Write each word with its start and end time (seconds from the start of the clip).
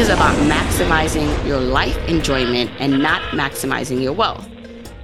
is 0.00 0.08
about 0.08 0.34
maximizing 0.48 1.46
your 1.46 1.60
life 1.60 1.94
enjoyment 2.08 2.70
and 2.78 3.02
not 3.02 3.20
maximizing 3.32 4.00
your 4.00 4.14
wealth. 4.14 4.48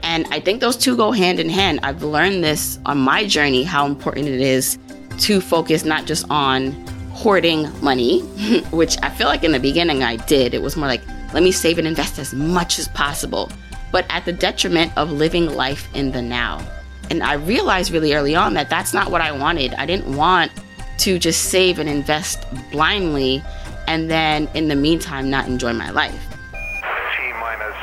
And 0.02 0.26
I 0.30 0.40
think 0.40 0.62
those 0.62 0.74
two 0.74 0.96
go 0.96 1.12
hand 1.12 1.38
in 1.38 1.50
hand. 1.50 1.80
I've 1.82 2.02
learned 2.02 2.42
this 2.42 2.78
on 2.86 2.96
my 2.96 3.26
journey 3.26 3.62
how 3.62 3.84
important 3.84 4.26
it 4.26 4.40
is 4.40 4.78
to 5.18 5.42
focus 5.42 5.84
not 5.84 6.06
just 6.06 6.24
on 6.30 6.72
hoarding 7.10 7.68
money, 7.84 8.20
which 8.70 8.96
I 9.02 9.10
feel 9.10 9.26
like 9.26 9.44
in 9.44 9.52
the 9.52 9.60
beginning 9.60 10.02
I 10.02 10.16
did. 10.16 10.54
It 10.54 10.62
was 10.62 10.78
more 10.78 10.88
like, 10.88 11.02
let 11.34 11.42
me 11.42 11.52
save 11.52 11.76
and 11.76 11.86
invest 11.86 12.18
as 12.18 12.32
much 12.32 12.78
as 12.78 12.88
possible, 12.88 13.52
but 13.92 14.06
at 14.08 14.24
the 14.24 14.32
detriment 14.32 14.96
of 14.96 15.12
living 15.12 15.54
life 15.54 15.94
in 15.94 16.10
the 16.10 16.22
now. 16.22 16.66
And 17.10 17.22
I 17.22 17.34
realized 17.34 17.90
really 17.92 18.14
early 18.14 18.34
on 18.34 18.54
that 18.54 18.70
that's 18.70 18.94
not 18.94 19.10
what 19.10 19.20
I 19.20 19.30
wanted. 19.30 19.74
I 19.74 19.84
didn't 19.84 20.16
want 20.16 20.52
to 21.00 21.18
just 21.18 21.50
save 21.50 21.78
and 21.78 21.86
invest 21.86 22.46
blindly 22.72 23.42
and 23.86 24.10
then 24.10 24.48
in 24.54 24.68
the 24.68 24.76
meantime 24.76 25.30
not 25.30 25.46
enjoy 25.46 25.72
my 25.72 25.90
life. 25.90 26.28
T 26.52 27.32
minus 27.40 27.76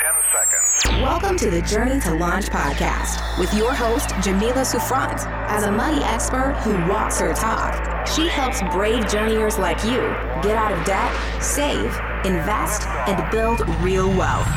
10 0.00 0.14
seconds. 0.32 1.02
Welcome 1.02 1.36
to 1.38 1.50
the 1.50 1.62
Journey 1.62 2.00
to 2.00 2.14
Launch 2.14 2.46
podcast 2.46 3.38
with 3.38 3.52
your 3.54 3.72
host, 3.72 4.10
Jamila 4.22 4.64
Souffrant. 4.64 5.26
As 5.48 5.64
a 5.64 5.72
money 5.72 6.02
expert 6.04 6.56
who 6.62 6.72
walks 6.90 7.18
her 7.20 7.34
talk, 7.34 8.06
she 8.06 8.28
helps 8.28 8.62
brave 8.72 9.08
journeyers 9.08 9.58
like 9.58 9.82
you 9.84 9.98
get 10.42 10.56
out 10.56 10.72
of 10.72 10.84
debt, 10.84 11.42
save, 11.42 11.86
invest, 12.24 12.86
and 13.08 13.30
build 13.30 13.66
real 13.80 14.08
wealth. 14.16 14.48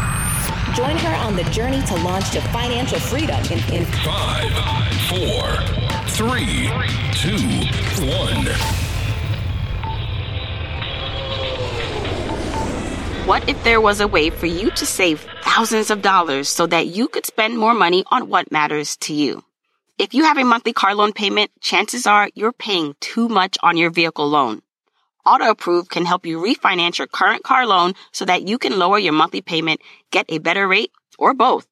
Join 0.76 0.98
her 0.98 1.16
on 1.26 1.36
the 1.36 1.44
journey 1.46 1.82
to 1.88 1.96
launch 1.96 2.30
to 2.32 2.42
financial 2.50 3.00
freedom 3.00 3.44
in, 3.46 3.74
in 3.74 3.86
Five, 3.86 4.52
four, 5.10 5.58
three, 6.10 6.70
two, 7.14 7.38
one. 8.06 8.89
What 13.30 13.48
if 13.48 13.64
there 13.64 13.80
was 13.80 14.00
a 14.00 14.08
way 14.08 14.32
for 14.32 14.48
you 14.48 14.72
to 14.72 14.88
save 14.88 15.24
thousands 15.44 15.92
of 15.92 16.02
dollars 16.02 16.50
so 16.50 16.66
that 16.66 16.88
you 16.88 17.08
could 17.08 17.28
spend 17.28 17.60
more 17.60 17.76
money 17.76 18.04
on 18.10 18.28
what 18.28 18.52
matters 18.52 18.98
to 19.02 19.14
you? 19.14 19.44
If 20.00 20.16
you 20.16 20.24
have 20.24 20.40
a 20.40 20.44
monthly 20.44 20.74
car 20.74 20.96
loan 20.96 21.14
payment, 21.14 21.52
chances 21.62 22.08
are 22.08 22.32
you're 22.34 22.52
paying 22.52 22.96
too 23.00 23.30
much 23.30 23.56
on 23.62 23.78
your 23.78 23.92
vehicle 23.92 24.28
loan. 24.28 24.64
Auto 25.28 25.52
Approve 25.52 25.90
can 25.90 26.08
help 26.08 26.26
you 26.26 26.40
refinance 26.40 26.98
your 26.98 27.06
current 27.06 27.44
car 27.44 27.68
loan 27.68 27.94
so 28.12 28.26
that 28.26 28.48
you 28.48 28.58
can 28.58 28.80
lower 28.80 28.98
your 28.98 29.14
monthly 29.14 29.42
payment, 29.42 29.80
get 30.10 30.26
a 30.30 30.40
better 30.40 30.68
rate, 30.68 30.92
or 31.20 31.36
both. 31.36 31.68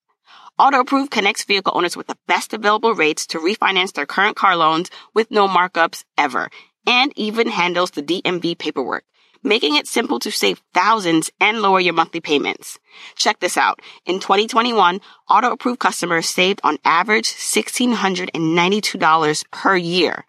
Auto 0.59 0.81
Approve 0.81 1.09
connects 1.09 1.44
vehicle 1.44 1.73
owners 1.75 1.97
with 1.97 2.05
the 2.05 2.19
best 2.28 2.53
available 2.53 2.94
rates 2.94 3.25
to 3.25 3.39
refinance 3.39 3.94
their 3.94 4.05
current 4.05 4.35
car 4.35 4.55
loans 4.55 4.91
with 5.16 5.31
no 5.31 5.47
markups 5.47 6.03
ever, 6.19 6.52
and 6.85 7.11
even 7.16 7.47
handles 7.47 7.89
the 7.89 8.03
DMV 8.03 8.59
paperwork, 8.59 9.05
making 9.44 9.76
it 9.76 9.88
simple 9.88 10.20
to 10.20 10.32
save 10.32 10.62
thousands 10.74 11.30
and 11.40 11.62
lower 11.62 11.80
your 11.80 11.94
monthly 11.94 12.20
payments. 12.20 12.80
Check 13.16 13.40
this 13.40 13.56
out. 13.58 13.80
In 14.06 14.20
2021, 14.20 15.00
Auto 15.30 15.52
Approve 15.52 15.80
customers 15.80 16.30
saved 16.30 16.60
on 16.64 16.78
average 16.86 17.28
$1,692 17.28 19.44
per 19.52 19.76
year. 19.76 20.26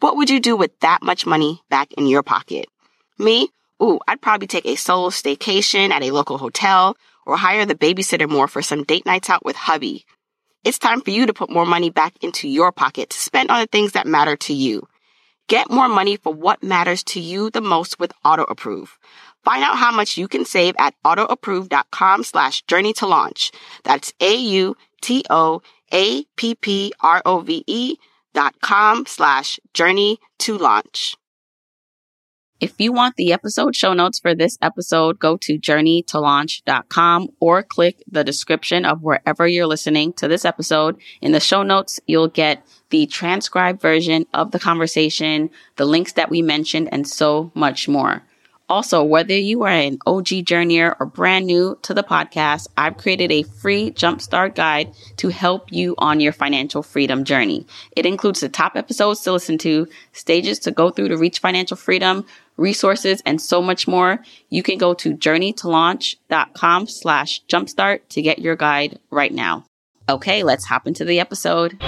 What 0.00 0.16
would 0.16 0.30
you 0.30 0.40
do 0.40 0.56
with 0.56 0.78
that 0.80 1.02
much 1.02 1.26
money 1.26 1.62
back 1.70 1.92
in 1.94 2.06
your 2.06 2.22
pocket? 2.22 2.66
Me? 3.18 3.48
Ooh, 3.82 3.98
I'd 4.06 4.20
probably 4.20 4.46
take 4.46 4.66
a 4.66 4.76
solo 4.76 5.08
staycation 5.10 5.90
at 5.90 6.02
a 6.02 6.10
local 6.10 6.36
hotel 6.38 6.96
or 7.26 7.36
hire 7.36 7.66
the 7.66 7.74
babysitter 7.74 8.28
more 8.28 8.48
for 8.48 8.62
some 8.62 8.84
date 8.84 9.06
nights 9.06 9.30
out 9.30 9.44
with 9.44 9.56
hubby. 9.56 10.04
It's 10.64 10.78
time 10.78 11.02
for 11.02 11.10
you 11.10 11.26
to 11.26 11.34
put 11.34 11.50
more 11.50 11.66
money 11.66 11.90
back 11.90 12.14
into 12.22 12.48
your 12.48 12.72
pocket 12.72 13.10
to 13.10 13.18
spend 13.18 13.50
on 13.50 13.60
the 13.60 13.66
things 13.66 13.92
that 13.92 14.06
matter 14.06 14.36
to 14.36 14.54
you. 14.54 14.88
Get 15.48 15.70
more 15.70 15.88
money 15.88 16.16
for 16.16 16.32
what 16.32 16.62
matters 16.62 17.02
to 17.04 17.20
you 17.20 17.50
the 17.50 17.60
most 17.60 17.98
with 17.98 18.12
Auto 18.24 18.44
Approve. 18.44 18.98
Find 19.44 19.62
out 19.62 19.76
how 19.76 19.92
much 19.92 20.16
you 20.16 20.26
can 20.26 20.46
save 20.46 20.74
at 20.78 20.94
autoapprove.com 21.04 22.24
slash 22.24 22.62
journey 22.62 22.94
to 22.94 23.06
launch. 23.06 23.52
That's 23.82 24.14
A-U-T-O-A-P-P-R-O-V-E 24.20 24.76
dot 28.32 28.54
com 28.62 29.06
slash 29.06 29.60
journey 29.74 30.18
to 30.38 30.58
launch. 30.58 31.16
If 32.60 32.80
you 32.80 32.92
want 32.92 33.16
the 33.16 33.32
episode 33.32 33.74
show 33.74 33.94
notes 33.94 34.20
for 34.20 34.32
this 34.32 34.56
episode, 34.62 35.18
go 35.18 35.36
to 35.38 35.58
journeytolaunch.com 35.58 37.28
or 37.40 37.62
click 37.64 38.02
the 38.08 38.22
description 38.22 38.84
of 38.84 39.02
wherever 39.02 39.46
you're 39.46 39.66
listening 39.66 40.12
to 40.14 40.28
this 40.28 40.44
episode. 40.44 40.96
In 41.20 41.32
the 41.32 41.40
show 41.40 41.64
notes, 41.64 41.98
you'll 42.06 42.28
get 42.28 42.64
the 42.90 43.06
transcribed 43.06 43.82
version 43.82 44.26
of 44.32 44.52
the 44.52 44.60
conversation, 44.60 45.50
the 45.76 45.84
links 45.84 46.12
that 46.12 46.30
we 46.30 46.42
mentioned, 46.42 46.90
and 46.92 47.08
so 47.08 47.50
much 47.54 47.88
more. 47.88 48.22
Also, 48.66 49.02
whether 49.02 49.34
you 49.34 49.62
are 49.64 49.68
an 49.68 49.98
OG 50.06 50.26
journeyer 50.46 50.96
or 50.98 51.04
brand 51.04 51.44
new 51.44 51.78
to 51.82 51.92
the 51.92 52.02
podcast, 52.02 52.66
I've 52.78 52.96
created 52.96 53.30
a 53.30 53.42
free 53.42 53.90
jumpstart 53.90 54.54
guide 54.54 54.94
to 55.18 55.28
help 55.28 55.70
you 55.70 55.94
on 55.98 56.18
your 56.18 56.32
financial 56.32 56.82
freedom 56.82 57.24
journey. 57.24 57.66
It 57.94 58.06
includes 58.06 58.40
the 58.40 58.48
top 58.48 58.74
episodes 58.74 59.20
to 59.22 59.32
listen 59.32 59.58
to, 59.58 59.86
stages 60.12 60.58
to 60.60 60.70
go 60.70 60.88
through 60.88 61.08
to 61.08 61.18
reach 61.18 61.40
financial 61.40 61.76
freedom, 61.76 62.24
resources, 62.56 63.22
and 63.26 63.40
so 63.40 63.60
much 63.60 63.88
more. 63.88 64.22
You 64.50 64.62
can 64.62 64.78
go 64.78 64.94
to 64.94 65.16
journeytolaunch.com 65.16 66.86
slash 66.86 67.42
jumpstart 67.46 68.00
to 68.10 68.22
get 68.22 68.38
your 68.38 68.56
guide 68.56 68.98
right 69.10 69.32
now. 69.32 69.64
Okay, 70.08 70.42
let's 70.42 70.66
hop 70.66 70.86
into 70.86 71.04
the 71.04 71.20
episode. 71.20 71.78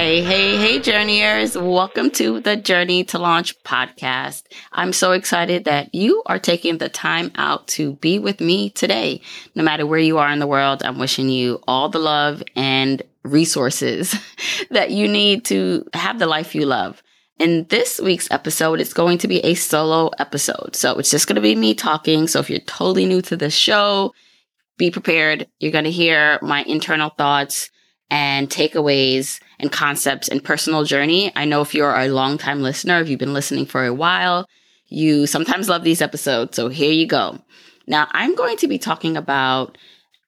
Hey, 0.00 0.22
hey, 0.22 0.56
hey, 0.56 0.80
journeyers. 0.80 1.58
Welcome 1.58 2.10
to 2.12 2.40
the 2.40 2.56
Journey 2.56 3.04
to 3.04 3.18
Launch 3.18 3.62
podcast. 3.64 4.44
I'm 4.72 4.94
so 4.94 5.12
excited 5.12 5.66
that 5.66 5.94
you 5.94 6.22
are 6.24 6.38
taking 6.38 6.78
the 6.78 6.88
time 6.88 7.30
out 7.34 7.68
to 7.68 7.92
be 7.96 8.18
with 8.18 8.40
me 8.40 8.70
today. 8.70 9.20
No 9.54 9.62
matter 9.62 9.84
where 9.84 9.98
you 9.98 10.16
are 10.16 10.32
in 10.32 10.38
the 10.38 10.46
world, 10.46 10.82
I'm 10.82 10.98
wishing 10.98 11.28
you 11.28 11.60
all 11.68 11.90
the 11.90 11.98
love 11.98 12.42
and 12.56 13.02
resources 13.24 14.14
that 14.70 14.90
you 14.90 15.06
need 15.06 15.44
to 15.44 15.86
have 15.92 16.18
the 16.18 16.26
life 16.26 16.54
you 16.54 16.64
love. 16.64 17.02
In 17.38 17.66
this 17.68 18.00
week's 18.00 18.30
episode, 18.30 18.80
it's 18.80 18.94
going 18.94 19.18
to 19.18 19.28
be 19.28 19.40
a 19.40 19.52
solo 19.52 20.08
episode. 20.18 20.76
So 20.76 20.98
it's 20.98 21.10
just 21.10 21.26
going 21.26 21.36
to 21.36 21.42
be 21.42 21.54
me 21.54 21.74
talking. 21.74 22.26
So 22.26 22.40
if 22.40 22.48
you're 22.48 22.60
totally 22.60 23.04
new 23.04 23.20
to 23.20 23.36
the 23.36 23.50
show, 23.50 24.14
be 24.78 24.90
prepared. 24.90 25.46
You're 25.58 25.72
going 25.72 25.84
to 25.84 25.90
hear 25.90 26.38
my 26.40 26.62
internal 26.62 27.10
thoughts 27.10 27.68
and 28.10 28.48
takeaways 28.48 29.40
and 29.60 29.72
concepts 29.72 30.28
and 30.28 30.42
personal 30.42 30.84
journey. 30.84 31.32
I 31.36 31.44
know 31.44 31.60
if 31.60 31.74
you're 31.74 31.94
a 31.94 32.08
longtime 32.08 32.62
listener, 32.62 33.00
if 33.00 33.08
you've 33.08 33.18
been 33.18 33.34
listening 33.34 33.66
for 33.66 33.84
a 33.84 33.94
while, 33.94 34.46
you 34.88 35.26
sometimes 35.26 35.68
love 35.68 35.84
these 35.84 36.02
episodes. 36.02 36.56
So 36.56 36.68
here 36.68 36.92
you 36.92 37.06
go. 37.06 37.38
Now 37.86 38.08
I'm 38.12 38.34
going 38.34 38.56
to 38.58 38.68
be 38.68 38.78
talking 38.78 39.16
about 39.16 39.78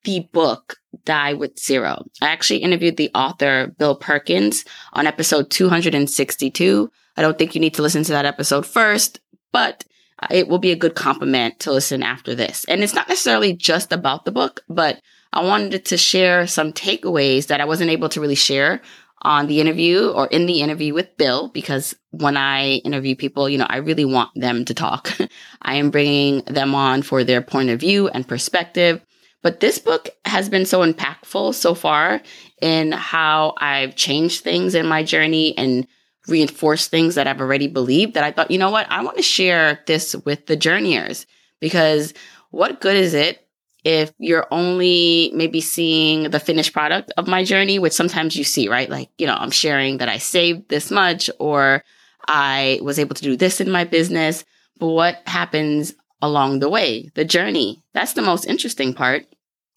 the 0.05 0.29
book 0.33 0.77
Die 1.05 1.35
with 1.35 1.59
Zero. 1.59 2.05
I 2.21 2.29
actually 2.29 2.59
interviewed 2.59 2.97
the 2.97 3.11
author, 3.15 3.73
Bill 3.79 3.95
Perkins, 3.95 4.65
on 4.93 5.07
episode 5.07 5.51
262. 5.51 6.91
I 7.17 7.23
don't 7.23 7.39
think 7.39 7.55
you 7.55 7.61
need 7.61 7.75
to 7.75 7.83
listen 7.83 8.03
to 8.05 8.13
that 8.13 8.27
episode 8.27 8.67
first, 8.67 9.21
but 9.53 9.85
it 10.31 10.49
will 10.49 10.59
be 10.59 10.73
a 10.73 10.77
good 10.77 10.95
compliment 10.95 11.61
to 11.61 11.73
listen 11.73 12.03
after 12.03 12.35
this. 12.35 12.65
And 12.69 12.83
it's 12.83 12.95
not 12.95 13.09
necessarily 13.09 13.55
just 13.55 13.93
about 13.93 14.25
the 14.25 14.33
book, 14.33 14.61
but 14.69 15.01
I 15.33 15.43
wanted 15.43 15.87
to 15.87 15.97
share 15.97 16.47
some 16.47 16.73
takeaways 16.73 17.47
that 17.47 17.61
I 17.61 17.65
wasn't 17.65 17.91
able 17.91 18.09
to 18.11 18.21
really 18.21 18.35
share 18.35 18.83
on 19.23 19.47
the 19.47 19.61
interview 19.61 20.09
or 20.09 20.27
in 20.27 20.47
the 20.47 20.61
interview 20.61 20.93
with 20.93 21.17
Bill 21.17 21.49
because 21.49 21.95
when 22.11 22.37
I 22.37 22.75
interview 22.85 23.17
people, 23.17 23.49
you 23.49 23.59
know, 23.59 23.67
I 23.69 23.77
really 23.77 24.05
want 24.05 24.31
them 24.35 24.65
to 24.65 24.75
talk. 24.75 25.17
I 25.63 25.77
am 25.77 25.91
bringing 25.91 26.43
them 26.45 26.75
on 26.75 27.03
for 27.03 27.25
their 27.25 27.41
point 27.41 27.71
of 27.71 27.81
view 27.81 28.09
and 28.09 28.27
perspective. 28.27 29.01
But 29.43 29.61
this 29.61 29.79
book 29.79 30.09
has 30.25 30.49
been 30.49 30.67
so 30.67 30.81
impactful 30.81 31.55
so 31.55 31.75
far 31.75 32.21
in 32.61 32.93
how 32.93 33.55
I've 33.59 33.97
changed 33.97 34.43
things 34.43 34.75
in 34.75 34.87
my 34.87 35.03
journey 35.03 35.57
and 35.57 35.87
reinforced 36.29 36.91
things 36.91 37.17
that 37.17 37.27
I've 37.27 37.41
already 37.41 37.67
believed 37.67 38.15
that 38.15 38.25
I 38.25 38.31
thought, 38.31 38.51
you 38.51 38.59
know 38.59 38.71
what, 38.71 38.87
I 38.91 39.03
want 39.03 39.17
to 39.17 39.23
share 39.23 39.81
this 39.87 40.15
with 40.25 40.47
the 40.47 40.57
journeyers 40.57 41.27
because 41.61 42.15
what 42.51 42.81
good 42.81 42.97
is 42.97 43.15
it 43.15 43.42
if 43.85 44.13
you're 44.19 44.47
only 44.51 45.33
maybe 45.35 45.61
seeing 45.61 46.31
the 46.31 46.41
finished 46.41 46.73
product 46.73 47.13
of 47.17 47.27
my 47.27 47.45
journey, 47.45 47.79
which 47.79 47.93
sometimes 47.93 48.37
you 48.37 48.45
see, 48.45 48.69
right? 48.69 48.89
Like, 48.89 49.11
you 49.19 49.27
know, 49.27 49.35
I'm 49.35 49.51
sharing 49.51 49.99
that 49.99 50.09
I 50.09 50.19
saved 50.19 50.69
this 50.69 50.91
much 50.91 51.29
or 51.39 51.83
I 52.29 52.79
was 52.83 52.99
able 52.99 53.15
to 53.17 53.23
do 53.23 53.37
this 53.37 53.61
in 53.61 53.71
my 53.71 53.85
business. 53.85 54.45
But 54.79 54.89
what 54.89 55.23
happens 55.27 55.95
along 56.21 56.61
the 56.61 56.69
way? 56.69 57.11
The 57.15 57.25
journey. 57.25 57.83
That's 57.93 58.13
the 58.13 58.23
most 58.23 58.47
interesting 58.47 58.95
part. 58.95 59.27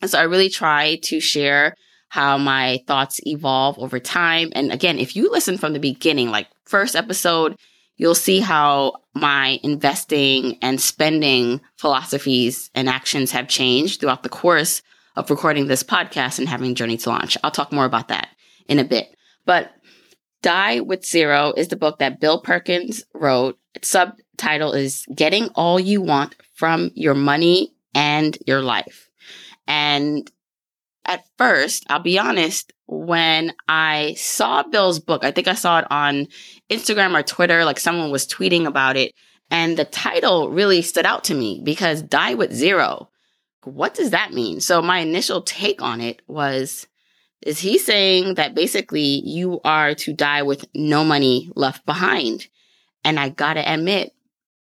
And 0.02 0.12
so 0.12 0.19
I 0.19 0.24
really 0.24 0.50
try 0.50 0.98
to 1.04 1.19
share 1.19 1.75
how 2.10 2.38
my 2.38 2.80
thoughts 2.88 3.19
evolve 3.25 3.80
over 3.80 4.00
time. 4.00 4.50
And 4.54 4.72
again, 4.72 5.00
if 5.00 5.16
you 5.16 5.31
listen 5.31 5.58
from 5.58 5.74
the 5.74 5.80
beginning, 5.80 6.30
like 6.30 6.48
first 6.66 6.96
episode, 6.96 7.58
you'll 7.97 8.15
see 8.15 8.39
how 8.39 8.94
my 9.13 9.59
investing 9.63 10.57
and 10.62 10.80
spending 10.80 11.62
philosophies 11.77 12.69
and 12.75 12.89
actions 12.89 13.31
have 13.31 13.47
changed 13.47 14.00
throughout 14.00 14.24
the 14.24 14.30
course 14.30 14.81
of 15.15 15.30
recording 15.30 15.68
this 15.68 15.83
podcast 15.83 16.39
and 16.39 16.50
having 16.50 16.75
Journey 16.75 16.97
to 16.97 17.09
Launch. 17.09 17.38
I'll 17.44 17.51
talk 17.51 17.71
more 17.71 17.86
about 17.86 18.09
that 18.09 18.27
in 18.68 18.80
a 18.80 18.83
bit. 18.83 19.15
But 19.45 19.71
Die 20.42 20.81
with 20.81 21.06
Zero 21.06 21.53
is 21.56 21.69
the 21.69 21.75
book 21.75 22.00
that 22.00 22.19
Bill 22.19 22.42
Perkins 22.42 23.03
wrote. 23.13 23.57
Its 23.74 23.88
subtitle 23.88 24.74
is 24.74 25.06
Getting 25.13 25.48
All 25.56 25.80
You 25.80 26.01
Want 26.01 26.36
from 26.53 26.91
Your 26.94 27.15
Money 27.15 27.74
and 27.94 28.38
Your 28.45 28.62
Life. 28.62 29.09
And 29.68 30.30
at 31.06 31.25
first, 31.38 31.86
I'll 31.89 32.00
be 32.00 32.19
honest, 32.19 32.74
when 32.88 33.53
I 33.68 34.15
saw 34.18 34.63
Bill's 34.63 35.00
book, 35.00 35.24
I 35.24 35.31
think 35.31 35.48
I 35.48 35.56
saw 35.56 35.80
it 35.80 35.86
on 35.89 36.27
Instagram 36.69 37.17
or 37.17 37.23
Twitter, 37.23 37.65
like 37.65 37.79
someone 37.79 38.12
was 38.12 38.27
tweeting 38.27 38.65
about 38.65 38.97
it. 38.97 39.13
And 39.51 39.77
the 39.77 39.85
title 39.85 40.50
really 40.50 40.81
stood 40.81 41.06
out 41.06 41.23
to 41.25 41.35
me 41.35 41.62
because 41.63 42.01
Die 42.01 42.33
with 42.33 42.51
Zero. 42.51 43.09
What 43.63 43.94
does 43.94 44.12
that 44.12 44.33
mean? 44.33 44.59
So 44.59 44.81
my 44.81 45.00
initial 45.00 45.41
take 45.41 45.81
on 45.81 46.01
it 46.01 46.21
was 46.27 46.88
is 47.41 47.59
he 47.59 47.77
saying 47.77 48.35
that 48.35 48.56
basically 48.56 49.21
you 49.23 49.62
are 49.63 49.94
to 49.95 50.13
die 50.13 50.41
with 50.41 50.65
no 50.73 51.03
money 51.03 51.51
left 51.56 51.85
behind? 51.85 52.47
And 53.03 53.19
I 53.19 53.29
gotta 53.29 53.71
admit, 53.71 54.13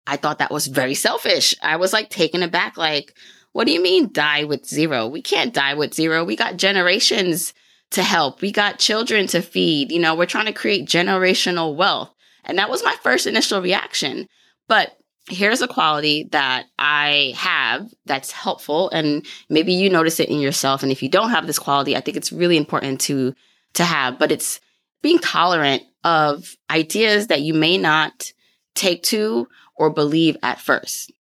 I 0.07 0.19
thought 0.19 0.39
that 0.39 0.51
was 0.51 0.67
very 0.67 0.95
selfish. 0.95 1.55
I 1.63 1.77
was 1.77 1.95
like 1.95 2.11
taken 2.11 2.43
aback, 2.43 2.77
like, 2.77 3.17
what 3.53 3.67
do 3.67 3.73
you 3.73 3.83
mean 3.83 4.13
die 4.13 4.45
with 4.45 4.67
zero? 4.67 5.07
We 5.07 5.23
can't 5.23 5.55
die 5.55 5.75
with 5.75 5.95
zero. 5.95 6.25
We 6.25 6.37
got 6.37 6.59
generations 6.59 7.55
to 7.95 8.03
help. 8.03 8.41
We 8.41 8.53
got 8.53 8.79
children 8.79 9.27
to 9.29 9.43
feed. 9.43 9.91
You 9.91 10.01
know, 10.01 10.15
we're 10.15 10.27
trying 10.27 10.47
to 10.47 10.53
create 10.53 10.87
generational 10.87 11.75
wealth. 11.75 12.11
And 12.45 12.59
that 12.59 12.71
was 12.71 12.85
my 12.85 12.95
first 13.03 13.27
initial 13.27 13.63
reaction. 13.63 14.29
But 14.69 14.97
here's 15.29 15.63
a 15.63 15.69
quality 15.69 16.29
that 16.33 16.67
I 16.79 17.33
have 17.37 17.89
that's 18.05 18.31
helpful 18.31 18.91
and 18.91 19.25
maybe 19.49 19.73
you 19.73 19.89
notice 19.89 20.21
it 20.21 20.29
in 20.29 20.39
yourself 20.39 20.83
and 20.83 20.93
if 20.93 21.03
you 21.03 21.09
don't 21.09 21.31
have 21.31 21.47
this 21.47 21.59
quality 21.59 21.97
I 21.97 22.01
think 22.01 22.19
it's 22.19 22.31
really 22.31 22.59
important 22.59 23.01
to 23.03 23.35
to 23.73 23.85
have 23.85 24.19
but 24.19 24.31
it's 24.31 24.61
being 25.01 25.19
tolerant 25.19 25.83
of 26.05 26.57
ideas 26.71 27.29
that 27.29 27.41
you 27.41 27.55
may 27.55 27.79
not 27.79 28.33
take 28.75 29.03
to 29.05 29.49
or 29.77 29.91
believe 29.91 30.37
at 30.43 30.61
first. 30.61 31.13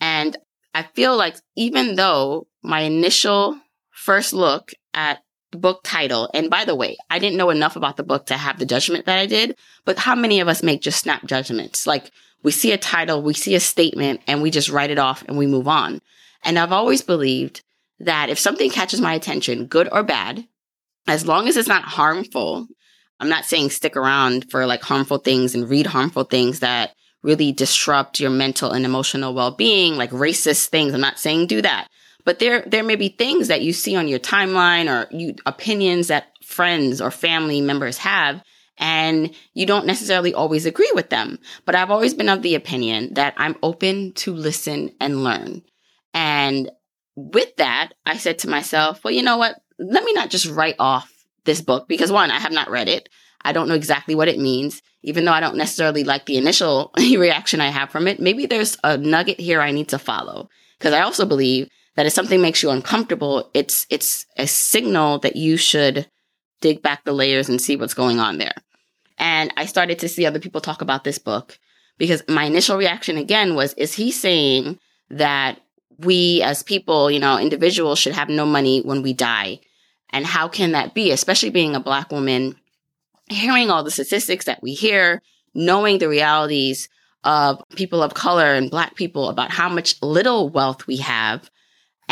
And 0.00 0.36
I 0.74 0.84
feel 0.84 1.16
like 1.16 1.36
even 1.56 1.96
though 1.96 2.46
my 2.62 2.80
initial 2.80 3.60
first 3.90 4.32
look 4.32 4.72
at 4.94 5.22
book 5.58 5.80
title, 5.84 6.30
and 6.34 6.50
by 6.50 6.64
the 6.64 6.74
way, 6.74 6.96
I 7.10 7.18
didn't 7.18 7.36
know 7.36 7.50
enough 7.50 7.76
about 7.76 7.96
the 7.96 8.02
book 8.02 8.26
to 8.26 8.36
have 8.36 8.58
the 8.58 8.66
judgment 8.66 9.06
that 9.06 9.18
I 9.18 9.26
did, 9.26 9.56
but 9.84 9.98
how 9.98 10.14
many 10.14 10.40
of 10.40 10.48
us 10.48 10.62
make 10.62 10.82
just 10.82 11.00
snap 11.00 11.24
judgments? 11.24 11.86
Like 11.86 12.10
we 12.42 12.50
see 12.50 12.72
a 12.72 12.78
title, 12.78 13.22
we 13.22 13.34
see 13.34 13.54
a 13.54 13.60
statement, 13.60 14.20
and 14.26 14.42
we 14.42 14.50
just 14.50 14.68
write 14.68 14.90
it 14.90 14.98
off 14.98 15.22
and 15.28 15.38
we 15.38 15.46
move 15.46 15.68
on. 15.68 16.00
And 16.44 16.58
I've 16.58 16.72
always 16.72 17.02
believed 17.02 17.62
that 18.00 18.30
if 18.30 18.38
something 18.38 18.70
catches 18.70 19.00
my 19.00 19.14
attention, 19.14 19.66
good 19.66 19.88
or 19.92 20.02
bad, 20.02 20.46
as 21.06 21.26
long 21.26 21.48
as 21.48 21.56
it's 21.56 21.68
not 21.68 21.84
harmful, 21.84 22.66
I'm 23.20 23.28
not 23.28 23.44
saying 23.44 23.70
stick 23.70 23.96
around 23.96 24.50
for 24.50 24.66
like 24.66 24.82
harmful 24.82 25.18
things 25.18 25.54
and 25.54 25.68
read 25.68 25.86
harmful 25.86 26.24
things 26.24 26.60
that 26.60 26.94
really 27.22 27.52
disrupt 27.52 28.18
your 28.18 28.30
mental 28.30 28.72
and 28.72 28.84
emotional 28.84 29.34
well-being, 29.34 29.96
like 29.96 30.10
racist 30.10 30.68
things. 30.68 30.92
I'm 30.92 31.00
not 31.00 31.20
saying 31.20 31.46
do 31.46 31.62
that. 31.62 31.88
But 32.24 32.38
there 32.38 32.62
there 32.62 32.84
may 32.84 32.96
be 32.96 33.08
things 33.08 33.48
that 33.48 33.62
you 33.62 33.72
see 33.72 33.96
on 33.96 34.08
your 34.08 34.18
timeline 34.18 34.88
or 34.90 35.08
you 35.14 35.34
opinions 35.46 36.08
that 36.08 36.26
friends 36.44 37.00
or 37.00 37.10
family 37.10 37.60
members 37.60 37.98
have 37.98 38.42
and 38.78 39.34
you 39.54 39.66
don't 39.66 39.86
necessarily 39.86 40.34
always 40.34 40.66
agree 40.66 40.90
with 40.94 41.10
them. 41.10 41.38
But 41.64 41.74
I've 41.74 41.90
always 41.90 42.14
been 42.14 42.28
of 42.28 42.42
the 42.42 42.54
opinion 42.54 43.14
that 43.14 43.34
I'm 43.36 43.56
open 43.62 44.12
to 44.14 44.34
listen 44.34 44.90
and 45.00 45.24
learn. 45.24 45.62
And 46.14 46.70
with 47.14 47.54
that, 47.56 47.92
I 48.06 48.16
said 48.16 48.38
to 48.40 48.48
myself, 48.48 49.04
well, 49.04 49.12
you 49.12 49.22
know 49.22 49.36
what? 49.36 49.56
Let 49.78 50.04
me 50.04 50.12
not 50.12 50.30
just 50.30 50.50
write 50.50 50.76
off 50.78 51.10
this 51.44 51.60
book 51.60 51.88
because 51.88 52.12
one, 52.12 52.30
I 52.30 52.38
have 52.38 52.52
not 52.52 52.70
read 52.70 52.88
it. 52.88 53.08
I 53.44 53.52
don't 53.52 53.68
know 53.68 53.74
exactly 53.74 54.14
what 54.14 54.28
it 54.28 54.38
means, 54.38 54.82
even 55.02 55.24
though 55.24 55.32
I 55.32 55.40
don't 55.40 55.56
necessarily 55.56 56.04
like 56.04 56.26
the 56.26 56.36
initial 56.36 56.92
reaction 56.98 57.60
I 57.60 57.68
have 57.68 57.90
from 57.90 58.06
it. 58.06 58.20
Maybe 58.20 58.46
there's 58.46 58.76
a 58.84 58.96
nugget 58.96 59.40
here 59.40 59.60
I 59.60 59.72
need 59.72 59.88
to 59.88 59.98
follow 59.98 60.48
because 60.78 60.92
I 60.92 61.00
also 61.00 61.26
believe 61.26 61.68
that 61.96 62.06
if 62.06 62.12
something 62.12 62.40
makes 62.40 62.62
you 62.62 62.70
uncomfortable, 62.70 63.50
it's 63.54 63.86
it's 63.90 64.26
a 64.36 64.46
signal 64.46 65.18
that 65.20 65.36
you 65.36 65.56
should 65.56 66.08
dig 66.60 66.82
back 66.82 67.04
the 67.04 67.12
layers 67.12 67.48
and 67.48 67.60
see 67.60 67.76
what's 67.76 67.94
going 67.94 68.18
on 68.18 68.38
there. 68.38 68.54
And 69.18 69.52
I 69.56 69.66
started 69.66 69.98
to 70.00 70.08
see 70.08 70.24
other 70.24 70.40
people 70.40 70.60
talk 70.60 70.80
about 70.80 71.04
this 71.04 71.18
book 71.18 71.58
because 71.98 72.22
my 72.28 72.44
initial 72.44 72.76
reaction 72.76 73.18
again 73.18 73.54
was 73.54 73.74
is 73.74 73.94
he 73.94 74.10
saying 74.10 74.78
that 75.10 75.60
we 75.98 76.42
as 76.42 76.62
people, 76.62 77.10
you 77.10 77.20
know, 77.20 77.38
individuals 77.38 77.98
should 77.98 78.14
have 78.14 78.28
no 78.28 78.46
money 78.46 78.80
when 78.80 79.02
we 79.02 79.12
die? 79.12 79.60
And 80.10 80.26
how 80.26 80.48
can 80.48 80.72
that 80.72 80.94
be, 80.94 81.10
especially 81.10 81.50
being 81.50 81.74
a 81.74 81.80
black 81.80 82.10
woman, 82.10 82.56
hearing 83.28 83.70
all 83.70 83.84
the 83.84 83.90
statistics 83.90 84.46
that 84.46 84.62
we 84.62 84.74
hear, 84.74 85.22
knowing 85.54 85.98
the 85.98 86.08
realities 86.08 86.88
of 87.24 87.62
people 87.76 88.02
of 88.02 88.14
color 88.14 88.54
and 88.54 88.70
black 88.70 88.94
people 88.96 89.28
about 89.28 89.50
how 89.50 89.68
much 89.68 90.00
little 90.02 90.48
wealth 90.48 90.86
we 90.86 90.96
have 90.96 91.48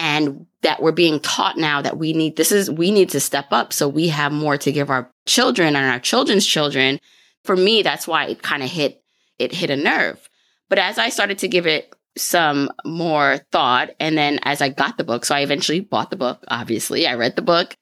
and 0.01 0.47
that 0.63 0.83
we're 0.83 0.93
being 0.93 1.21
taught 1.21 1.59
now 1.59 1.83
that 1.83 1.99
we 1.99 2.15
need 2.15 2.37
this 2.37 2.51
is 2.51 2.71
we 2.71 2.91
need 2.91 3.11
to 3.11 3.21
step 3.21 3.49
up 3.51 3.71
so 3.71 3.87
we 3.87 4.09
have 4.09 4.33
more 4.33 4.57
to 4.57 4.73
give 4.73 4.89
our 4.89 5.13
children 5.27 5.77
and 5.77 5.91
our 5.91 6.01
children's 6.01 6.47
children. 6.47 6.99
For 7.45 7.55
me 7.55 7.83
that's 7.83 8.09
why 8.09 8.25
it 8.25 8.43
kind 8.43 8.63
of 8.63 8.71
hit 8.71 9.03
it 9.39 9.53
hit 9.53 9.69
a 9.69 9.77
nerve. 9.77 10.29
But 10.71 10.79
as 10.79 10.99
i 10.99 11.11
started 11.11 11.39
to 11.39 11.49
give 11.49 11.67
it 11.67 11.95
some 12.17 12.71
more 12.85 13.39
thought 13.53 13.91
and 14.01 14.17
then 14.17 14.41
as 14.43 14.63
i 14.63 14.71
got 14.71 14.97
the 14.97 15.05
book 15.05 15.25
so 15.25 15.35
i 15.35 15.41
eventually 15.41 15.81
bought 15.81 16.09
the 16.11 16.17
book 16.17 16.43
obviously. 16.49 17.07
I 17.07 17.15
read 17.15 17.37
the 17.37 17.43
book 17.43 17.77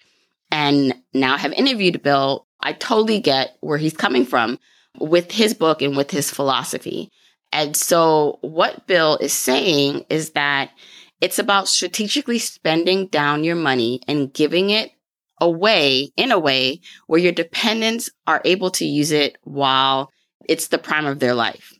and 0.50 0.94
now 1.14 1.36
have 1.36 1.52
interviewed 1.52 2.02
bill. 2.02 2.48
I 2.60 2.72
totally 2.72 3.20
get 3.20 3.56
where 3.60 3.78
he's 3.78 3.96
coming 3.96 4.26
from 4.26 4.58
with 4.98 5.30
his 5.30 5.54
book 5.54 5.82
and 5.82 5.96
with 5.96 6.10
his 6.10 6.32
philosophy. 6.32 7.12
And 7.52 7.76
so 7.76 8.38
what 8.40 8.88
bill 8.88 9.18
is 9.18 9.32
saying 9.32 10.04
is 10.10 10.30
that 10.30 10.70
it's 11.20 11.38
about 11.38 11.68
strategically 11.68 12.38
spending 12.38 13.06
down 13.06 13.44
your 13.44 13.56
money 13.56 14.00
and 14.06 14.32
giving 14.32 14.70
it 14.70 14.92
away 15.40 16.10
in 16.16 16.32
a 16.32 16.38
way 16.38 16.80
where 17.06 17.20
your 17.20 17.32
dependents 17.32 18.10
are 18.26 18.42
able 18.44 18.70
to 18.72 18.84
use 18.84 19.12
it 19.12 19.36
while 19.42 20.10
it's 20.48 20.68
the 20.68 20.78
prime 20.78 21.06
of 21.06 21.18
their 21.18 21.34
life. 21.34 21.72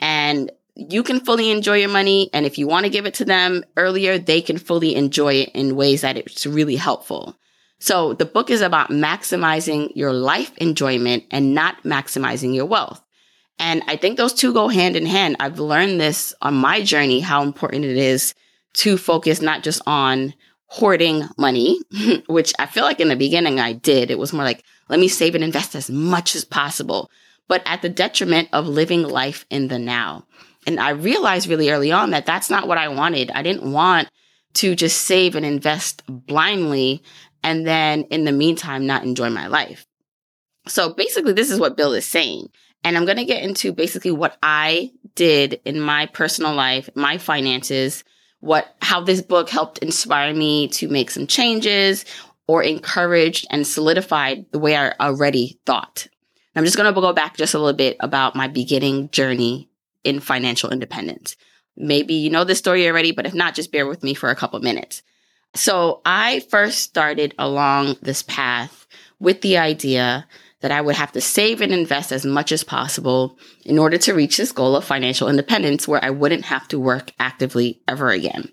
And 0.00 0.50
you 0.74 1.02
can 1.02 1.20
fully 1.20 1.50
enjoy 1.50 1.78
your 1.78 1.90
money. 1.90 2.30
And 2.32 2.46
if 2.46 2.58
you 2.58 2.66
want 2.66 2.84
to 2.84 2.90
give 2.90 3.06
it 3.06 3.14
to 3.14 3.24
them 3.24 3.64
earlier, 3.76 4.18
they 4.18 4.40
can 4.40 4.58
fully 4.58 4.94
enjoy 4.94 5.34
it 5.34 5.50
in 5.50 5.76
ways 5.76 6.00
that 6.00 6.16
it's 6.16 6.46
really 6.46 6.76
helpful. 6.76 7.36
So 7.78 8.14
the 8.14 8.26
book 8.26 8.50
is 8.50 8.60
about 8.60 8.90
maximizing 8.90 9.92
your 9.94 10.12
life 10.12 10.52
enjoyment 10.58 11.24
and 11.30 11.54
not 11.54 11.82
maximizing 11.82 12.54
your 12.54 12.66
wealth. 12.66 13.02
And 13.58 13.82
I 13.88 13.96
think 13.96 14.16
those 14.16 14.32
two 14.32 14.52
go 14.52 14.68
hand 14.68 14.96
in 14.96 15.06
hand. 15.06 15.36
I've 15.40 15.58
learned 15.58 16.00
this 16.00 16.34
on 16.40 16.54
my 16.54 16.82
journey, 16.82 17.20
how 17.20 17.42
important 17.42 17.84
it 17.84 17.96
is 17.96 18.34
to 18.74 18.96
focus 18.96 19.40
not 19.40 19.62
just 19.62 19.82
on 19.86 20.34
hoarding 20.66 21.24
money, 21.36 21.80
which 22.28 22.52
I 22.58 22.66
feel 22.66 22.84
like 22.84 23.00
in 23.00 23.08
the 23.08 23.16
beginning 23.16 23.58
I 23.58 23.72
did. 23.72 24.10
It 24.10 24.18
was 24.18 24.32
more 24.32 24.44
like, 24.44 24.64
let 24.88 25.00
me 25.00 25.08
save 25.08 25.34
and 25.34 25.44
invest 25.44 25.74
as 25.74 25.90
much 25.90 26.36
as 26.36 26.44
possible, 26.44 27.10
but 27.48 27.62
at 27.66 27.82
the 27.82 27.88
detriment 27.88 28.48
of 28.52 28.66
living 28.66 29.02
life 29.02 29.44
in 29.50 29.68
the 29.68 29.78
now. 29.78 30.26
And 30.66 30.78
I 30.78 30.90
realized 30.90 31.48
really 31.48 31.70
early 31.70 31.90
on 31.90 32.10
that 32.10 32.26
that's 32.26 32.50
not 32.50 32.68
what 32.68 32.78
I 32.78 32.88
wanted. 32.88 33.30
I 33.30 33.42
didn't 33.42 33.70
want 33.70 34.08
to 34.54 34.74
just 34.74 35.02
save 35.02 35.34
and 35.34 35.46
invest 35.46 36.02
blindly 36.06 37.02
and 37.42 37.66
then 37.66 38.04
in 38.04 38.24
the 38.24 38.32
meantime 38.32 38.86
not 38.86 39.04
enjoy 39.04 39.30
my 39.30 39.46
life. 39.46 39.86
So 40.68 40.92
basically, 40.92 41.32
this 41.32 41.50
is 41.50 41.58
what 41.58 41.76
Bill 41.76 41.94
is 41.94 42.06
saying. 42.06 42.48
And 42.84 42.96
I'm 42.96 43.04
going 43.04 43.16
to 43.18 43.24
get 43.24 43.42
into 43.42 43.72
basically 43.72 44.10
what 44.10 44.36
I 44.42 44.92
did 45.14 45.60
in 45.64 45.80
my 45.80 46.06
personal 46.06 46.54
life, 46.54 46.88
my 46.94 47.18
finances, 47.18 48.04
what 48.40 48.74
how 48.82 49.00
this 49.00 49.22
book 49.22 49.48
helped 49.48 49.78
inspire 49.78 50.34
me 50.34 50.68
to 50.68 50.88
make 50.88 51.10
some 51.10 51.26
changes 51.26 52.04
or 52.46 52.62
encouraged 52.62 53.46
and 53.50 53.66
solidified 53.66 54.44
the 54.50 54.58
way 54.58 54.76
I 54.76 54.92
already 54.98 55.58
thought. 55.66 56.08
I'm 56.56 56.64
just 56.64 56.76
going 56.76 56.92
to 56.92 57.00
go 57.00 57.12
back 57.12 57.36
just 57.36 57.54
a 57.54 57.58
little 57.58 57.76
bit 57.76 57.96
about 58.00 58.34
my 58.34 58.48
beginning 58.48 59.08
journey 59.10 59.70
in 60.02 60.18
financial 60.18 60.70
independence. 60.70 61.36
Maybe 61.76 62.14
you 62.14 62.28
know 62.28 62.44
this 62.44 62.58
story 62.58 62.88
already, 62.88 63.12
but 63.12 63.24
if 63.24 63.34
not, 63.34 63.54
just 63.54 63.70
bear 63.70 63.86
with 63.86 64.02
me 64.02 64.14
for 64.14 64.30
a 64.30 64.36
couple 64.36 64.58
minutes. 64.60 65.02
So 65.54 66.00
I 66.04 66.40
first 66.50 66.80
started 66.80 67.34
along 67.38 67.96
this 68.02 68.22
path 68.22 68.86
with 69.20 69.42
the 69.42 69.58
idea 69.58 70.26
that 70.60 70.70
I 70.70 70.80
would 70.80 70.96
have 70.96 71.12
to 71.12 71.20
save 71.20 71.60
and 71.60 71.72
invest 71.72 72.12
as 72.12 72.26
much 72.26 72.52
as 72.52 72.64
possible 72.64 73.38
in 73.64 73.78
order 73.78 73.98
to 73.98 74.14
reach 74.14 74.36
this 74.36 74.52
goal 74.52 74.76
of 74.76 74.84
financial 74.84 75.28
independence 75.28 75.88
where 75.88 76.04
I 76.04 76.10
wouldn't 76.10 76.44
have 76.44 76.68
to 76.68 76.78
work 76.78 77.12
actively 77.18 77.80
ever 77.88 78.10
again. 78.10 78.52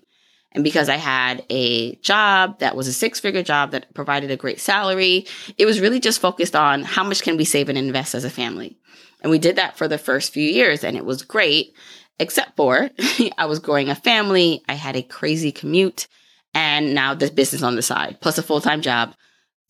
And 0.52 0.64
because 0.64 0.88
I 0.88 0.96
had 0.96 1.44
a 1.50 1.96
job 1.96 2.60
that 2.60 2.74
was 2.74 2.88
a 2.88 2.92
six 2.92 3.20
figure 3.20 3.42
job 3.42 3.72
that 3.72 3.92
provided 3.94 4.30
a 4.30 4.36
great 4.36 4.60
salary, 4.60 5.26
it 5.58 5.66
was 5.66 5.80
really 5.80 6.00
just 6.00 6.20
focused 6.20 6.56
on 6.56 6.82
how 6.82 7.04
much 7.04 7.22
can 7.22 7.36
we 7.36 7.44
save 7.44 7.68
and 7.68 7.76
invest 7.76 8.14
as 8.14 8.24
a 8.24 8.30
family. 8.30 8.78
And 9.22 9.30
we 9.30 9.38
did 9.38 9.56
that 9.56 9.76
for 9.76 9.88
the 9.88 9.98
first 9.98 10.32
few 10.32 10.48
years 10.48 10.84
and 10.84 10.96
it 10.96 11.04
was 11.04 11.22
great, 11.22 11.74
except 12.18 12.56
for 12.56 12.90
I 13.38 13.44
was 13.44 13.58
growing 13.58 13.90
a 13.90 13.94
family. 13.94 14.62
I 14.68 14.74
had 14.74 14.96
a 14.96 15.02
crazy 15.02 15.52
commute 15.52 16.08
and 16.54 16.94
now 16.94 17.12
this 17.12 17.30
business 17.30 17.62
on 17.62 17.76
the 17.76 17.82
side 17.82 18.18
plus 18.22 18.38
a 18.38 18.42
full 18.42 18.62
time 18.62 18.80
job. 18.80 19.14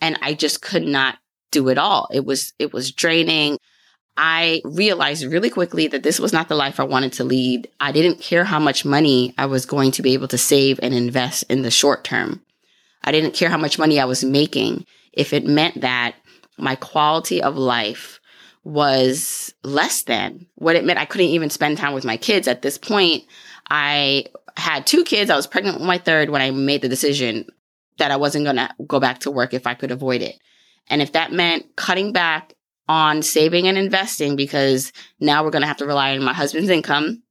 And 0.01 0.17
I 0.23 0.35
just 0.35 0.63
could 0.63 0.85
not 0.85 1.19
do 1.51 1.69
it 1.69 1.79
all. 1.79 2.09
It 2.13 2.25
was, 2.25 2.53
it 2.59 2.73
was 2.73 2.93
draining. 2.93 3.59
I 4.17 4.63
realized 4.65 5.25
really 5.25 5.51
quickly 5.51 5.87
that 5.89 6.03
this 6.03 6.19
was 6.19 6.33
not 6.33 6.49
the 6.49 6.57
life 6.57 6.81
I 6.81 6.85
wanted 6.85 7.13
to 7.15 7.25
lead. 7.25 7.69
I 7.79 7.93
didn't 7.93 8.21
care 8.21 8.45
how 8.45 8.59
much 8.59 8.85
money 8.85 9.33
I 9.39 9.47
was 9.47 9.65
going 9.65 9.93
to 9.93 10.03
be 10.03 10.15
able 10.15 10.29
to 10.29 10.39
save 10.39 10.81
and 10.83 10.93
invest 10.93 11.45
in 11.49 11.63
the 11.63 11.71
short 11.71 12.05
term. 12.05 12.43
I 13.05 13.13
didn't 13.13 13.35
care 13.35 13.49
how 13.49 13.59
much 13.59 13.79
money 13.79 14.01
I 14.01 14.07
was 14.07 14.25
making 14.25 14.85
if 15.13 15.33
it 15.33 15.47
meant 15.47 15.83
that 15.83 16.17
my 16.59 16.75
quality 16.75 17.41
of 17.41 17.57
life 17.57 18.21
was 18.65 19.55
less 19.63 20.03
than 20.03 20.47
what 20.57 20.77
it 20.77 20.85
meant. 20.85 20.99
I 20.99 21.05
couldn't 21.05 21.29
even 21.29 21.49
spend 21.49 21.79
time 21.79 21.95
with 21.95 22.05
my 22.05 22.17
kids. 22.17 22.49
At 22.49 22.63
this 22.63 22.77
point, 22.77 23.25
I 23.71 24.27
had 24.57 24.87
two 24.87 25.05
kids. 25.05 25.31
I 25.31 25.37
was 25.37 25.47
pregnant 25.47 25.79
with 25.79 25.87
my 25.87 25.99
third 25.99 26.31
when 26.31 26.43
I 26.43 26.51
made 26.51 26.83
the 26.83 26.89
decision 26.89 27.47
that 27.99 28.11
I 28.11 28.17
wasn't 28.17 28.45
going 28.45 28.57
to 28.57 28.69
go 28.87 29.01
back 29.01 29.21
to 29.21 29.31
work 29.31 29.55
if 29.55 29.67
I 29.67 29.75
could 29.75 29.91
avoid 29.91 30.23
it. 30.23 30.39
And 30.91 31.03
if 31.03 31.13
that 31.13 31.33
meant 31.33 31.77
cutting 31.77 32.13
back 32.13 32.55
on 32.89 33.23
saving 33.23 33.69
and 33.69 33.77
investing 33.77 34.35
because 34.35 34.93
now 35.21 35.45
we're 35.45 35.51
going 35.51 35.63
to 35.63 35.69
have 35.69 35.77
to 35.79 35.87
rely 35.87 36.17
on 36.17 36.25
my 36.25 36.33
husband's 36.33 36.71
income 36.71 37.23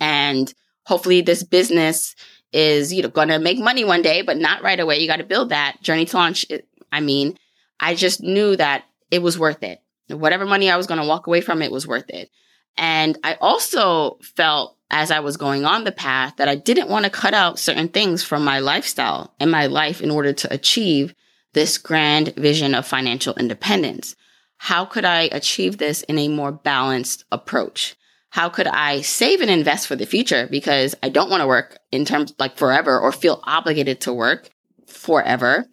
and 0.00 0.52
hopefully 0.84 1.20
this 1.20 1.44
business 1.44 2.16
is 2.52 2.92
you 2.92 3.02
know 3.02 3.08
going 3.08 3.28
to 3.28 3.38
make 3.38 3.58
money 3.58 3.84
one 3.84 4.02
day 4.02 4.22
but 4.22 4.36
not 4.36 4.62
right 4.62 4.80
away. 4.80 4.98
You 4.98 5.06
got 5.06 5.16
to 5.16 5.24
build 5.24 5.50
that 5.50 5.80
journey 5.82 6.06
to 6.06 6.16
launch 6.16 6.44
i 6.90 7.00
mean 7.00 7.38
i 7.78 7.94
just 7.94 8.20
knew 8.20 8.56
that 8.56 8.84
it 9.10 9.22
was 9.22 9.38
worth 9.38 9.62
it. 9.62 9.80
Whatever 10.08 10.44
money 10.44 10.68
i 10.68 10.76
was 10.76 10.88
going 10.88 11.00
to 11.00 11.06
walk 11.06 11.28
away 11.28 11.40
from 11.40 11.62
it 11.62 11.70
was 11.70 11.86
worth 11.86 12.10
it. 12.10 12.30
And 12.76 13.16
i 13.22 13.34
also 13.40 14.18
felt 14.22 14.76
as 14.90 15.12
i 15.12 15.20
was 15.20 15.36
going 15.36 15.64
on 15.64 15.84
the 15.84 15.92
path 15.92 16.34
that 16.38 16.48
i 16.48 16.56
didn't 16.56 16.88
want 16.88 17.04
to 17.04 17.10
cut 17.10 17.34
out 17.34 17.60
certain 17.60 17.88
things 17.88 18.24
from 18.24 18.44
my 18.44 18.58
lifestyle 18.58 19.32
and 19.38 19.52
my 19.52 19.66
life 19.66 20.00
in 20.00 20.10
order 20.10 20.32
to 20.32 20.52
achieve 20.52 21.14
this 21.52 21.78
grand 21.78 22.34
vision 22.36 22.74
of 22.74 22.86
financial 22.86 23.34
independence 23.34 24.14
how 24.62 24.84
could 24.84 25.06
I 25.06 25.22
achieve 25.32 25.78
this 25.78 26.02
in 26.02 26.18
a 26.18 26.28
more 26.28 26.52
balanced 26.52 27.24
approach? 27.32 27.96
How 28.28 28.50
could 28.50 28.66
I 28.66 29.00
save 29.00 29.40
and 29.40 29.50
invest 29.50 29.86
for 29.86 29.96
the 29.96 30.04
future? 30.04 30.46
Because 30.50 30.94
I 31.02 31.08
don't 31.08 31.30
want 31.30 31.40
to 31.40 31.46
work 31.46 31.78
in 31.90 32.04
terms 32.04 32.34
like 32.38 32.58
forever 32.58 33.00
or 33.00 33.10
feel 33.10 33.40
obligated 33.44 34.02
to 34.02 34.12
work 34.12 34.50
forever. 34.86 35.64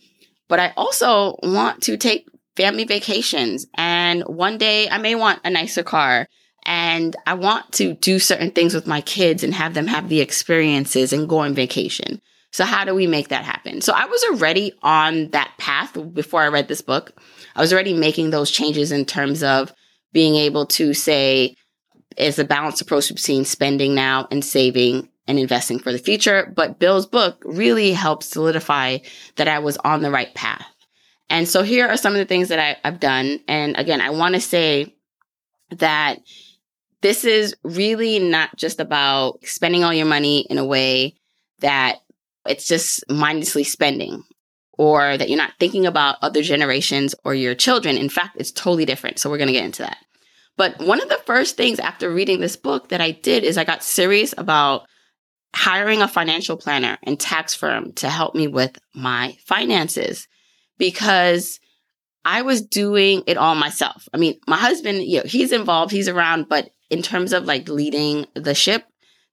But 0.47 0.61
I 0.61 0.71
also 0.77 1.35
want 1.43 1.83
to 1.83 1.97
take 1.97 2.29
family 2.55 2.85
vacations. 2.85 3.65
And 3.73 4.23
one 4.23 4.57
day 4.57 4.87
I 4.87 4.99
may 4.99 5.15
want 5.15 5.41
a 5.43 5.49
nicer 5.49 5.83
car. 5.83 6.25
And 6.65 7.13
I 7.25 7.33
want 7.33 7.69
to 7.73 7.93
do 7.93 8.19
certain 8.19 8.51
things 8.51 8.73
with 8.73 8.87
my 8.87 9.01
kids 9.01 9.43
and 9.43 9.53
have 9.53 9.73
them 9.73 9.87
have 9.87 10.07
the 10.07 10.21
experiences 10.21 11.11
and 11.11 11.27
go 11.27 11.39
on 11.39 11.53
vacation. 11.53 12.21
So 12.57 12.65
how 12.65 12.85
do 12.85 12.95
we 12.95 13.05
make 13.05 13.27
that 13.27 13.45
happen? 13.45 13.81
So 13.81 13.93
I 13.93 14.05
was 14.05 14.23
already 14.31 14.73
on 14.81 15.29
that 15.29 15.53
path 15.59 15.95
before 16.15 16.41
I 16.41 16.47
read 16.47 16.67
this 16.67 16.81
book. 16.81 17.11
I 17.55 17.61
was 17.61 17.71
already 17.71 17.93
making 17.93 18.31
those 18.31 18.49
changes 18.49 18.91
in 18.91 19.05
terms 19.05 19.43
of 19.43 19.71
being 20.11 20.33
able 20.33 20.65
to 20.65 20.95
say, 20.95 21.55
is 22.17 22.39
a 22.39 22.43
balanced 22.43 22.81
approach 22.81 23.13
between 23.13 23.45
spending 23.45 23.93
now 23.93 24.27
and 24.31 24.43
saving 24.43 25.07
and 25.27 25.37
investing 25.37 25.77
for 25.77 25.91
the 25.91 25.99
future. 25.99 26.51
But 26.55 26.79
Bill's 26.79 27.05
book 27.05 27.43
really 27.45 27.91
helped 27.91 28.23
solidify 28.23 28.97
that 29.35 29.47
I 29.47 29.59
was 29.59 29.77
on 29.77 30.01
the 30.01 30.09
right 30.09 30.33
path. 30.33 30.65
And 31.29 31.47
so 31.47 31.61
here 31.61 31.87
are 31.87 31.95
some 31.95 32.13
of 32.13 32.17
the 32.17 32.25
things 32.25 32.49
that 32.49 32.57
I, 32.57 32.77
have 32.83 32.99
done. 32.99 33.39
And 33.47 33.77
again, 33.77 34.01
I 34.01 34.09
want 34.09 34.33
to 34.33 34.41
say 34.41 34.95
that 35.77 36.21
this 37.01 37.23
is 37.23 37.55
really 37.61 38.17
not 38.17 38.55
just 38.55 38.79
about 38.79 39.45
spending 39.45 39.83
all 39.83 39.93
your 39.93 40.07
money 40.07 40.47
in 40.49 40.57
a 40.57 40.65
way 40.65 41.17
that 41.59 41.97
it's 42.49 42.67
just 42.67 43.03
mindlessly 43.09 43.63
spending 43.63 44.23
or 44.77 45.17
that 45.17 45.29
you're 45.29 45.37
not 45.37 45.53
thinking 45.59 45.85
about 45.85 46.17
other 46.21 46.41
generations 46.41 47.15
or 47.23 47.33
your 47.33 47.55
children. 47.55 47.97
In 47.97 48.09
fact, 48.09 48.37
it's 48.39 48.51
totally 48.51 48.85
different. 48.85 49.19
So 49.19 49.29
we're 49.29 49.37
going 49.37 49.47
to 49.47 49.53
get 49.53 49.65
into 49.65 49.83
that. 49.83 49.97
But 50.55 50.79
one 50.79 51.01
of 51.01 51.09
the 51.09 51.21
first 51.25 51.55
things 51.57 51.79
after 51.79 52.11
reading 52.11 52.39
this 52.39 52.55
book 52.55 52.89
that 52.89 53.01
I 53.01 53.11
did 53.11 53.43
is 53.43 53.57
I 53.57 53.63
got 53.63 53.83
serious 53.83 54.33
about 54.37 54.87
hiring 55.55 56.01
a 56.01 56.07
financial 56.07 56.57
planner 56.57 56.97
and 57.03 57.19
tax 57.19 57.53
firm 57.53 57.93
to 57.93 58.09
help 58.09 58.35
me 58.35 58.47
with 58.47 58.77
my 58.93 59.37
finances 59.45 60.27
because 60.77 61.59
I 62.25 62.41
was 62.41 62.61
doing 62.61 63.23
it 63.27 63.37
all 63.37 63.55
myself. 63.55 64.07
I 64.13 64.17
mean, 64.17 64.39
my 64.47 64.57
husband, 64.57 65.03
you 65.03 65.19
know, 65.19 65.23
he's 65.25 65.51
involved, 65.51 65.91
he's 65.91 66.09
around, 66.09 66.49
but 66.49 66.69
in 66.89 67.01
terms 67.01 67.33
of 67.33 67.45
like 67.45 67.69
leading 67.69 68.25
the 68.33 68.53
ship, 68.55 68.83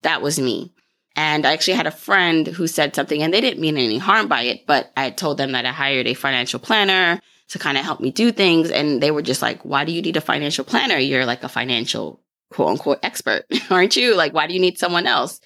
that 0.02 0.22
was 0.22 0.38
me. 0.38 0.73
And 1.16 1.46
I 1.46 1.52
actually 1.52 1.74
had 1.74 1.86
a 1.86 1.92
friend 1.92 2.46
who 2.46 2.66
said 2.66 2.94
something 2.94 3.22
and 3.22 3.32
they 3.32 3.40
didn't 3.40 3.60
mean 3.60 3.76
any 3.76 3.98
harm 3.98 4.26
by 4.26 4.42
it, 4.42 4.66
but 4.66 4.92
I 4.96 5.10
told 5.10 5.38
them 5.38 5.52
that 5.52 5.64
I 5.64 5.70
hired 5.70 6.06
a 6.06 6.14
financial 6.14 6.58
planner 6.58 7.20
to 7.48 7.58
kind 7.58 7.78
of 7.78 7.84
help 7.84 8.00
me 8.00 8.10
do 8.10 8.32
things. 8.32 8.70
And 8.70 9.00
they 9.00 9.10
were 9.10 9.22
just 9.22 9.42
like, 9.42 9.64
why 9.64 9.84
do 9.84 9.92
you 9.92 10.02
need 10.02 10.16
a 10.16 10.20
financial 10.20 10.64
planner? 10.64 10.96
You're 10.96 11.26
like 11.26 11.44
a 11.44 11.48
financial 11.48 12.20
quote 12.50 12.68
unquote 12.68 12.98
expert, 13.02 13.44
aren't 13.70 13.96
you? 13.96 14.16
Like, 14.16 14.32
why 14.32 14.46
do 14.46 14.54
you 14.54 14.60
need 14.60 14.78
someone 14.78 15.06
else? 15.06 15.40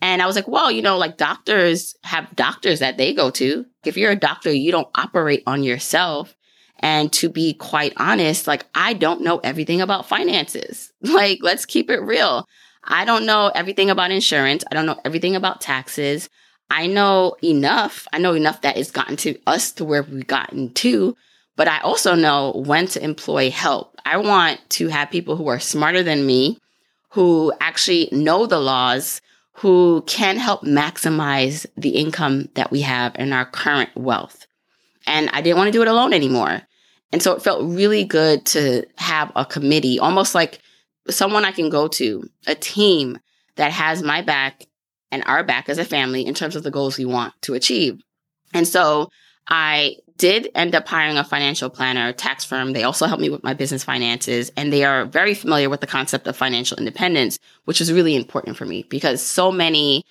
And 0.00 0.22
I 0.22 0.26
was 0.26 0.36
like, 0.36 0.46
well, 0.46 0.70
you 0.70 0.82
know, 0.82 0.96
like 0.96 1.16
doctors 1.16 1.96
have 2.04 2.34
doctors 2.36 2.78
that 2.78 2.98
they 2.98 3.12
go 3.12 3.30
to. 3.30 3.66
If 3.84 3.96
you're 3.96 4.12
a 4.12 4.16
doctor, 4.16 4.52
you 4.52 4.70
don't 4.70 4.88
operate 4.94 5.42
on 5.46 5.64
yourself. 5.64 6.36
And 6.80 7.12
to 7.14 7.28
be 7.28 7.54
quite 7.54 7.92
honest, 7.96 8.46
like 8.46 8.64
I 8.74 8.92
don't 8.92 9.22
know 9.22 9.38
everything 9.38 9.80
about 9.80 10.06
finances. 10.06 10.92
Like, 11.02 11.38
let's 11.42 11.64
keep 11.64 11.90
it 11.90 12.00
real. 12.00 12.46
I 12.88 13.04
don't 13.04 13.26
know 13.26 13.52
everything 13.54 13.90
about 13.90 14.10
insurance. 14.10 14.64
I 14.70 14.74
don't 14.74 14.86
know 14.86 15.00
everything 15.04 15.36
about 15.36 15.60
taxes. 15.60 16.28
I 16.70 16.86
know 16.86 17.36
enough. 17.44 18.08
I 18.12 18.18
know 18.18 18.34
enough 18.34 18.62
that 18.62 18.76
it's 18.76 18.90
gotten 18.90 19.16
to 19.18 19.38
us 19.46 19.72
to 19.72 19.84
where 19.84 20.02
we've 20.02 20.26
gotten 20.26 20.72
to, 20.74 21.16
but 21.56 21.68
I 21.68 21.80
also 21.80 22.14
know 22.14 22.52
when 22.66 22.86
to 22.88 23.04
employ 23.04 23.50
help. 23.50 23.96
I 24.04 24.16
want 24.16 24.60
to 24.70 24.88
have 24.88 25.10
people 25.10 25.36
who 25.36 25.48
are 25.48 25.60
smarter 25.60 26.02
than 26.02 26.26
me, 26.26 26.58
who 27.10 27.52
actually 27.60 28.08
know 28.10 28.46
the 28.46 28.58
laws, 28.58 29.20
who 29.52 30.02
can 30.06 30.36
help 30.36 30.62
maximize 30.62 31.66
the 31.76 31.90
income 31.90 32.48
that 32.54 32.70
we 32.70 32.82
have 32.82 33.16
in 33.16 33.32
our 33.32 33.44
current 33.44 33.90
wealth. 33.94 34.46
And 35.06 35.28
I 35.32 35.40
didn't 35.40 35.58
want 35.58 35.68
to 35.68 35.72
do 35.72 35.82
it 35.82 35.88
alone 35.88 36.12
anymore. 36.12 36.62
And 37.12 37.22
so 37.22 37.34
it 37.34 37.42
felt 37.42 37.62
really 37.62 38.04
good 38.04 38.44
to 38.46 38.86
have 38.96 39.32
a 39.34 39.44
committee, 39.44 39.98
almost 39.98 40.34
like 40.34 40.60
someone 41.10 41.44
I 41.44 41.52
can 41.52 41.70
go 41.70 41.88
to, 41.88 42.28
a 42.46 42.54
team 42.54 43.18
that 43.56 43.72
has 43.72 44.02
my 44.02 44.22
back 44.22 44.66
and 45.10 45.22
our 45.26 45.42
back 45.42 45.68
as 45.68 45.78
a 45.78 45.84
family 45.84 46.26
in 46.26 46.34
terms 46.34 46.56
of 46.56 46.62
the 46.62 46.70
goals 46.70 46.98
we 46.98 47.04
want 47.04 47.34
to 47.42 47.54
achieve. 47.54 48.00
And 48.52 48.66
so 48.66 49.10
I 49.46 49.96
did 50.16 50.50
end 50.54 50.74
up 50.74 50.86
hiring 50.86 51.16
a 51.16 51.24
financial 51.24 51.70
planner, 51.70 52.08
a 52.08 52.12
tax 52.12 52.44
firm. 52.44 52.72
They 52.72 52.82
also 52.82 53.06
help 53.06 53.20
me 53.20 53.30
with 53.30 53.44
my 53.44 53.54
business 53.54 53.84
finances 53.84 54.50
and 54.56 54.72
they 54.72 54.84
are 54.84 55.06
very 55.06 55.34
familiar 55.34 55.70
with 55.70 55.80
the 55.80 55.86
concept 55.86 56.26
of 56.26 56.36
financial 56.36 56.76
independence, 56.76 57.38
which 57.64 57.80
is 57.80 57.92
really 57.92 58.16
important 58.16 58.56
for 58.56 58.66
me 58.66 58.84
because 58.88 59.22
so 59.22 59.52
many 59.52 60.04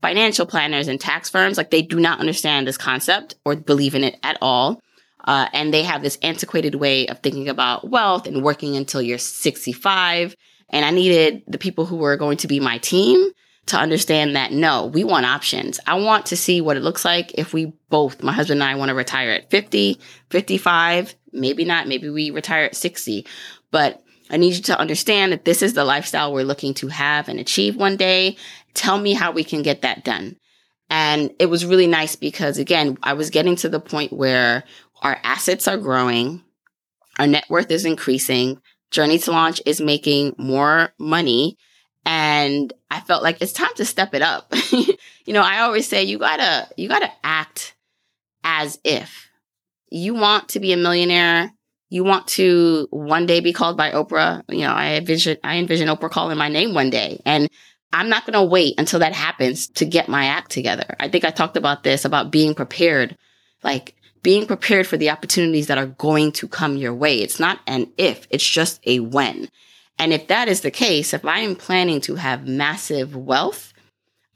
financial 0.00 0.46
planners 0.46 0.88
and 0.88 1.00
tax 1.00 1.28
firms, 1.28 1.56
like 1.56 1.70
they 1.70 1.82
do 1.82 1.98
not 1.98 2.20
understand 2.20 2.66
this 2.66 2.78
concept 2.78 3.34
or 3.44 3.56
believe 3.56 3.94
in 3.94 4.04
it 4.04 4.18
at 4.22 4.38
all. 4.40 4.80
Uh, 5.24 5.48
and 5.52 5.72
they 5.72 5.82
have 5.82 6.02
this 6.02 6.18
antiquated 6.22 6.74
way 6.74 7.06
of 7.06 7.18
thinking 7.20 7.48
about 7.48 7.88
wealth 7.88 8.26
and 8.26 8.42
working 8.42 8.76
until 8.76 9.00
you're 9.00 9.18
65. 9.18 10.36
And 10.70 10.84
I 10.84 10.90
needed 10.90 11.42
the 11.46 11.58
people 11.58 11.86
who 11.86 11.96
were 11.96 12.16
going 12.16 12.38
to 12.38 12.48
be 12.48 12.60
my 12.60 12.78
team 12.78 13.30
to 13.66 13.76
understand 13.76 14.34
that 14.34 14.52
no, 14.52 14.86
we 14.86 15.04
want 15.04 15.26
options. 15.26 15.78
I 15.86 15.94
want 15.94 16.26
to 16.26 16.36
see 16.36 16.60
what 16.60 16.76
it 16.76 16.82
looks 16.82 17.04
like 17.04 17.32
if 17.34 17.52
we 17.52 17.72
both, 17.90 18.22
my 18.22 18.32
husband 18.32 18.60
and 18.60 18.68
I, 18.68 18.74
want 18.74 18.88
to 18.88 18.94
retire 18.94 19.30
at 19.30 19.50
50, 19.50 20.00
55, 20.30 21.14
maybe 21.32 21.64
not, 21.64 21.86
maybe 21.86 22.08
we 22.08 22.30
retire 22.30 22.64
at 22.64 22.76
60. 22.76 23.24
But 23.70 24.02
I 24.30 24.36
need 24.38 24.54
you 24.54 24.62
to 24.62 24.78
understand 24.78 25.32
that 25.32 25.44
this 25.44 25.62
is 25.62 25.74
the 25.74 25.84
lifestyle 25.84 26.32
we're 26.32 26.44
looking 26.44 26.74
to 26.74 26.88
have 26.88 27.28
and 27.28 27.38
achieve 27.38 27.76
one 27.76 27.96
day. 27.96 28.36
Tell 28.74 28.98
me 28.98 29.12
how 29.12 29.30
we 29.30 29.44
can 29.44 29.62
get 29.62 29.82
that 29.82 30.04
done. 30.04 30.36
And 30.90 31.32
it 31.38 31.46
was 31.46 31.64
really 31.64 31.86
nice 31.86 32.16
because 32.16 32.58
again, 32.58 32.98
I 33.02 33.14
was 33.14 33.30
getting 33.30 33.56
to 33.56 33.68
the 33.68 33.80
point 33.80 34.12
where 34.12 34.64
our 35.02 35.18
assets 35.22 35.68
are 35.68 35.76
growing, 35.76 36.42
our 37.18 37.26
net 37.26 37.44
worth 37.48 37.70
is 37.70 37.84
increasing, 37.84 38.60
Journey 38.90 39.18
to 39.18 39.32
Launch 39.32 39.60
is 39.66 39.80
making 39.80 40.34
more 40.38 40.92
money. 40.98 41.56
And 42.04 42.72
I 42.90 43.00
felt 43.00 43.22
like 43.22 43.40
it's 43.40 43.52
time 43.52 43.74
to 43.76 43.84
step 43.84 44.14
it 44.14 44.22
up. 44.22 44.52
you 44.72 45.32
know, 45.32 45.42
I 45.42 45.60
always 45.60 45.88
say 45.88 46.04
you 46.04 46.18
gotta, 46.18 46.68
you 46.76 46.88
gotta 46.88 47.10
act 47.24 47.74
as 48.44 48.78
if 48.84 49.30
you 49.90 50.14
want 50.14 50.50
to 50.50 50.60
be 50.60 50.72
a 50.72 50.76
millionaire. 50.76 51.52
You 51.90 52.04
want 52.04 52.26
to 52.28 52.88
one 52.90 53.26
day 53.26 53.40
be 53.40 53.52
called 53.52 53.76
by 53.76 53.90
Oprah. 53.90 54.42
You 54.48 54.62
know, 54.62 54.72
I 54.72 54.94
envision, 54.94 55.36
I 55.44 55.56
envision 55.56 55.88
Oprah 55.88 56.10
calling 56.10 56.38
my 56.38 56.48
name 56.48 56.74
one 56.74 56.90
day. 56.90 57.20
And 57.26 57.48
I'm 57.92 58.08
not 58.08 58.24
going 58.24 58.32
to 58.32 58.42
wait 58.42 58.74
until 58.78 59.00
that 59.00 59.12
happens 59.12 59.68
to 59.68 59.84
get 59.84 60.08
my 60.08 60.24
act 60.24 60.50
together. 60.50 60.96
I 60.98 61.08
think 61.08 61.24
I 61.24 61.30
talked 61.30 61.58
about 61.58 61.82
this 61.82 62.06
about 62.06 62.30
being 62.30 62.54
prepared. 62.54 63.18
Like 63.62 63.94
being 64.22 64.46
prepared 64.46 64.86
for 64.86 64.96
the 64.96 65.10
opportunities 65.10 65.66
that 65.66 65.78
are 65.78 65.86
going 65.86 66.32
to 66.32 66.48
come 66.48 66.76
your 66.76 66.94
way. 66.94 67.20
It's 67.20 67.40
not 67.40 67.60
an 67.66 67.92
if, 67.98 68.26
it's 68.30 68.48
just 68.48 68.80
a 68.86 69.00
when. 69.00 69.48
And 69.98 70.12
if 70.12 70.28
that 70.28 70.48
is 70.48 70.60
the 70.60 70.70
case, 70.70 71.12
if 71.12 71.24
I 71.24 71.40
am 71.40 71.56
planning 71.56 72.00
to 72.02 72.14
have 72.14 72.46
massive 72.46 73.14
wealth, 73.16 73.72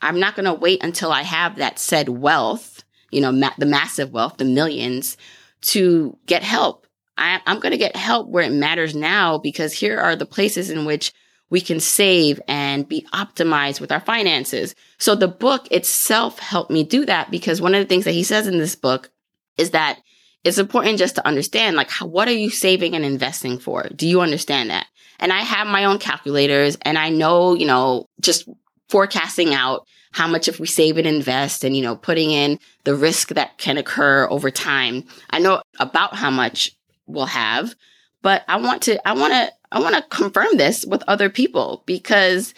I'm 0.03 0.21
not 0.21 0.35
going 0.35 0.45
to 0.45 0.55
wait 0.55 0.83
until 0.83 1.11
I 1.13 1.23
have 1.23 1.57
that 1.57 1.79
said 1.79 2.09
wealth, 2.09 2.85
you 3.11 3.21
know, 3.21 3.33
ma- 3.33 3.55
the 3.59 3.67
massive 3.67 4.13
wealth, 4.13 4.37
the 4.37 4.45
millions 4.45 5.17
to 5.63 6.17
get 6.27 6.43
help. 6.43 6.87
I, 7.17 7.41
I'm 7.47 7.61
going 7.61 7.73
to 7.73 7.79
get 7.79 7.97
help 7.97 8.29
where 8.29 8.45
it 8.45 8.53
matters 8.53 8.95
now 8.95 9.39
because 9.39 9.73
here 9.73 9.99
are 9.99 10.17
the 10.17 10.27
places 10.27 10.69
in 10.71 10.85
which 10.85 11.13
we 11.49 11.61
can 11.61 11.81
save 11.81 12.41
and 12.49 12.87
be 12.87 13.07
optimized 13.13 13.81
with 13.81 13.93
our 13.93 14.01
finances. 14.01 14.75
So 14.99 15.15
the 15.15 15.29
book 15.29 15.71
itself 15.71 16.39
helped 16.39 16.71
me 16.71 16.83
do 16.83 17.07
that 17.07 17.31
because 17.31 17.63
one 17.63 17.75
of 17.75 17.81
the 17.81 17.87
things 17.87 18.05
that 18.05 18.13
he 18.13 18.25
says 18.25 18.47
in 18.47 18.59
this 18.59 18.75
book 18.75 19.11
is 19.57 19.71
that 19.71 20.01
it's 20.45 20.59
important 20.59 20.99
just 20.99 21.17
to 21.17 21.27
understand 21.27 21.77
like 21.77 21.91
how, 21.91 22.07
what 22.07 22.29
are 22.29 22.33
you 22.33 22.51
saving 22.51 22.95
and 22.95 23.05
investing 23.05 23.59
for? 23.59 23.89
Do 23.95 24.07
you 24.07 24.21
understand 24.21 24.71
that? 24.71 24.87
And 25.19 25.33
I 25.33 25.41
have 25.41 25.67
my 25.67 25.85
own 25.85 25.99
calculators 25.99 26.77
and 26.83 26.97
I 26.99 27.09
know, 27.09 27.55
you 27.55 27.67
know, 27.67 28.07
just 28.21 28.49
forecasting 28.89 29.55
out 29.55 29.87
how 30.13 30.27
much 30.27 30.49
if 30.49 30.61
we 30.61 30.67
save 30.67 30.99
and 30.99 31.07
invest 31.07 31.65
and, 31.65 31.77
you 31.77 31.83
know, 31.83 31.97
putting 31.97 32.31
in 32.31 32.59
the 32.85 32.95
risk 32.95 33.29
that 33.31 33.59
can 33.59 33.77
occur 33.77 34.29
over 34.31 34.51
time. 34.51 35.05
I 35.31 35.41
know 35.41 35.63
about 35.79 36.15
how 36.15 36.31
much 36.31 36.73
we'll 37.07 37.27
have, 37.27 37.75
but 38.23 38.45
I 38.49 38.57
want 38.59 38.83
to, 38.83 39.09
I 39.09 39.15
want 39.15 39.33
to, 39.33 39.53
I 39.73 39.81
want 39.81 39.97
to 39.97 40.17
confirm 40.17 40.57
this 40.57 40.87
with 40.87 41.03
other 41.09 41.29
people 41.29 41.83
because 41.87 42.55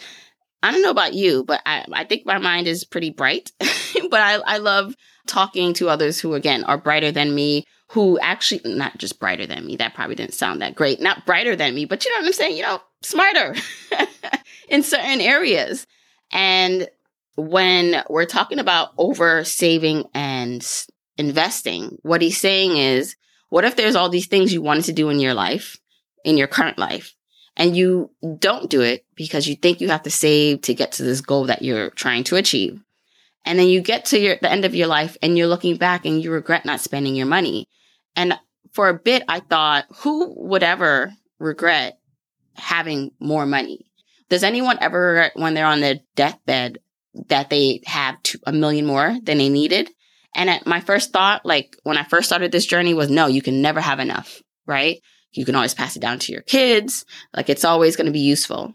I 0.61 0.71
don't 0.71 0.81
know 0.81 0.91
about 0.91 1.13
you, 1.13 1.43
but 1.43 1.61
I, 1.65 1.85
I 1.91 2.03
think 2.03 2.25
my 2.25 2.37
mind 2.37 2.67
is 2.67 2.83
pretty 2.83 3.09
bright, 3.09 3.51
but 3.59 4.21
I, 4.21 4.35
I 4.45 4.57
love 4.57 4.95
talking 5.29 5.73
to 5.73 5.89
others 5.89 6.19
who 6.19 6.33
again 6.33 6.63
are 6.65 6.77
brighter 6.77 7.11
than 7.11 7.33
me 7.33 7.65
who 7.91 8.19
actually 8.19 8.61
not 8.65 8.97
just 8.97 9.19
brighter 9.19 9.47
than 9.47 9.65
me 9.65 9.75
that 9.75 9.93
probably 9.93 10.15
didn't 10.15 10.33
sound 10.33 10.61
that 10.61 10.75
great 10.75 10.99
not 10.99 11.25
brighter 11.25 11.55
than 11.55 11.73
me 11.73 11.85
but 11.85 12.03
you 12.03 12.11
know 12.11 12.21
what 12.21 12.27
i'm 12.27 12.33
saying? 12.33 12.57
You 12.57 12.63
know 12.63 12.81
smarter 13.01 13.55
in 14.69 14.83
certain 14.83 15.21
areas. 15.21 15.87
And 16.31 16.87
when 17.35 18.03
we're 18.09 18.25
talking 18.25 18.59
about 18.59 18.89
over 18.97 19.43
saving 19.43 20.05
and 20.13 20.65
investing 21.17 21.97
what 22.01 22.21
he's 22.21 22.39
saying 22.39 22.77
is 22.77 23.15
what 23.49 23.65
if 23.65 23.75
there's 23.75 23.95
all 23.95 24.09
these 24.09 24.27
things 24.27 24.53
you 24.53 24.61
wanted 24.61 24.85
to 24.85 24.93
do 24.93 25.09
in 25.09 25.19
your 25.19 25.33
life 25.33 25.77
in 26.23 26.37
your 26.37 26.47
current 26.47 26.77
life 26.77 27.13
and 27.57 27.75
you 27.75 28.09
don't 28.39 28.69
do 28.69 28.81
it 28.81 29.05
because 29.15 29.47
you 29.47 29.55
think 29.55 29.81
you 29.81 29.89
have 29.89 30.03
to 30.03 30.09
save 30.09 30.61
to 30.61 30.73
get 30.73 30.93
to 30.93 31.03
this 31.03 31.19
goal 31.19 31.45
that 31.45 31.61
you're 31.61 31.89
trying 31.91 32.23
to 32.23 32.37
achieve 32.37 32.81
and 33.45 33.57
then 33.57 33.67
you 33.67 33.81
get 33.81 34.05
to 34.05 34.19
your, 34.19 34.35
the 34.41 34.51
end 34.51 34.65
of 34.65 34.75
your 34.75 34.87
life 34.87 35.17
and 35.21 35.37
you're 35.37 35.47
looking 35.47 35.77
back 35.77 36.05
and 36.05 36.23
you 36.23 36.31
regret 36.31 36.65
not 36.65 36.81
spending 36.81 37.15
your 37.15 37.25
money 37.25 37.67
and 38.15 38.37
for 38.73 38.89
a 38.89 38.93
bit, 38.93 39.23
I 39.27 39.39
thought, 39.39 39.85
who 39.99 40.33
would 40.47 40.63
ever 40.63 41.13
regret 41.39 41.99
having 42.55 43.11
more 43.19 43.45
money? 43.45 43.85
Does 44.29 44.43
anyone 44.43 44.77
ever 44.81 44.99
regret 44.99 45.31
when 45.35 45.53
they're 45.53 45.65
on 45.65 45.81
their 45.81 45.99
deathbed 46.15 46.79
that 47.29 47.49
they 47.49 47.81
have 47.85 48.21
two, 48.23 48.39
a 48.45 48.51
million 48.51 48.85
more 48.85 49.17
than 49.23 49.37
they 49.37 49.49
needed? 49.49 49.89
And 50.35 50.49
at 50.49 50.67
my 50.67 50.79
first 50.81 51.11
thought, 51.11 51.45
like 51.45 51.75
when 51.83 51.97
I 51.97 52.03
first 52.03 52.27
started 52.27 52.51
this 52.51 52.67
journey 52.67 52.93
was 52.93 53.09
no, 53.09 53.27
you 53.27 53.41
can 53.41 53.61
never 53.61 53.81
have 53.81 53.99
enough, 53.99 54.41
right? 54.67 55.01
You 55.31 55.45
can 55.45 55.55
always 55.55 55.73
pass 55.73 55.95
it 55.95 56.01
down 56.01 56.19
to 56.19 56.31
your 56.31 56.41
kids. 56.41 57.05
Like 57.33 57.49
it's 57.49 57.65
always 57.65 57.95
going 57.95 58.05
to 58.05 58.11
be 58.11 58.19
useful. 58.19 58.73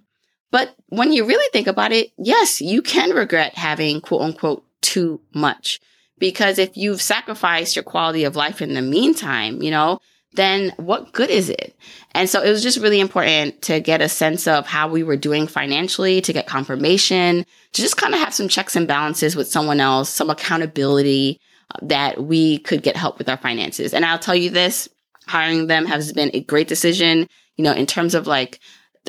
But 0.55 0.77
when 0.87 1.13
you 1.13 1.25
really 1.25 1.49
think 1.53 1.67
about 1.67 1.91
it, 1.91 2.13
yes, 2.17 2.61
you 2.61 2.81
can 2.81 3.11
regret 3.11 3.57
having 3.57 4.01
quote 4.01 4.21
unquote 4.21 4.65
too 4.83 5.21
much. 5.35 5.81
Because 6.21 6.61
if 6.61 6.77
you've 6.77 7.03
sacrificed 7.03 7.75
your 7.75 7.83
quality 7.83 8.23
of 8.23 8.37
life 8.37 8.63
in 8.63 8.75
the 8.75 8.81
meantime, 8.81 9.63
you 9.63 9.73
know, 9.73 9.99
then 10.35 10.73
what 10.77 11.13
good 11.13 11.29
is 11.29 11.51
it? 11.51 11.75
And 12.13 12.31
so 12.31 12.41
it 12.41 12.51
was 12.51 12.63
just 12.63 12.79
really 12.79 13.01
important 13.01 13.63
to 13.63 13.81
get 13.81 14.01
a 14.01 14.09
sense 14.09 14.47
of 14.47 14.65
how 14.65 14.87
we 14.87 15.03
were 15.03 15.17
doing 15.17 15.49
financially, 15.49 16.21
to 16.21 16.33
get 16.33 16.47
confirmation, 16.47 17.45
to 17.73 17.83
just 17.83 17.97
kind 17.97 18.15
of 18.15 18.21
have 18.21 18.33
some 18.33 18.47
checks 18.47 18.77
and 18.77 18.87
balances 18.87 19.35
with 19.35 19.49
someone 19.49 19.81
else, 19.81 20.09
some 20.09 20.31
accountability 20.31 21.41
uh, 21.75 21.79
that 21.83 22.23
we 22.23 22.59
could 22.59 22.85
get 22.85 22.97
help 22.97 23.19
with 23.19 23.29
our 23.29 23.39
finances. 23.39 23.93
And 23.93 24.05
I'll 24.05 24.21
tell 24.21 24.37
you 24.37 24.51
this, 24.51 24.89
hiring 25.27 25.67
them 25.67 25.87
has 25.87 26.13
been 26.13 26.31
a 26.33 26.45
great 26.45 26.69
decision, 26.69 27.27
you 27.57 27.65
know, 27.65 27.73
in 27.73 27.87
terms 27.87 28.15
of 28.15 28.29
like, 28.29 28.61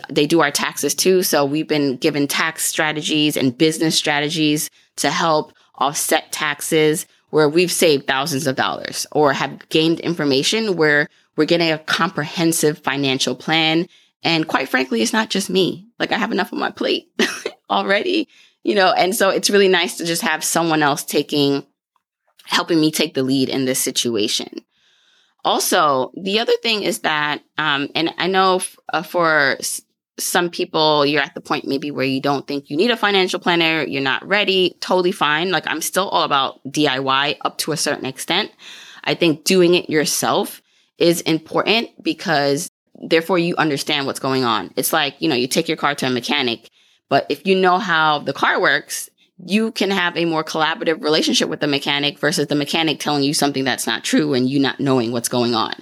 they 0.10 0.25
do 0.25 0.42
our 0.42 0.52
taxes 0.52 0.94
too. 0.94 1.24
So 1.24 1.46
we've 1.46 1.68
been 1.68 1.98
given 1.98 2.28
tax 2.28 2.66
strategies 2.66 3.38
and 3.38 3.58
business 3.58 3.96
strategies 3.96 4.70
to 4.98 5.10
help 5.10 5.53
offset 5.77 6.31
taxes 6.31 7.05
where 7.29 7.50
we've 7.50 7.72
saved 7.72 8.08
thousands 8.08 8.48
of 8.48 8.55
dollars 8.55 9.08
or 9.12 9.34
have 9.34 9.68
gained 9.70 10.00
information 10.00 10.75
where 10.75 11.08
we're 11.36 11.46
getting 11.46 11.72
a 11.72 11.79
comprehensive 11.79 12.79
financial 12.79 13.36
plan. 13.36 13.88
And 14.24 14.48
quite 14.48 14.70
frankly, 14.70 15.01
it's 15.01 15.14
not 15.14 15.29
just 15.29 15.50
me. 15.50 15.88
Like 16.00 16.12
I 16.12 16.18
have 16.18 16.31
enough 16.31 16.53
on 16.53 16.60
my 16.60 16.72
plate 16.72 17.10
already, 17.70 18.27
you 18.64 18.75
know, 18.75 18.92
and 18.92 19.16
so 19.16 19.29
it's 19.29 19.50
really 19.50 19.68
nice 19.68 19.98
to 19.98 20.05
just 20.05 20.22
have 20.22 20.44
someone 20.44 20.81
else 20.81 21.03
taking, 21.03 21.66
helping 22.46 22.79
me 22.79 22.92
take 22.92 23.14
the 23.14 23.24
lead 23.24 23.50
in 23.50 23.66
this 23.66 23.81
situation. 23.81 24.62
Also, 25.44 26.12
the 26.16 26.40
other 26.40 26.53
thing 26.64 26.81
is 26.81 27.00
that, 27.00 27.44
um, 27.58 27.90
and 27.94 28.14
I 28.18 28.27
know 28.27 28.55
f- 28.55 28.77
uh, 28.92 29.03
for 29.03 29.58
some 30.18 30.50
people 30.50 31.06
you're 31.06 31.22
at 31.22 31.36
the 31.36 31.42
point 31.42 31.66
maybe 31.68 31.92
where 31.92 32.06
you 32.06 32.22
don't 32.22 32.48
think 32.48 32.70
you 32.70 32.78
need 32.78 32.92
a 32.92 32.98
financial 32.98 33.40
planner, 33.40 33.84
you're 33.84 34.01
not 34.01 34.25
ready, 34.25 34.75
totally 34.80 35.12
fine. 35.12 35.51
Like 35.51 35.68
I'm 35.68 35.82
still 35.82 36.08
all 36.10 36.24
about 36.24 36.64
DIY 36.66 37.38
up 37.42 37.58
to 37.60 37.72
a 37.72 37.78
certain 37.78 38.06
extent. 38.06 38.51
I 39.04 39.14
think 39.14 39.44
doing 39.44 39.75
it 39.75 39.90
yourself 39.90 40.62
is 40.98 41.22
important 41.22 41.90
because 42.01 42.70
therefore 42.96 43.38
you 43.38 43.56
understand 43.58 44.06
what's 44.06 44.20
going 44.20 44.46
on. 44.46 44.72
It's 44.75 44.94
like, 44.94 45.16
you 45.20 45.30
know, 45.30 45.36
you 45.36 45.48
take 45.48 45.68
your 45.68 45.78
car 45.78 45.96
to 45.96 46.08
a 46.08 46.10
mechanic, 46.10 46.70
but 47.10 47.25
if 47.30 47.46
you 47.46 47.56
know 47.56 47.78
how 47.78 48.20
the 48.20 48.34
car 48.34 48.60
works, 48.60 49.10
you 49.38 49.72
can 49.74 49.92
have 49.92 50.16
a 50.16 50.25
more 50.25 50.44
collaborative 50.44 51.04
relationship 51.04 51.50
with 51.50 51.60
the 51.60 51.68
mechanic 51.68 52.20
versus 52.20 52.48
the 52.48 52.56
mechanic 52.56 53.00
telling 53.00 53.24
you 53.24 53.34
something 53.34 53.66
that's 53.66 53.86
not 53.86 54.04
true 54.04 54.34
and 54.34 54.50
you 54.50 54.60
not 54.60 54.80
knowing 54.80 55.12
what's 55.12 55.30
going 55.30 55.54
on. 55.54 55.74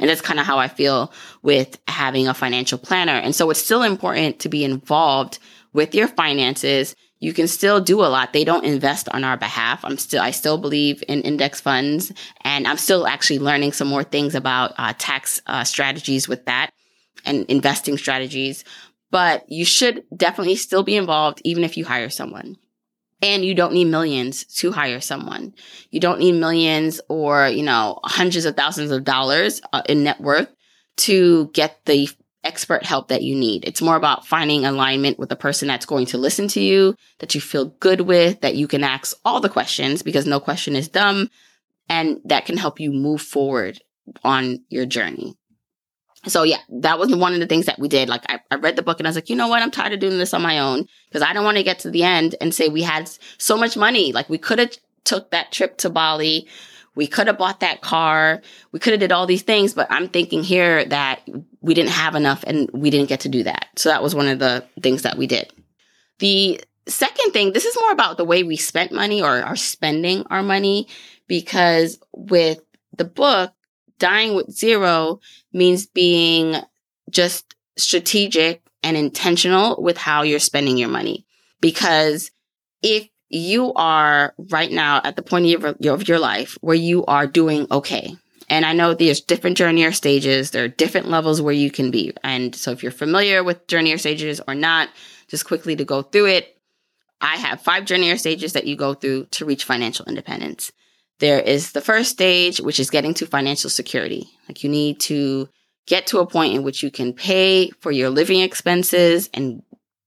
And 0.00 0.08
that's 0.08 0.20
kind 0.20 0.40
of 0.40 0.46
how 0.46 0.58
I 0.58 0.66
feel 0.66 1.12
with 1.42 1.78
having 1.86 2.26
a 2.26 2.34
financial 2.34 2.78
planner. 2.78 3.12
And 3.12 3.34
so 3.34 3.50
it's 3.50 3.62
still 3.62 3.82
important 3.82 4.40
to 4.40 4.48
be 4.48 4.64
involved 4.64 5.38
with 5.72 5.94
your 5.94 6.08
finances. 6.08 6.96
You 7.20 7.32
can 7.34 7.46
still 7.46 7.80
do 7.80 8.00
a 8.00 8.08
lot. 8.08 8.32
They 8.32 8.44
don't 8.44 8.64
invest 8.64 9.08
on 9.10 9.24
our 9.24 9.36
behalf. 9.36 9.84
I'm 9.84 9.98
still, 9.98 10.22
I 10.22 10.30
still 10.30 10.56
believe 10.56 11.04
in 11.06 11.20
index 11.20 11.60
funds 11.60 12.12
and 12.40 12.66
I'm 12.66 12.78
still 12.78 13.06
actually 13.06 13.38
learning 13.38 13.72
some 13.72 13.88
more 13.88 14.02
things 14.02 14.34
about 14.34 14.72
uh, 14.78 14.94
tax 14.96 15.40
uh, 15.46 15.64
strategies 15.64 16.26
with 16.26 16.46
that 16.46 16.70
and 17.24 17.44
investing 17.46 17.98
strategies. 17.98 18.64
But 19.10 19.44
you 19.50 19.64
should 19.64 20.04
definitely 20.16 20.56
still 20.56 20.82
be 20.82 20.96
involved 20.96 21.42
even 21.44 21.62
if 21.62 21.76
you 21.76 21.84
hire 21.84 22.10
someone. 22.10 22.56
And 23.22 23.44
you 23.44 23.54
don't 23.54 23.74
need 23.74 23.86
millions 23.86 24.44
to 24.56 24.72
hire 24.72 25.00
someone. 25.00 25.54
You 25.90 26.00
don't 26.00 26.20
need 26.20 26.32
millions 26.32 27.00
or, 27.08 27.48
you 27.48 27.62
know, 27.62 27.98
hundreds 28.04 28.46
of 28.46 28.56
thousands 28.56 28.90
of 28.90 29.04
dollars 29.04 29.60
uh, 29.72 29.82
in 29.88 30.04
net 30.04 30.20
worth 30.20 30.48
to 30.98 31.50
get 31.52 31.84
the 31.84 32.08
expert 32.44 32.84
help 32.84 33.08
that 33.08 33.22
you 33.22 33.34
need. 33.34 33.64
It's 33.66 33.82
more 33.82 33.96
about 33.96 34.26
finding 34.26 34.64
alignment 34.64 35.18
with 35.18 35.30
a 35.32 35.36
person 35.36 35.68
that's 35.68 35.84
going 35.84 36.06
to 36.06 36.18
listen 36.18 36.48
to 36.48 36.60
you, 36.60 36.94
that 37.18 37.34
you 37.34 37.40
feel 37.40 37.66
good 37.80 38.02
with, 38.02 38.40
that 38.40 38.56
you 38.56 38.66
can 38.66 38.82
ask 38.82 39.16
all 39.24 39.40
the 39.40 39.48
questions 39.48 40.02
because 40.02 40.26
no 40.26 40.40
question 40.40 40.74
is 40.74 40.88
dumb 40.88 41.28
and 41.88 42.20
that 42.24 42.46
can 42.46 42.56
help 42.56 42.80
you 42.80 42.92
move 42.92 43.20
forward 43.20 43.80
on 44.24 44.64
your 44.68 44.86
journey. 44.86 45.36
So 46.26 46.42
yeah, 46.42 46.58
that 46.68 46.98
was 46.98 47.14
one 47.14 47.32
of 47.32 47.40
the 47.40 47.46
things 47.46 47.66
that 47.66 47.78
we 47.78 47.88
did. 47.88 48.08
Like 48.08 48.24
I, 48.28 48.40
I 48.50 48.56
read 48.56 48.76
the 48.76 48.82
book 48.82 49.00
and 49.00 49.06
I 49.06 49.10
was 49.10 49.16
like, 49.16 49.30
you 49.30 49.36
know 49.36 49.48
what? 49.48 49.62
I'm 49.62 49.70
tired 49.70 49.92
of 49.92 50.00
doing 50.00 50.18
this 50.18 50.34
on 50.34 50.42
my 50.42 50.58
own 50.58 50.86
because 51.08 51.22
I 51.22 51.32
don't 51.32 51.44
want 51.44 51.56
to 51.56 51.62
get 51.62 51.78
to 51.80 51.90
the 51.90 52.02
end 52.02 52.34
and 52.40 52.54
say 52.54 52.68
we 52.68 52.82
had 52.82 53.10
so 53.38 53.56
much 53.56 53.76
money. 53.76 54.12
Like 54.12 54.28
we 54.28 54.38
could 54.38 54.58
have 54.58 54.76
took 55.04 55.30
that 55.30 55.50
trip 55.50 55.78
to 55.78 55.90
Bali. 55.90 56.46
We 56.94 57.06
could 57.06 57.28
have 57.28 57.38
bought 57.38 57.60
that 57.60 57.80
car. 57.80 58.42
We 58.72 58.80
could 58.80 58.92
have 58.92 59.00
did 59.00 59.12
all 59.12 59.26
these 59.26 59.42
things, 59.42 59.72
but 59.72 59.86
I'm 59.90 60.08
thinking 60.08 60.42
here 60.42 60.84
that 60.86 61.26
we 61.60 61.72
didn't 61.72 61.92
have 61.92 62.14
enough 62.14 62.44
and 62.46 62.68
we 62.72 62.90
didn't 62.90 63.08
get 63.08 63.20
to 63.20 63.28
do 63.28 63.44
that. 63.44 63.68
So 63.76 63.88
that 63.88 64.02
was 64.02 64.14
one 64.14 64.28
of 64.28 64.38
the 64.38 64.66
things 64.82 65.02
that 65.02 65.16
we 65.16 65.26
did. 65.26 65.50
The 66.18 66.60
second 66.86 67.32
thing, 67.32 67.52
this 67.52 67.64
is 67.64 67.76
more 67.80 67.92
about 67.92 68.18
the 68.18 68.24
way 68.24 68.42
we 68.42 68.56
spent 68.56 68.92
money 68.92 69.22
or 69.22 69.40
are 69.42 69.56
spending 69.56 70.24
our 70.28 70.42
money 70.42 70.88
because 71.26 71.98
with 72.12 72.60
the 72.96 73.04
book, 73.04 73.52
dying 74.00 74.34
with 74.34 74.50
zero 74.50 75.20
means 75.52 75.86
being 75.86 76.56
just 77.10 77.54
strategic 77.76 78.62
and 78.82 78.96
intentional 78.96 79.80
with 79.80 79.96
how 79.96 80.22
you're 80.22 80.40
spending 80.40 80.76
your 80.76 80.88
money. 80.88 81.24
Because 81.60 82.32
if 82.82 83.08
you 83.28 83.72
are 83.74 84.34
right 84.50 84.72
now 84.72 85.00
at 85.04 85.14
the 85.14 85.22
point 85.22 85.46
of 85.54 85.76
your, 85.80 85.94
of 85.94 86.08
your 86.08 86.18
life 86.18 86.58
where 86.60 86.76
you 86.76 87.04
are 87.06 87.26
doing 87.26 87.66
okay, 87.70 88.16
and 88.48 88.66
I 88.66 88.72
know 88.72 88.94
there's 88.94 89.20
different 89.20 89.56
journey 89.56 89.84
or 89.84 89.92
stages, 89.92 90.50
there 90.50 90.64
are 90.64 90.68
different 90.68 91.08
levels 91.08 91.40
where 91.40 91.54
you 91.54 91.70
can 91.70 91.92
be. 91.92 92.12
And 92.24 92.54
so 92.54 92.72
if 92.72 92.82
you're 92.82 92.90
familiar 92.90 93.44
with 93.44 93.68
journey 93.68 93.92
or 93.92 93.98
stages 93.98 94.40
or 94.48 94.56
not, 94.56 94.88
just 95.28 95.46
quickly 95.46 95.76
to 95.76 95.84
go 95.84 96.02
through 96.02 96.26
it, 96.26 96.58
I 97.20 97.36
have 97.36 97.60
five 97.60 97.84
journey 97.84 98.10
or 98.10 98.16
stages 98.16 98.54
that 98.54 98.66
you 98.66 98.74
go 98.74 98.94
through 98.94 99.26
to 99.26 99.44
reach 99.44 99.64
financial 99.64 100.06
independence. 100.06 100.72
There 101.20 101.40
is 101.40 101.72
the 101.72 101.80
first 101.82 102.10
stage, 102.10 102.60
which 102.60 102.80
is 102.80 102.90
getting 102.90 103.14
to 103.14 103.26
financial 103.26 103.70
security. 103.70 104.26
Like 104.48 104.64
you 104.64 104.70
need 104.70 105.00
to 105.00 105.48
get 105.86 106.06
to 106.08 106.18
a 106.18 106.26
point 106.26 106.54
in 106.54 106.62
which 106.62 106.82
you 106.82 106.90
can 106.90 107.12
pay 107.12 107.70
for 107.80 107.90
your 107.90 108.10
living 108.10 108.40
expenses 108.40 109.28
and 109.34 109.62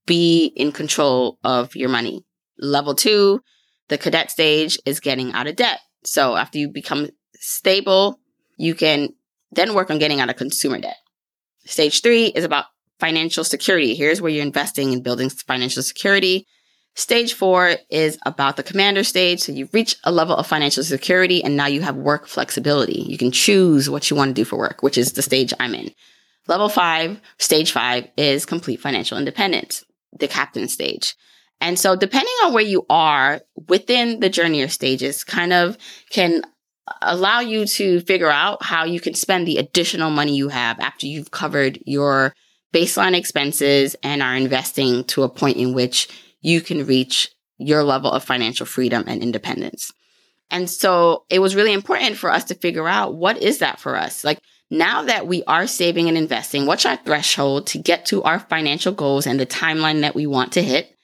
be 0.06 0.45
in 0.56 0.71
control 0.71 1.38
of 1.43 1.76
your 1.76 1.89
money. 1.89 2.26
Level 2.58 2.95
two, 2.95 3.41
the 3.89 3.97
cadet 3.97 4.32
stage 4.32 4.78
is 4.86 4.99
getting 4.99 5.34
out 5.34 5.47
of 5.47 5.56
debt. 5.56 5.80
So 6.04 6.36
after 6.36 6.58
you 6.58 6.69
become 6.69 7.10
stable, 7.36 8.19
you 8.58 8.73
can 8.73 9.10
then 9.52 9.73
work 9.73 9.91
on 9.91 9.99
getting 9.99 10.19
out 10.19 10.30
of 10.30 10.36
consumer 10.36 10.80
debt. 10.80 10.97
Stage 11.65 12.02
three 12.02 12.26
is 12.26 12.43
about 12.43 12.65
financial 12.99 13.43
security. 13.43 13.93
Here's 13.93 14.21
where 14.21 14.32
you're 14.32 14.43
investing 14.43 14.93
in 14.93 15.04
building 15.04 15.30
financial 15.30 15.84
security. 15.84 16.47
Stage 16.95 17.34
four 17.34 17.75
is 17.89 18.19
about 18.25 18.56
the 18.56 18.63
commander 18.63 19.03
stage. 19.03 19.41
So 19.41 19.51
you've 19.51 19.73
reached 19.73 19.99
a 20.03 20.12
level 20.12 20.36
of 20.36 20.45
financial 20.45 20.84
security 20.84 21.43
and 21.43 21.58
now 21.58 21.65
you 21.65 21.82
have 21.82 21.95
work 21.95 22.27
flexibility. 22.27 23.01
You 23.01 23.17
can 23.17 23.32
choose 23.32 23.89
what 23.89 24.10
you 24.10 24.15
want 24.15 24.29
to 24.29 24.34
do 24.34 24.45
for 24.45 24.58
work, 24.58 24.84
which 24.84 24.97
is 24.97 25.13
the 25.13 25.23
stage 25.23 25.53
I'm 25.60 25.73
in. 25.73 25.91
Level 26.47 26.69
five, 26.69 27.19
stage 27.39 27.71
five 27.71 28.08
is 28.17 28.45
complete 28.45 28.79
financial 28.79 29.17
independence, 29.17 29.84
the 30.19 30.27
captain 30.27 30.67
stage. 30.67 31.15
And 31.62 31.79
so 31.79 31.95
depending 31.95 32.34
on 32.43 32.53
where 32.53 32.63
you 32.63 32.86
are 32.89 33.41
within 33.67 34.19
the 34.19 34.29
journey 34.29 34.62
or 34.62 34.67
stages 34.67 35.23
kind 35.23 35.53
of 35.53 35.77
can 36.10 36.43
allow 37.01 37.39
you 37.39 37.65
to 37.65 38.01
figure 38.01 38.29
out 38.29 38.62
how 38.62 38.84
you 38.84 38.99
can 38.99 39.13
spend 39.13 39.47
the 39.47 39.58
additional 39.58 40.12
money 40.12 40.36
you 40.36 40.49
have 40.49 40.79
after 40.79 41.08
you've 41.08 41.32
covered 41.32 41.79
your 41.86 42.36
baseline 42.73 43.15
expenses 43.15 43.95
and 44.03 44.21
are 44.21 44.36
investing 44.36 45.06
to 45.06 45.23
a 45.23 45.29
point 45.29 45.58
in 45.58 45.73
which 45.73 46.10
you 46.43 46.62
can 46.62 46.86
reach 46.86 47.32
your 47.58 47.84
level 47.84 48.12
of 48.12 48.23
financial 48.23 48.67
freedom 48.67 49.06
and 49.08 49.23
independence. 49.23 49.91
And 50.51 50.69
so 50.69 51.25
it 51.29 51.39
was 51.39 51.56
really 51.56 51.73
important 51.73 52.17
for 52.17 52.29
us 52.29 52.43
to 52.45 52.56
figure 52.56 52.88
out 52.88 53.15
what 53.15 53.41
is 53.41 53.60
that 53.60 53.79
for 53.79 53.95
us? 53.95 54.23
Like 54.23 54.39
now 54.69 55.03
that 55.03 55.25
we 55.25 55.43
are 55.45 55.65
saving 55.65 56.10
and 56.10 56.17
investing, 56.17 56.65
what's 56.65 56.86
our 56.86 56.97
threshold 56.97 57.67
to 57.67 57.79
get 57.79 58.06
to 58.08 58.21
our 58.23 58.39
financial 58.39 58.91
goals 58.91 59.25
and 59.25 59.39
the 59.39 59.45
timeline 59.45 60.01
that 60.01 60.15
we 60.15 60.27
want 60.27 60.51
to 60.53 60.62
hit? 60.62 60.95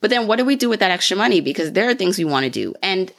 But 0.00 0.10
then 0.10 0.26
what 0.26 0.36
do 0.36 0.44
we 0.44 0.54
do 0.54 0.68
with 0.68 0.80
that 0.80 0.90
extra 0.90 1.16
money? 1.16 1.40
Because 1.40 1.72
there 1.72 1.88
are 1.88 1.94
things 1.94 2.18
we 2.18 2.24
want 2.24 2.44
to 2.44 2.50
do. 2.50 2.74
And 2.82 3.10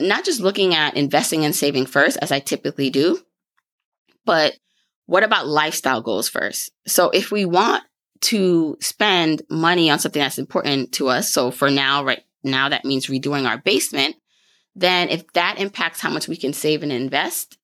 not 0.00 0.24
just 0.24 0.40
looking 0.40 0.74
at 0.74 0.96
investing 0.96 1.44
and 1.44 1.54
saving 1.54 1.86
first, 1.86 2.16
as 2.22 2.32
I 2.32 2.40
typically 2.40 2.88
do, 2.88 3.20
but 4.24 4.56
what 5.06 5.22
about 5.22 5.46
lifestyle 5.46 6.00
goals 6.00 6.28
first? 6.28 6.70
So 6.86 7.10
if 7.10 7.30
we 7.30 7.44
want 7.44 7.84
to 8.22 8.76
spend 8.80 9.42
money 9.48 9.90
on 9.90 9.98
something 9.98 10.20
that's 10.20 10.38
important 10.38 10.92
to 10.92 11.08
us, 11.08 11.32
so 11.32 11.50
for 11.50 11.70
now, 11.70 12.04
right 12.04 12.22
now, 12.42 12.68
that 12.68 12.84
means 12.84 13.06
redoing 13.06 13.48
our 13.48 13.58
basement, 13.58 14.16
then 14.74 15.08
if 15.08 15.30
that 15.32 15.58
impacts 15.58 16.00
how 16.00 16.10
much 16.10 16.28
we 16.28 16.36
can 16.36 16.52
save 16.52 16.82
and 16.82 16.92
invest, 16.92 17.58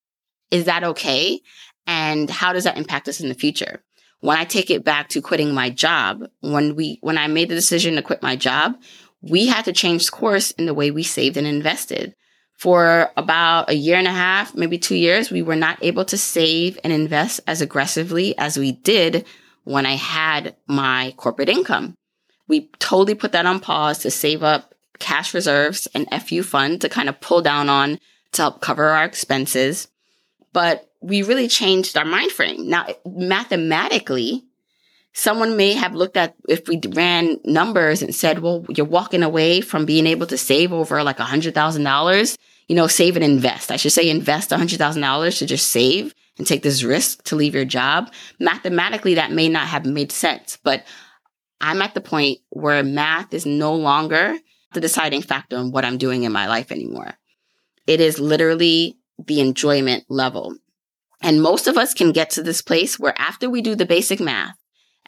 is 0.50 0.64
that 0.64 0.84
okay? 0.84 1.40
And 1.86 2.28
how 2.28 2.52
does 2.52 2.64
that 2.64 2.76
impact 2.76 3.08
us 3.08 3.20
in 3.20 3.28
the 3.28 3.34
future? 3.34 3.82
When 4.20 4.36
I 4.36 4.44
take 4.44 4.70
it 4.70 4.84
back 4.84 5.08
to 5.10 5.22
quitting 5.22 5.54
my 5.54 5.70
job, 5.70 6.24
when 6.40 6.74
we, 6.74 6.98
when 7.02 7.18
I 7.18 7.26
made 7.26 7.48
the 7.48 7.54
decision 7.54 7.94
to 7.96 8.02
quit 8.02 8.22
my 8.22 8.34
job, 8.34 8.76
we 9.20 9.46
had 9.46 9.66
to 9.66 9.72
change 9.72 10.10
course 10.10 10.50
in 10.52 10.66
the 10.66 10.74
way 10.74 10.90
we 10.90 11.02
saved 11.02 11.36
and 11.36 11.46
invested 11.46 12.14
for 12.56 13.10
about 13.16 13.70
a 13.70 13.74
year 13.74 13.96
and 13.96 14.06
a 14.06 14.12
half, 14.12 14.54
maybe 14.54 14.78
two 14.78 14.94
years, 14.96 15.30
we 15.30 15.42
were 15.42 15.56
not 15.56 15.78
able 15.82 16.04
to 16.06 16.16
save 16.16 16.78
and 16.82 16.92
invest 16.92 17.40
as 17.46 17.60
aggressively 17.60 18.36
as 18.38 18.58
we 18.58 18.72
did 18.72 19.26
when 19.66 19.84
I 19.84 19.96
had 19.96 20.54
my 20.68 21.12
corporate 21.16 21.48
income. 21.48 21.96
We 22.46 22.70
totally 22.78 23.16
put 23.16 23.32
that 23.32 23.46
on 23.46 23.58
pause 23.58 23.98
to 23.98 24.12
save 24.12 24.44
up 24.44 24.72
cash 25.00 25.34
reserves 25.34 25.88
and 25.92 26.08
FU 26.22 26.44
fund 26.44 26.80
to 26.80 26.88
kind 26.88 27.08
of 27.08 27.20
pull 27.20 27.42
down 27.42 27.68
on 27.68 27.98
to 28.32 28.42
help 28.42 28.60
cover 28.60 28.84
our 28.84 29.04
expenses. 29.04 29.88
But 30.52 30.88
we 31.00 31.22
really 31.22 31.48
changed 31.48 31.96
our 31.96 32.04
mind 32.04 32.30
frame. 32.30 32.68
Now, 32.68 32.86
mathematically, 33.04 34.44
someone 35.12 35.56
may 35.56 35.72
have 35.72 35.96
looked 35.96 36.16
at 36.16 36.36
if 36.48 36.68
we 36.68 36.80
ran 36.92 37.40
numbers 37.44 38.02
and 38.02 38.14
said, 38.14 38.38
well, 38.38 38.64
you're 38.68 38.86
walking 38.86 39.24
away 39.24 39.60
from 39.60 39.84
being 39.84 40.06
able 40.06 40.28
to 40.28 40.38
save 40.38 40.72
over 40.72 41.02
like 41.02 41.18
a 41.18 41.24
hundred 41.24 41.54
thousand 41.54 41.82
dollars, 41.82 42.38
you 42.68 42.76
know, 42.76 42.86
save 42.86 43.16
and 43.16 43.24
invest. 43.24 43.72
I 43.72 43.76
should 43.76 43.92
say 43.92 44.08
invest 44.08 44.52
a 44.52 44.58
hundred 44.58 44.78
thousand 44.78 45.02
dollars 45.02 45.40
to 45.40 45.46
just 45.46 45.72
save 45.72 46.14
and 46.38 46.46
take 46.46 46.62
this 46.62 46.82
risk 46.82 47.22
to 47.24 47.36
leave 47.36 47.54
your 47.54 47.64
job. 47.64 48.12
Mathematically, 48.38 49.14
that 49.14 49.32
may 49.32 49.48
not 49.48 49.66
have 49.66 49.86
made 49.86 50.12
sense, 50.12 50.58
but 50.62 50.84
I'm 51.60 51.82
at 51.82 51.94
the 51.94 52.00
point 52.00 52.38
where 52.50 52.82
math 52.82 53.32
is 53.32 53.46
no 53.46 53.74
longer 53.74 54.36
the 54.72 54.80
deciding 54.80 55.22
factor 55.22 55.56
on 55.56 55.72
what 55.72 55.84
I'm 55.84 55.98
doing 55.98 56.24
in 56.24 56.32
my 56.32 56.46
life 56.46 56.70
anymore. 56.70 57.14
It 57.86 58.00
is 58.00 58.18
literally 58.18 58.98
the 59.24 59.40
enjoyment 59.40 60.04
level. 60.08 60.56
And 61.22 61.40
most 61.40 61.66
of 61.66 61.78
us 61.78 61.94
can 61.94 62.12
get 62.12 62.30
to 62.30 62.42
this 62.42 62.60
place 62.60 62.98
where 62.98 63.14
after 63.16 63.48
we 63.48 63.62
do 63.62 63.74
the 63.74 63.86
basic 63.86 64.20
math, 64.20 64.56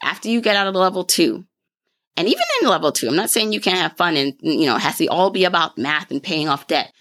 after 0.00 0.28
you 0.28 0.40
get 0.40 0.56
out 0.56 0.66
of 0.66 0.74
level 0.74 1.04
two, 1.04 1.44
and 2.16 2.26
even 2.26 2.42
in 2.62 2.68
level 2.68 2.90
two, 2.90 3.08
I'm 3.08 3.16
not 3.16 3.30
saying 3.30 3.52
you 3.52 3.60
can't 3.60 3.78
have 3.78 3.96
fun 3.96 4.16
and, 4.16 4.34
you 4.40 4.66
know, 4.66 4.76
it 4.76 4.82
has 4.82 4.96
to 4.98 5.06
all 5.08 5.30
be 5.30 5.44
about 5.44 5.78
math 5.78 6.10
and 6.10 6.22
paying 6.22 6.48
off 6.48 6.66
debt. 6.66 6.92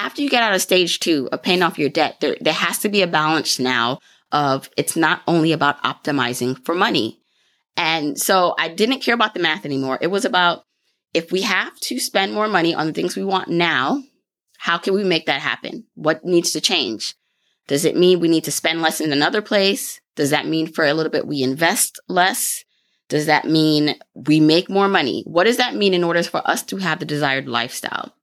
After 0.00 0.22
you 0.22 0.30
get 0.30 0.42
out 0.42 0.54
of 0.54 0.62
stage 0.62 0.98
two 0.98 1.28
of 1.30 1.42
paying 1.42 1.62
off 1.62 1.78
your 1.78 1.90
debt, 1.90 2.16
there, 2.20 2.34
there 2.40 2.54
has 2.54 2.78
to 2.78 2.88
be 2.88 3.02
a 3.02 3.06
balance 3.06 3.58
now 3.58 3.98
of 4.32 4.70
it's 4.78 4.96
not 4.96 5.20
only 5.26 5.52
about 5.52 5.82
optimizing 5.82 6.64
for 6.64 6.74
money. 6.74 7.20
And 7.76 8.18
so 8.18 8.54
I 8.58 8.68
didn't 8.68 9.00
care 9.00 9.14
about 9.14 9.34
the 9.34 9.40
math 9.40 9.66
anymore. 9.66 9.98
It 10.00 10.06
was 10.06 10.24
about 10.24 10.64
if 11.12 11.30
we 11.30 11.42
have 11.42 11.78
to 11.80 12.00
spend 12.00 12.32
more 12.32 12.48
money 12.48 12.74
on 12.74 12.86
the 12.86 12.94
things 12.94 13.14
we 13.14 13.24
want 13.24 13.48
now, 13.48 14.02
how 14.56 14.78
can 14.78 14.94
we 14.94 15.04
make 15.04 15.26
that 15.26 15.42
happen? 15.42 15.84
What 15.96 16.24
needs 16.24 16.52
to 16.52 16.62
change? 16.62 17.14
Does 17.68 17.84
it 17.84 17.94
mean 17.94 18.20
we 18.20 18.28
need 18.28 18.44
to 18.44 18.50
spend 18.50 18.80
less 18.80 19.02
in 19.02 19.12
another 19.12 19.42
place? 19.42 20.00
Does 20.16 20.30
that 20.30 20.46
mean 20.46 20.66
for 20.66 20.86
a 20.86 20.94
little 20.94 21.12
bit 21.12 21.26
we 21.26 21.42
invest 21.42 22.00
less? 22.08 22.64
Does 23.10 23.26
that 23.26 23.44
mean 23.44 23.96
we 24.14 24.40
make 24.40 24.70
more 24.70 24.88
money? 24.88 25.24
What 25.26 25.44
does 25.44 25.58
that 25.58 25.74
mean 25.74 25.92
in 25.92 26.04
order 26.04 26.22
for 26.22 26.40
us 26.48 26.62
to 26.64 26.78
have 26.78 27.00
the 27.00 27.04
desired 27.04 27.46
lifestyle? 27.46 28.14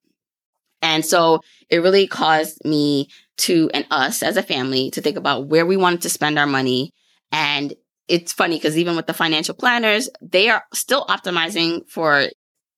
And 0.82 1.06
so 1.06 1.42
it 1.70 1.80
really 1.80 2.08
caused 2.08 2.64
me 2.66 3.10
to, 3.38 3.70
and 3.74 3.86
us 3.92 4.24
as 4.24 4.38
a 4.38 4.44
family, 4.44 4.92
to 4.92 5.02
think 5.02 5.18
about 5.18 5.48
where 5.48 5.66
we 5.66 5.78
wanted 5.78 6.02
to 6.04 6.10
spend 6.10 6.40
our 6.40 6.48
money. 6.48 6.94
And 7.32 7.74
it's 8.08 8.34
funny 8.34 8.58
because 8.58 8.78
even 8.78 8.96
with 8.96 9.08
the 9.08 9.14
financial 9.14 9.56
planners, 9.56 10.10
they 10.22 10.50
are 10.50 10.64
still 10.74 11.06
optimizing 11.06 11.88
for 11.90 12.28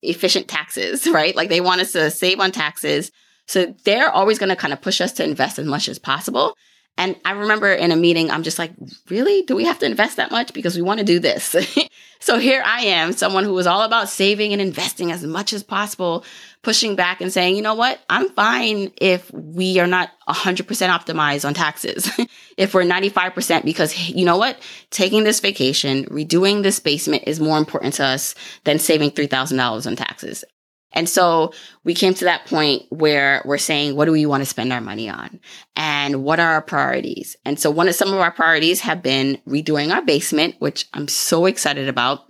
efficient 0.02 0.48
taxes, 0.48 1.06
right? 1.10 1.34
Like 1.36 1.48
they 1.48 1.60
want 1.60 1.80
us 1.80 1.92
to 1.92 2.10
save 2.10 2.40
on 2.40 2.52
taxes, 2.52 3.10
so 3.46 3.74
they're 3.84 4.10
always 4.10 4.38
going 4.38 4.50
to 4.50 4.56
kind 4.56 4.72
of 4.72 4.80
push 4.80 5.00
us 5.00 5.12
to 5.14 5.24
invest 5.24 5.58
as 5.58 5.66
much 5.66 5.88
as 5.88 5.98
possible. 5.98 6.54
And 6.96 7.16
I 7.24 7.32
remember 7.32 7.72
in 7.72 7.92
a 7.92 7.96
meeting, 7.96 8.30
I'm 8.30 8.42
just 8.42 8.58
like, 8.58 8.72
really? 9.08 9.42
Do 9.42 9.56
we 9.56 9.64
have 9.64 9.78
to 9.78 9.86
invest 9.86 10.18
that 10.18 10.30
much? 10.30 10.52
Because 10.52 10.76
we 10.76 10.82
want 10.82 10.98
to 11.00 11.04
do 11.04 11.18
this. 11.18 11.56
so 12.20 12.38
here 12.38 12.62
I 12.64 12.82
am, 12.82 13.12
someone 13.12 13.44
who 13.44 13.54
was 13.54 13.66
all 13.66 13.82
about 13.82 14.08
saving 14.08 14.52
and 14.52 14.60
investing 14.60 15.10
as 15.10 15.24
much 15.24 15.52
as 15.52 15.62
possible, 15.62 16.24
pushing 16.62 16.94
back 16.94 17.20
and 17.20 17.32
saying, 17.32 17.56
you 17.56 17.62
know 17.62 17.74
what? 17.74 18.00
I'm 18.10 18.28
fine 18.30 18.92
if 19.00 19.32
we 19.32 19.78
are 19.80 19.86
not 19.86 20.10
100% 20.28 20.66
optimized 20.66 21.46
on 21.46 21.54
taxes. 21.54 22.10
if 22.56 22.74
we're 22.74 22.82
95%, 22.82 23.64
because 23.64 24.10
you 24.10 24.24
know 24.24 24.36
what? 24.36 24.58
Taking 24.90 25.24
this 25.24 25.40
vacation, 25.40 26.04
redoing 26.06 26.62
this 26.62 26.78
basement 26.78 27.24
is 27.26 27.40
more 27.40 27.58
important 27.58 27.94
to 27.94 28.04
us 28.04 28.34
than 28.64 28.78
saving 28.78 29.12
$3,000 29.12 29.86
on 29.86 29.96
taxes. 29.96 30.44
And 30.92 31.08
so 31.08 31.52
we 31.84 31.94
came 31.94 32.14
to 32.14 32.24
that 32.24 32.46
point 32.46 32.82
where 32.90 33.42
we're 33.44 33.58
saying, 33.58 33.94
what 33.94 34.06
do 34.06 34.12
we 34.12 34.26
want 34.26 34.40
to 34.42 34.46
spend 34.46 34.72
our 34.72 34.80
money 34.80 35.08
on? 35.08 35.40
And 35.76 36.24
what 36.24 36.40
are 36.40 36.52
our 36.52 36.62
priorities? 36.62 37.36
And 37.44 37.60
so 37.60 37.70
one 37.70 37.88
of 37.88 37.94
some 37.94 38.12
of 38.12 38.18
our 38.18 38.32
priorities 38.32 38.80
have 38.80 39.02
been 39.02 39.38
redoing 39.46 39.94
our 39.94 40.02
basement, 40.02 40.56
which 40.58 40.88
I'm 40.92 41.06
so 41.06 41.46
excited 41.46 41.88
about 41.88 42.20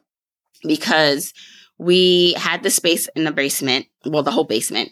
because 0.62 1.32
we 1.80 2.34
had 2.34 2.62
the 2.62 2.68
space 2.68 3.08
in 3.16 3.24
the 3.24 3.32
basement, 3.32 3.86
well, 4.04 4.22
the 4.22 4.30
whole 4.30 4.44
basement, 4.44 4.90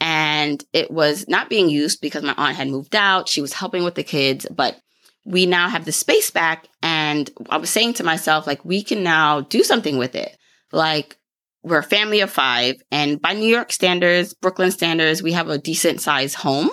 and 0.00 0.64
it 0.72 0.90
was 0.90 1.28
not 1.28 1.50
being 1.50 1.68
used 1.68 2.00
because 2.00 2.22
my 2.22 2.34
aunt 2.38 2.56
had 2.56 2.68
moved 2.68 2.96
out. 2.96 3.28
She 3.28 3.42
was 3.42 3.52
helping 3.52 3.84
with 3.84 3.94
the 3.94 4.02
kids, 4.02 4.46
but 4.50 4.80
we 5.26 5.44
now 5.44 5.68
have 5.68 5.84
the 5.84 5.92
space 5.92 6.30
back. 6.30 6.66
And 6.82 7.30
I 7.50 7.58
was 7.58 7.68
saying 7.68 7.92
to 7.94 8.04
myself, 8.04 8.46
like, 8.46 8.64
we 8.64 8.82
can 8.82 9.02
now 9.02 9.42
do 9.42 9.62
something 9.62 9.98
with 9.98 10.14
it. 10.14 10.34
Like, 10.72 11.18
we're 11.62 11.80
a 11.80 11.82
family 11.82 12.20
of 12.20 12.30
five, 12.30 12.76
and 12.90 13.20
by 13.20 13.34
New 13.34 13.46
York 13.46 13.70
standards, 13.70 14.32
Brooklyn 14.32 14.70
standards, 14.70 15.22
we 15.22 15.32
have 15.32 15.50
a 15.50 15.58
decent 15.58 16.00
sized 16.00 16.36
home. 16.36 16.70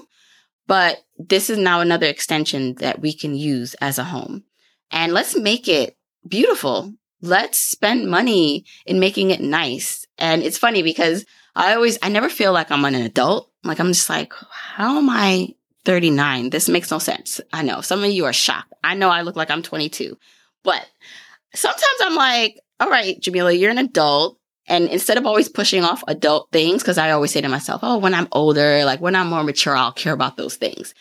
But 0.65 0.99
this 1.17 1.49
is 1.49 1.57
now 1.57 1.81
another 1.81 2.07
extension 2.07 2.75
that 2.75 3.01
we 3.01 3.13
can 3.13 3.35
use 3.35 3.73
as 3.75 3.99
a 3.99 4.05
home. 4.05 4.43
And 4.91 5.11
let's 5.11 5.37
make 5.37 5.67
it 5.67 5.97
beautiful. 6.25 6.93
Let's 7.21 7.57
spend 7.57 8.09
money 8.09 8.65
in 8.85 8.99
making 8.99 9.31
it 9.31 9.41
nice. 9.41 10.05
And 10.17 10.43
it's 10.43 10.57
funny 10.57 10.83
because 10.83 11.25
I 11.55 11.73
always, 11.73 11.97
I 12.01 12.09
never 12.09 12.29
feel 12.29 12.53
like 12.53 12.71
I'm 12.71 12.85
an 12.85 12.95
adult. 12.95 13.51
Like 13.63 13.79
I'm 13.79 13.87
just 13.87 14.09
like, 14.09 14.33
how 14.51 14.97
am 14.97 15.09
I 15.09 15.55
39? 15.85 16.49
This 16.49 16.69
makes 16.69 16.91
no 16.91 16.99
sense. 16.99 17.41
I 17.51 17.63
know 17.63 17.81
some 17.81 18.03
of 18.03 18.11
you 18.11 18.25
are 18.25 18.33
shocked. 18.33 18.73
I 18.83 18.93
know 18.93 19.09
I 19.09 19.21
look 19.21 19.35
like 19.35 19.49
I'm 19.49 19.63
22, 19.63 20.17
but 20.63 20.87
sometimes 21.55 21.99
I'm 22.01 22.15
like, 22.15 22.59
all 22.79 22.89
right, 22.89 23.19
Jamila, 23.19 23.51
you're 23.51 23.71
an 23.71 23.77
adult. 23.77 24.37
And 24.67 24.89
instead 24.89 25.17
of 25.17 25.25
always 25.25 25.49
pushing 25.49 25.83
off 25.83 26.03
adult 26.07 26.49
things, 26.51 26.83
because 26.83 26.97
I 26.97 27.11
always 27.11 27.31
say 27.31 27.41
to 27.41 27.47
myself, 27.47 27.81
oh, 27.83 27.97
when 27.97 28.13
I'm 28.13 28.27
older, 28.33 28.83
like 28.83 28.99
when 28.99 29.15
I'm 29.15 29.27
more 29.27 29.43
mature, 29.43 29.75
I'll 29.75 29.93
care 29.93 30.13
about 30.13 30.37
those 30.37 30.55
things. 30.55 30.93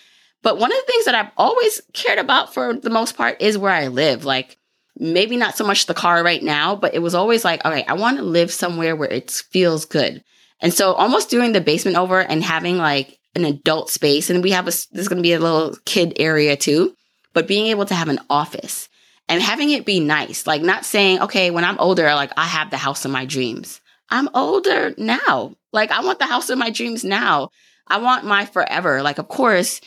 But 0.43 0.59
one 0.59 0.71
of 0.71 0.79
the 0.79 0.93
things 0.93 1.05
that 1.07 1.17
I've 1.17 1.33
always 1.37 1.83
cared 1.93 2.21
about 2.21 2.55
for 2.55 2.75
the 2.75 2.91
most 2.91 3.17
part 3.17 3.43
is 3.43 3.59
where 3.59 3.73
I 3.73 3.89
live. 3.89 4.25
Like 4.25 4.57
maybe 4.99 5.37
not 5.37 5.57
so 5.57 5.65
much 5.67 5.87
the 5.87 5.95
car 5.95 6.23
right 6.25 6.43
now, 6.43 6.77
but 6.77 6.95
it 6.95 7.01
was 7.01 7.15
always 7.15 7.45
like, 7.45 7.65
okay, 7.65 7.85
I 7.85 7.95
want 7.95 8.19
to 8.19 8.23
live 8.23 8.51
somewhere 8.51 8.97
where 8.97 9.11
it 9.11 9.31
feels 9.31 9.85
good. 9.85 10.23
And 10.61 10.73
so 10.73 10.95
almost 10.95 11.31
doing 11.31 11.53
the 11.53 11.61
basement 11.61 11.97
over 11.97 12.21
and 12.21 12.43
having 12.43 12.79
like 12.79 13.19
an 13.35 13.45
adult 13.45 13.91
space, 13.91 14.31
and 14.31 14.43
we 14.43 14.53
have 14.53 14.67
a, 14.67 14.73
there's 14.93 15.09
going 15.09 15.19
to 15.19 15.23
be 15.23 15.35
a 15.35 15.39
little 15.39 15.77
kid 15.85 16.15
area 16.19 16.57
too 16.57 16.95
but 17.37 17.47
being 17.47 17.67
able 17.67 17.85
to 17.85 17.95
have 17.95 18.09
an 18.09 18.19
office 18.31 18.89
and 19.29 19.43
having 19.43 19.69
it 19.69 19.85
be 19.85 20.01
nice, 20.01 20.47
like 20.47 20.63
not 20.63 20.87
saying, 20.87 21.21
okay, 21.21 21.51
when 21.51 21.65
I'm 21.65 21.79
older, 21.79 22.05
like 22.15 22.33
I 22.35 22.47
have 22.47 22.71
the 22.71 22.79
house 22.79 23.05
of 23.05 23.11
my 23.11 23.27
dreams. 23.27 23.83
I'm 24.09 24.31
older 24.33 24.95
now. 24.97 25.55
Like 25.71 25.91
I 25.91 26.01
want 26.01 26.19
the 26.19 26.25
house 26.25 26.49
of 26.49 26.57
my 26.57 26.71
dreams 26.71 27.05
now. 27.05 27.51
I 27.87 27.99
want 27.99 28.25
my 28.25 28.47
forever. 28.47 29.03
Like, 29.03 29.19
of 29.19 29.29
course, 29.29 29.83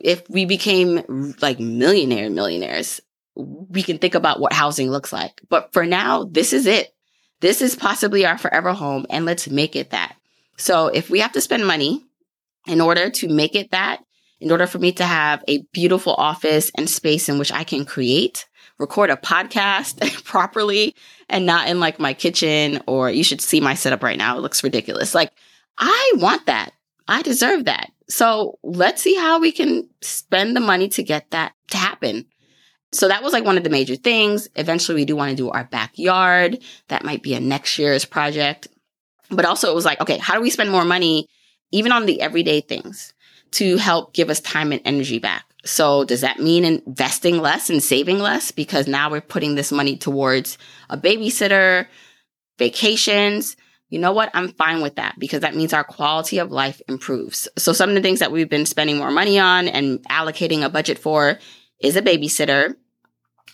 if 0.00 0.28
we 0.28 0.44
became 0.44 1.36
like 1.40 1.60
millionaire 1.60 2.30
millionaires, 2.30 3.00
we 3.38 3.82
can 3.82 3.98
think 3.98 4.14
about 4.14 4.40
what 4.40 4.52
housing 4.52 4.90
looks 4.90 5.12
like. 5.12 5.40
But 5.48 5.72
for 5.72 5.86
now, 5.86 6.24
this 6.24 6.52
is 6.52 6.66
it. 6.66 6.92
This 7.40 7.62
is 7.62 7.76
possibly 7.76 8.26
our 8.26 8.36
forever 8.36 8.72
home 8.72 9.06
and 9.10 9.24
let's 9.24 9.48
make 9.48 9.76
it 9.76 9.90
that. 9.90 10.16
So 10.56 10.88
if 10.88 11.08
we 11.08 11.20
have 11.20 11.32
to 11.32 11.40
spend 11.40 11.66
money 11.66 12.04
in 12.66 12.80
order 12.80 13.10
to 13.10 13.28
make 13.28 13.54
it 13.54 13.70
that, 13.70 14.00
in 14.40 14.50
order 14.50 14.66
for 14.66 14.78
me 14.78 14.92
to 14.92 15.04
have 15.04 15.42
a 15.48 15.62
beautiful 15.72 16.14
office 16.14 16.70
and 16.76 16.90
space 16.90 17.28
in 17.28 17.38
which 17.38 17.52
I 17.52 17.64
can 17.64 17.84
create, 17.84 18.46
record 18.78 19.10
a 19.10 19.16
podcast 19.16 20.00
properly 20.24 20.94
and 21.28 21.46
not 21.46 21.68
in 21.68 21.80
like 21.80 21.98
my 21.98 22.14
kitchen 22.14 22.82
or 22.86 23.10
you 23.10 23.24
should 23.24 23.40
see 23.40 23.60
my 23.60 23.74
setup 23.74 24.02
right 24.02 24.18
now. 24.18 24.36
It 24.36 24.40
looks 24.40 24.64
ridiculous. 24.64 25.14
Like 25.14 25.32
I 25.78 26.12
want 26.16 26.46
that. 26.46 26.72
I 27.06 27.22
deserve 27.22 27.64
that. 27.66 27.90
So 28.08 28.58
let's 28.62 29.02
see 29.02 29.14
how 29.14 29.38
we 29.40 29.52
can 29.52 29.88
spend 30.02 30.56
the 30.56 30.60
money 30.60 30.88
to 30.90 31.02
get 31.02 31.30
that 31.30 31.52
to 31.70 31.76
happen. 31.76 32.26
So 32.92 33.08
that 33.08 33.22
was 33.22 33.32
like 33.32 33.44
one 33.44 33.58
of 33.58 33.64
the 33.64 33.70
major 33.70 33.96
things. 33.96 34.48
Eventually 34.56 34.96
we 34.96 35.04
do 35.04 35.16
want 35.16 35.30
to 35.30 35.36
do 35.36 35.50
our 35.50 35.64
backyard. 35.64 36.58
That 36.88 37.04
might 37.04 37.22
be 37.22 37.34
a 37.34 37.40
next 37.40 37.78
year's 37.78 38.04
project. 38.04 38.68
But 39.30 39.44
also 39.44 39.70
it 39.70 39.74
was 39.74 39.84
like, 39.84 40.00
okay, 40.00 40.18
how 40.18 40.34
do 40.34 40.40
we 40.40 40.50
spend 40.50 40.70
more 40.70 40.84
money 40.84 41.28
even 41.70 41.92
on 41.92 42.06
the 42.06 42.20
everyday 42.20 42.60
things 42.62 43.12
to 43.52 43.76
help 43.76 44.14
give 44.14 44.30
us 44.30 44.40
time 44.40 44.72
and 44.72 44.80
energy 44.84 45.18
back? 45.18 45.44
So 45.64 46.04
does 46.04 46.22
that 46.22 46.38
mean 46.38 46.64
investing 46.64 47.38
less 47.38 47.68
and 47.68 47.82
saving 47.82 48.20
less? 48.20 48.52
Because 48.52 48.86
now 48.86 49.10
we're 49.10 49.20
putting 49.20 49.54
this 49.54 49.70
money 49.70 49.96
towards 49.96 50.56
a 50.88 50.96
babysitter, 50.96 51.86
vacations. 52.58 53.56
You 53.90 53.98
know 53.98 54.12
what? 54.12 54.30
I'm 54.32 54.52
fine 54.52 54.80
with 54.80 54.96
that 54.96 55.18
because 55.18 55.40
that 55.40 55.56
means 55.56 55.74
our 55.74 55.84
quality 55.84 56.38
of 56.38 56.50
life 56.50 56.80
improves. 56.88 57.48
So 57.58 57.72
some 57.72 57.90
of 57.90 57.94
the 57.96 58.02
things 58.02 58.20
that 58.20 58.32
we've 58.32 58.48
been 58.48 58.66
spending 58.66 58.96
more 58.96 59.10
money 59.10 59.38
on 59.38 59.68
and 59.68 60.02
allocating 60.08 60.64
a 60.64 60.70
budget 60.70 60.98
for 60.98 61.38
is 61.80 61.96
a 61.96 62.02
babysitter. 62.02 62.74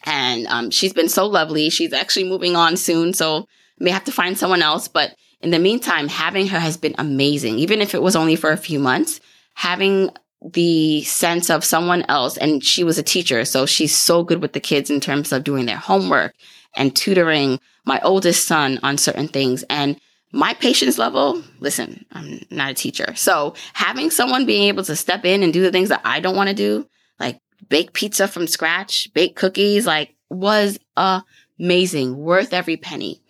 And 0.05 0.47
um, 0.49 0.71
she's 0.71 0.93
been 0.93 1.09
so 1.09 1.27
lovely. 1.27 1.71
She's 1.71 1.93
actually 1.93 2.29
moving 2.29 2.57
on 2.57 2.77
soon. 2.77 3.15
So 3.15 3.47
may 3.79 3.91
have 3.91 4.05
to 4.05 4.13
find 4.13 4.37
someone 4.37 4.63
else. 4.63 4.89
But 4.89 5.15
in 5.41 5.51
the 5.51 5.59
meantime, 5.59 6.09
having 6.09 6.49
her 6.49 6.61
has 6.61 6.77
been 6.77 6.95
amazing. 6.99 7.59
Even 7.59 7.81
if 7.81 7.95
it 7.95 8.03
was 8.03 8.17
only 8.17 8.37
for 8.37 8.51
a 8.51 8.57
few 8.57 8.79
months, 8.79 9.21
having 9.55 10.11
the 10.43 11.03
sense 11.03 11.49
of 11.49 11.65
someone 11.65 12.03
else. 12.09 12.37
And 12.37 12.63
she 12.63 12.85
was 12.85 12.99
a 12.99 13.03
teacher. 13.03 13.45
So 13.45 13.67
she's 13.67 13.97
so 13.97 14.23
good 14.23 14.43
with 14.43 14.53
the 14.53 14.61
kids 14.61 14.91
in 14.91 15.01
terms 15.01 15.33
of 15.33 15.45
doing 15.45 15.67
their 15.67 15.79
homework 15.79 16.35
and 16.77 16.95
tutoring 16.95 17.61
my 17.85 18.01
oldest 18.03 18.47
son 18.47 18.79
on 18.83 18.99
certain 18.99 19.29
things. 19.29 19.65
And 19.71 19.99
my 20.33 20.53
patience 20.55 20.99
level, 20.99 21.43
listen, 21.61 22.05
I'm 22.13 22.41
not 22.51 22.71
a 22.71 22.75
teacher. 22.75 23.15
So 23.15 23.55
having 23.73 24.11
someone 24.11 24.47
being 24.47 24.65
able 24.65 24.83
to 24.85 24.97
step 24.97 25.25
in 25.25 25.43
and 25.43 25.53
do 25.53 25.63
the 25.63 25.71
things 25.71 25.91
that 25.91 26.03
I 26.05 26.21
don't 26.21 26.37
want 26.37 26.49
to 26.49 26.55
do, 26.55 26.89
like 27.21 27.41
bake 27.69 27.93
pizza 27.93 28.29
from 28.29 28.47
scratch, 28.47 29.13
bake 29.15 29.37
cookies, 29.37 29.87
like 29.87 30.15
was 30.31 30.79
amazing, 30.97 32.17
worth 32.17 32.53
every 32.53 32.77
penny. 32.77 33.21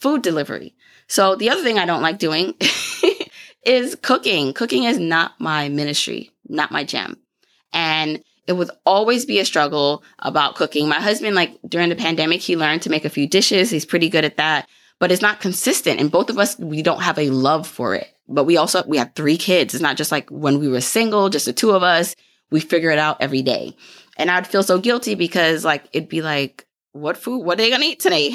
Food 0.00 0.22
delivery. 0.22 0.74
So 1.08 1.34
the 1.34 1.50
other 1.50 1.62
thing 1.62 1.78
I 1.78 1.86
don't 1.86 2.02
like 2.02 2.18
doing 2.18 2.54
is 3.64 3.96
cooking. 3.96 4.52
Cooking 4.52 4.84
is 4.84 4.98
not 4.98 5.40
my 5.40 5.68
ministry 5.68 6.30
not 6.48 6.70
my 6.70 6.84
jam. 6.84 7.16
And 7.72 8.22
it 8.46 8.54
would 8.54 8.70
always 8.86 9.26
be 9.26 9.38
a 9.38 9.44
struggle 9.44 10.02
about 10.20 10.54
cooking. 10.54 10.88
My 10.88 11.00
husband, 11.00 11.36
like 11.36 11.58
during 11.68 11.90
the 11.90 11.96
pandemic, 11.96 12.40
he 12.40 12.56
learned 12.56 12.82
to 12.82 12.90
make 12.90 13.04
a 13.04 13.10
few 13.10 13.26
dishes. 13.26 13.70
He's 13.70 13.84
pretty 13.84 14.08
good 14.08 14.24
at 14.24 14.38
that, 14.38 14.68
but 14.98 15.12
it's 15.12 15.22
not 15.22 15.40
consistent. 15.40 16.00
And 16.00 16.10
both 16.10 16.30
of 16.30 16.38
us, 16.38 16.58
we 16.58 16.82
don't 16.82 17.02
have 17.02 17.18
a 17.18 17.30
love 17.30 17.66
for 17.66 17.94
it. 17.94 18.08
But 18.26 18.44
we 18.44 18.56
also, 18.56 18.82
we 18.86 18.96
have 18.96 19.12
three 19.14 19.36
kids. 19.36 19.74
It's 19.74 19.82
not 19.82 19.96
just 19.96 20.12
like 20.12 20.30
when 20.30 20.58
we 20.58 20.68
were 20.68 20.80
single, 20.80 21.28
just 21.28 21.46
the 21.46 21.52
two 21.52 21.72
of 21.72 21.82
us, 21.82 22.14
we 22.50 22.60
figure 22.60 22.90
it 22.90 22.98
out 22.98 23.18
every 23.20 23.42
day. 23.42 23.76
And 24.16 24.30
I'd 24.30 24.46
feel 24.46 24.62
so 24.62 24.78
guilty 24.78 25.14
because 25.14 25.64
like, 25.64 25.84
it'd 25.92 26.08
be 26.08 26.22
like, 26.22 26.66
what 26.92 27.16
food, 27.16 27.44
what 27.44 27.60
are 27.60 27.62
they 27.62 27.70
to 27.70 27.82
eat 27.82 28.00
today? 28.00 28.32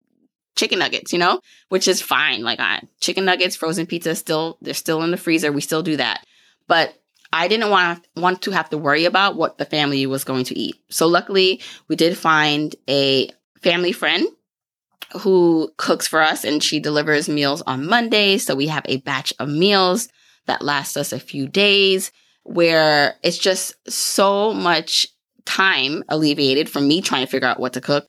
chicken 0.56 0.78
nuggets, 0.78 1.12
you 1.12 1.18
know, 1.18 1.40
which 1.68 1.86
is 1.86 2.02
fine. 2.02 2.42
Like 2.42 2.60
I, 2.60 2.82
chicken 3.00 3.24
nuggets, 3.24 3.56
frozen 3.56 3.86
pizza, 3.86 4.14
still, 4.14 4.58
they're 4.60 4.74
still 4.74 5.02
in 5.02 5.10
the 5.10 5.16
freezer. 5.16 5.52
We 5.52 5.60
still 5.60 5.82
do 5.82 5.96
that. 5.96 6.24
But 6.66 6.94
I 7.32 7.48
didn't 7.48 7.70
want 7.70 8.02
to, 8.02 8.20
want 8.20 8.42
to 8.42 8.50
have 8.52 8.70
to 8.70 8.78
worry 8.78 9.04
about 9.04 9.36
what 9.36 9.58
the 9.58 9.64
family 9.64 10.06
was 10.06 10.24
going 10.24 10.44
to 10.46 10.58
eat. 10.58 10.76
So 10.88 11.06
luckily, 11.06 11.60
we 11.86 11.96
did 11.96 12.16
find 12.16 12.74
a 12.88 13.30
family 13.62 13.92
friend 13.92 14.26
who 15.20 15.72
cooks 15.76 16.06
for 16.06 16.20
us 16.20 16.44
and 16.44 16.62
she 16.62 16.80
delivers 16.80 17.28
meals 17.28 17.62
on 17.62 17.86
Mondays. 17.86 18.46
So 18.46 18.54
we 18.54 18.68
have 18.68 18.84
a 18.86 18.98
batch 18.98 19.32
of 19.38 19.48
meals 19.48 20.08
that 20.46 20.62
lasts 20.62 20.96
us 20.96 21.12
a 21.12 21.20
few 21.20 21.46
days 21.46 22.10
where 22.48 23.14
it's 23.22 23.38
just 23.38 23.74
so 23.90 24.52
much 24.52 25.06
time 25.44 26.02
alleviated 26.08 26.68
from 26.68 26.86
me 26.86 27.00
trying 27.00 27.24
to 27.24 27.30
figure 27.30 27.48
out 27.48 27.60
what 27.60 27.72
to 27.72 27.80
cook 27.80 28.08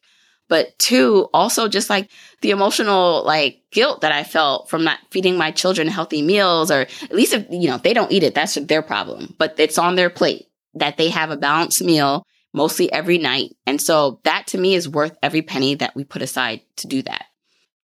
but 0.50 0.78
two, 0.80 1.30
also 1.32 1.70
just 1.70 1.90
like 1.90 2.10
the 2.42 2.50
emotional 2.50 3.24
like 3.24 3.62
guilt 3.72 4.02
that 4.02 4.12
I 4.12 4.24
felt 4.24 4.70
from 4.70 4.84
not 4.84 5.00
feeding 5.12 5.38
my 5.38 5.52
children 5.52 5.88
healthy 5.88 6.22
meals, 6.22 6.72
or 6.72 6.82
at 6.82 7.14
least 7.14 7.34
if, 7.34 7.46
you 7.50 7.70
know, 7.70 7.76
if 7.76 7.84
they 7.84 7.94
don't 7.94 8.12
eat 8.12 8.24
it, 8.24 8.34
that's 8.34 8.56
their 8.56 8.82
problem, 8.82 9.36
but 9.38 9.56
it's 9.58 9.78
on 9.78 9.96
their 9.96 10.10
plate 10.10 10.48
that 10.74 10.98
they 10.98 11.10
have 11.10 11.30
a 11.30 11.38
balanced 11.38 11.84
meal 11.84 12.26
mostly 12.52 12.92
every 12.92 13.20
night. 13.20 13.56
And 13.68 13.80
so 13.80 14.20
that 14.24 14.48
to 14.48 14.58
me 14.58 14.74
is 14.74 14.90
worth 14.90 15.16
every 15.22 15.44
penny 15.44 15.76
that 15.76 15.96
we 15.96 16.04
put 16.04 16.24
aside 16.24 16.62
to 16.78 16.88
do 16.88 17.04
that. 17.04 17.26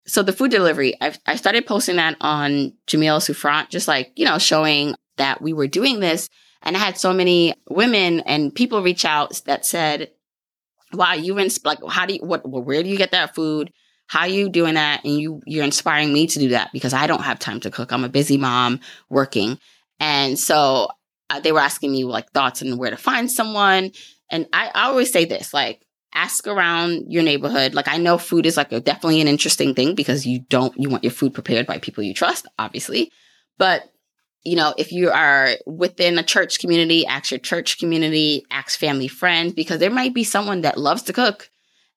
So 0.08 0.24
the 0.24 0.34
food 0.34 0.52
delivery, 0.52 0.96
I've, 1.00 1.20
I 1.28 1.36
started 1.36 1.68
posting 1.68 1.98
that 1.98 2.18
on 2.20 2.74
Jamila 2.88 3.22
Souffrant, 3.22 3.70
just 3.70 3.88
like, 3.88 4.12
you 4.16 4.26
know, 4.26 4.40
showing 4.40 4.96
that 5.18 5.42
we 5.42 5.54
were 5.54 5.68
doing 5.68 6.00
this. 6.00 6.30
And 6.66 6.76
I 6.76 6.80
had 6.80 6.98
so 6.98 7.14
many 7.14 7.54
women 7.70 8.22
and 8.22 8.54
people 8.54 8.82
reach 8.82 9.06
out 9.06 9.42
that 9.46 9.66
said, 9.66 10.12
wow, 10.94 11.14
you 11.14 11.40
ins- 11.40 11.64
like 11.64 11.80
how 11.88 12.06
do 12.06 12.16
you 12.16 12.20
what 12.22 12.48
where 12.48 12.84
do 12.84 12.90
you 12.90 12.98
get 12.98 13.12
that 13.12 13.36
food? 13.36 13.72
How 14.08 14.22
are 14.22 14.28
you 14.28 14.50
doing 14.50 14.76
that? 14.76 15.04
And 15.04 15.20
you 15.20 15.42
you're 15.46 15.64
inspiring 15.64 16.12
me 16.14 16.28
to 16.28 16.40
do 16.40 16.50
that 16.50 16.72
because 16.74 16.94
I 16.94 17.08
don't 17.08 17.24
have 17.24 17.40
time 17.40 17.60
to 17.62 17.72
cook. 17.72 17.92
I'm 17.92 18.04
a 18.04 18.10
busy 18.10 18.38
mom 18.38 18.80
working, 19.10 19.60
and 20.00 20.38
so 20.38 20.90
uh, 21.30 21.40
they 21.40 21.52
were 21.52 21.60
asking 21.60 21.92
me 21.92 22.04
like 22.04 22.32
thoughts 22.32 22.62
on 22.62 22.78
where 22.78 22.92
to 22.92 22.98
find 22.98 23.32
someone. 23.32 23.92
And 24.30 24.48
I, 24.54 24.72
I 24.74 24.88
always 24.88 25.12
say 25.12 25.26
this 25.26 25.54
like 25.54 25.86
ask 26.14 26.48
around 26.48 27.12
your 27.12 27.24
neighborhood. 27.24 27.74
Like 27.74 27.88
I 27.88 27.98
know 27.98 28.18
food 28.18 28.46
is 28.46 28.58
like 28.58 28.72
a, 28.72 28.80
definitely 28.80 29.22
an 29.22 29.28
interesting 29.28 29.76
thing 29.76 29.96
because 29.96 30.26
you 30.26 30.40
don't 30.40 30.74
you 30.80 30.90
want 30.90 31.04
your 31.04 31.12
food 31.12 31.34
prepared 31.34 31.68
by 31.68 31.80
people 31.80 32.04
you 32.04 32.14
trust, 32.14 32.48
obviously, 32.58 33.12
but 33.58 33.84
you 34.46 34.56
know, 34.56 34.74
if 34.78 34.92
you 34.92 35.10
are 35.12 35.56
within 35.66 36.18
a 36.18 36.24
church 36.24 36.60
community, 36.60 37.06
ask 37.06 37.32
your 37.32 37.40
church 37.40 37.80
community, 37.80 38.46
ask 38.52 38.80
family 38.80 39.08
friends, 39.08 39.54
because 39.54 39.80
there 39.80 39.92
might 39.92 40.14
be 40.14 40.24
someone 40.24 40.62
that 40.62 40.78
loves 40.78 41.04
to 41.04 41.14
cook. 41.14 41.50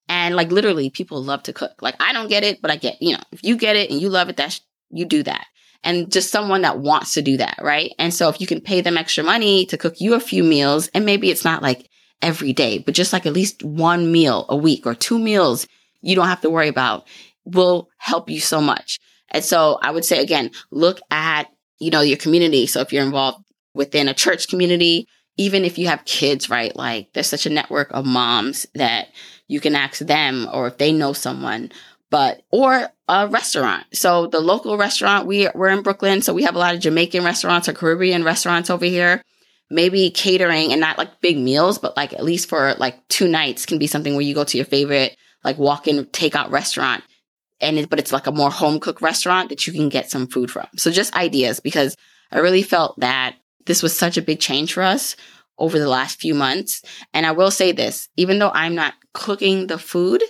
And 0.09 0.35
like 0.35 0.51
literally, 0.51 0.91
people 0.91 1.23
love 1.23 1.43
to 1.45 1.53
cook. 1.53 1.83
Like 1.83 1.97
I 2.01 2.13
don't 2.13 2.29
get 2.29 2.45
it, 2.45 2.63
but 2.63 2.71
I 2.71 2.77
get, 2.77 3.01
you 3.01 3.13
know, 3.13 3.23
if 3.31 3.45
you 3.45 3.57
get 3.57 3.77
it 3.77 3.91
and 3.91 4.01
you 4.01 4.09
love 4.09 4.29
it, 4.29 4.37
that's, 4.37 4.63
you 4.91 5.05
do 5.05 5.23
that. 5.23 5.47
And 5.85 6.11
just 6.11 6.31
someone 6.31 6.63
that 6.63 6.81
wants 6.81 7.15
to 7.15 7.23
do 7.23 7.37
that, 7.37 7.59
right? 7.63 7.93
And 7.99 8.13
so 8.13 8.29
if 8.29 8.41
you 8.41 8.47
can 8.47 8.61
pay 8.61 8.81
them 8.81 8.99
extra 8.99 9.23
money 9.23 9.67
to 9.67 9.77
cook 9.77 10.01
you 10.01 10.15
a 10.15 10.21
few 10.21 10.43
meals, 10.43 10.89
and 10.89 11.05
maybe 11.05 11.31
it's 11.31 11.45
not 11.45 11.63
like 11.63 11.89
every 12.23 12.53
day, 12.53 12.79
but 12.79 12.95
just 12.95 13.13
like 13.13 13.27
at 13.27 13.33
least 13.33 13.63
one 13.63 14.11
meal 14.11 14.47
a 14.49 14.57
week 14.57 14.87
or 14.87 14.95
two 14.95 15.19
meals 15.19 15.69
you 16.01 16.15
don't 16.15 16.29
have 16.29 16.41
to 16.43 16.51
worry 16.51 16.69
about 16.69 17.07
will 17.45 17.89
help 17.99 18.31
you 18.31 18.41
so 18.41 18.61
much. 18.61 18.99
And 19.31 19.45
so 19.45 19.79
I 19.83 19.91
would 19.91 20.05
say 20.05 20.23
again, 20.23 20.51
look 20.71 21.01
at 21.11 21.51
you 21.79 21.91
know, 21.91 22.01
your 22.01 22.17
community. 22.17 22.67
So 22.67 22.81
if 22.81 22.93
you're 22.93 23.05
involved 23.05 23.45
within 23.75 24.09
a 24.09 24.15
church 24.15 24.49
community, 24.49 25.09
even 25.37 25.65
if 25.65 25.79
you 25.79 25.87
have 25.87 26.05
kids, 26.05 26.51
right? 26.51 26.75
Like 26.75 27.13
there's 27.13 27.29
such 27.29 27.47
a 27.47 27.51
network 27.51 27.91
of 27.93 28.05
moms 28.05 28.67
that 28.75 29.09
you 29.47 29.61
can 29.61 29.75
ask 29.75 30.01
them 30.01 30.49
or 30.53 30.67
if 30.67 30.79
they 30.79 30.93
know 30.93 31.13
someone, 31.13 31.71
but, 32.11 32.43
or 32.51 32.89
a 33.07 33.29
restaurant. 33.29 33.85
So 33.93 34.27
the 34.27 34.41
local 34.41 34.77
restaurant, 34.77 35.27
we, 35.27 35.49
we're 35.55 35.69
in 35.69 35.83
Brooklyn. 35.83 36.23
So 36.23 36.35
we 36.35 36.43
have 36.43 36.57
a 36.57 36.59
lot 36.59 36.75
of 36.75 36.81
Jamaican 36.81 37.25
restaurants 37.25 37.69
or 37.69 37.73
Caribbean 37.73 38.25
restaurants 38.25 38.71
over 38.71 38.85
here. 38.85 39.23
Maybe 39.71 40.11
catering 40.11 40.73
and 40.73 40.81
not 40.81 40.97
like 40.97 41.21
big 41.21 41.37
meals, 41.37 41.79
but 41.79 41.97
like 41.97 42.15
at 42.15 42.25
least 42.25 42.49
for 42.49 42.75
like 42.79 43.07
two 43.09 43.29
nights 43.29 43.67
can 43.67 43.79
be 43.79 43.87
something 43.87 44.15
where 44.15 44.23
you 44.23 44.35
go 44.35 44.45
to 44.45 44.57
your 44.57 44.67
favorite, 44.67 45.15
like 45.45 45.59
walk 45.59 45.87
in 45.87 46.07
takeout 46.07 46.51
restaurant 46.51 47.05
and 47.61 47.79
it, 47.79 47.91
but 47.91 47.99
it's 47.99 48.13
like 48.13 48.27
a 48.27 48.33
more 48.33 48.51
home 48.51 48.81
cooked 48.81 49.03
restaurant 49.03 49.49
that 49.49 49.67
you 49.67 49.73
can 49.73 49.89
get 49.89 50.11
some 50.11 50.27
food 50.27 50.51
from. 50.51 50.67
So 50.77 50.91
just 50.91 51.15
ideas 51.15 51.61
because 51.61 51.97
I 52.31 52.39
really 52.39 52.63
felt 52.63 52.99
that 53.01 53.37
this 53.67 53.83
was 53.83 53.97
such 53.97 54.17
a 54.17 54.23
big 54.23 54.41
change 54.41 54.73
for 54.73 54.83
us 54.83 55.17
over 55.59 55.79
the 55.79 55.89
last 55.89 56.21
few 56.21 56.35
months. 56.35 56.83
And 57.13 57.27
I 57.27 57.33
will 57.33 57.51
say 57.51 57.73
this, 57.73 58.09
even 58.17 58.39
though 58.39 58.51
I'm 58.53 58.75
not 58.75 58.95
cooking 59.13 59.67
the 59.67 59.79
food, 59.79 60.23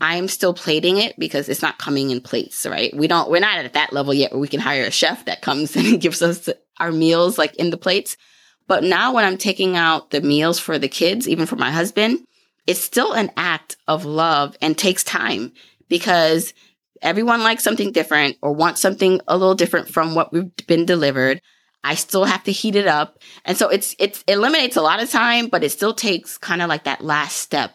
I'm 0.00 0.28
still 0.28 0.52
plating 0.52 0.98
it 0.98 1.18
because 1.18 1.48
it's 1.48 1.62
not 1.62 1.78
coming 1.78 2.10
in 2.10 2.20
plates, 2.20 2.66
right? 2.66 2.94
We 2.94 3.08
don't, 3.08 3.30
we're 3.30 3.40
not 3.40 3.58
at 3.58 3.72
that 3.72 3.92
level 3.92 4.12
yet 4.12 4.32
where 4.32 4.40
we 4.40 4.48
can 4.48 4.60
hire 4.60 4.84
a 4.84 4.90
chef 4.90 5.24
that 5.24 5.40
comes 5.40 5.74
and 5.76 6.00
gives 6.00 6.22
us 6.22 6.48
our 6.78 6.92
meals 6.92 7.38
like 7.38 7.54
in 7.56 7.70
the 7.70 7.78
plates. 7.78 8.16
But 8.68 8.84
now 8.84 9.14
when 9.14 9.24
I'm 9.24 9.38
taking 9.38 9.76
out 9.76 10.10
the 10.10 10.20
meals 10.20 10.58
for 10.58 10.78
the 10.78 10.88
kids, 10.88 11.28
even 11.28 11.46
for 11.46 11.56
my 11.56 11.70
husband, 11.70 12.24
it's 12.66 12.80
still 12.80 13.12
an 13.12 13.30
act 13.36 13.76
of 13.86 14.04
love 14.04 14.56
and 14.60 14.76
takes 14.76 15.04
time 15.04 15.52
because 15.88 16.52
everyone 17.02 17.42
likes 17.42 17.62
something 17.64 17.92
different 17.92 18.36
or 18.42 18.52
wants 18.52 18.80
something 18.80 19.20
a 19.28 19.36
little 19.36 19.54
different 19.54 19.88
from 19.88 20.14
what 20.14 20.32
we've 20.32 20.54
been 20.66 20.86
delivered. 20.86 21.40
I 21.84 21.94
still 21.94 22.24
have 22.24 22.42
to 22.44 22.52
heat 22.52 22.74
it 22.74 22.86
up. 22.86 23.22
And 23.44 23.56
so 23.56 23.68
it's, 23.68 23.94
it's, 23.98 24.24
it 24.26 24.32
eliminates 24.32 24.76
a 24.76 24.82
lot 24.82 25.02
of 25.02 25.10
time, 25.10 25.48
but 25.48 25.62
it 25.62 25.70
still 25.70 25.94
takes 25.94 26.36
kind 26.38 26.62
of 26.62 26.68
like 26.68 26.84
that 26.84 27.04
last 27.04 27.36
step. 27.36 27.72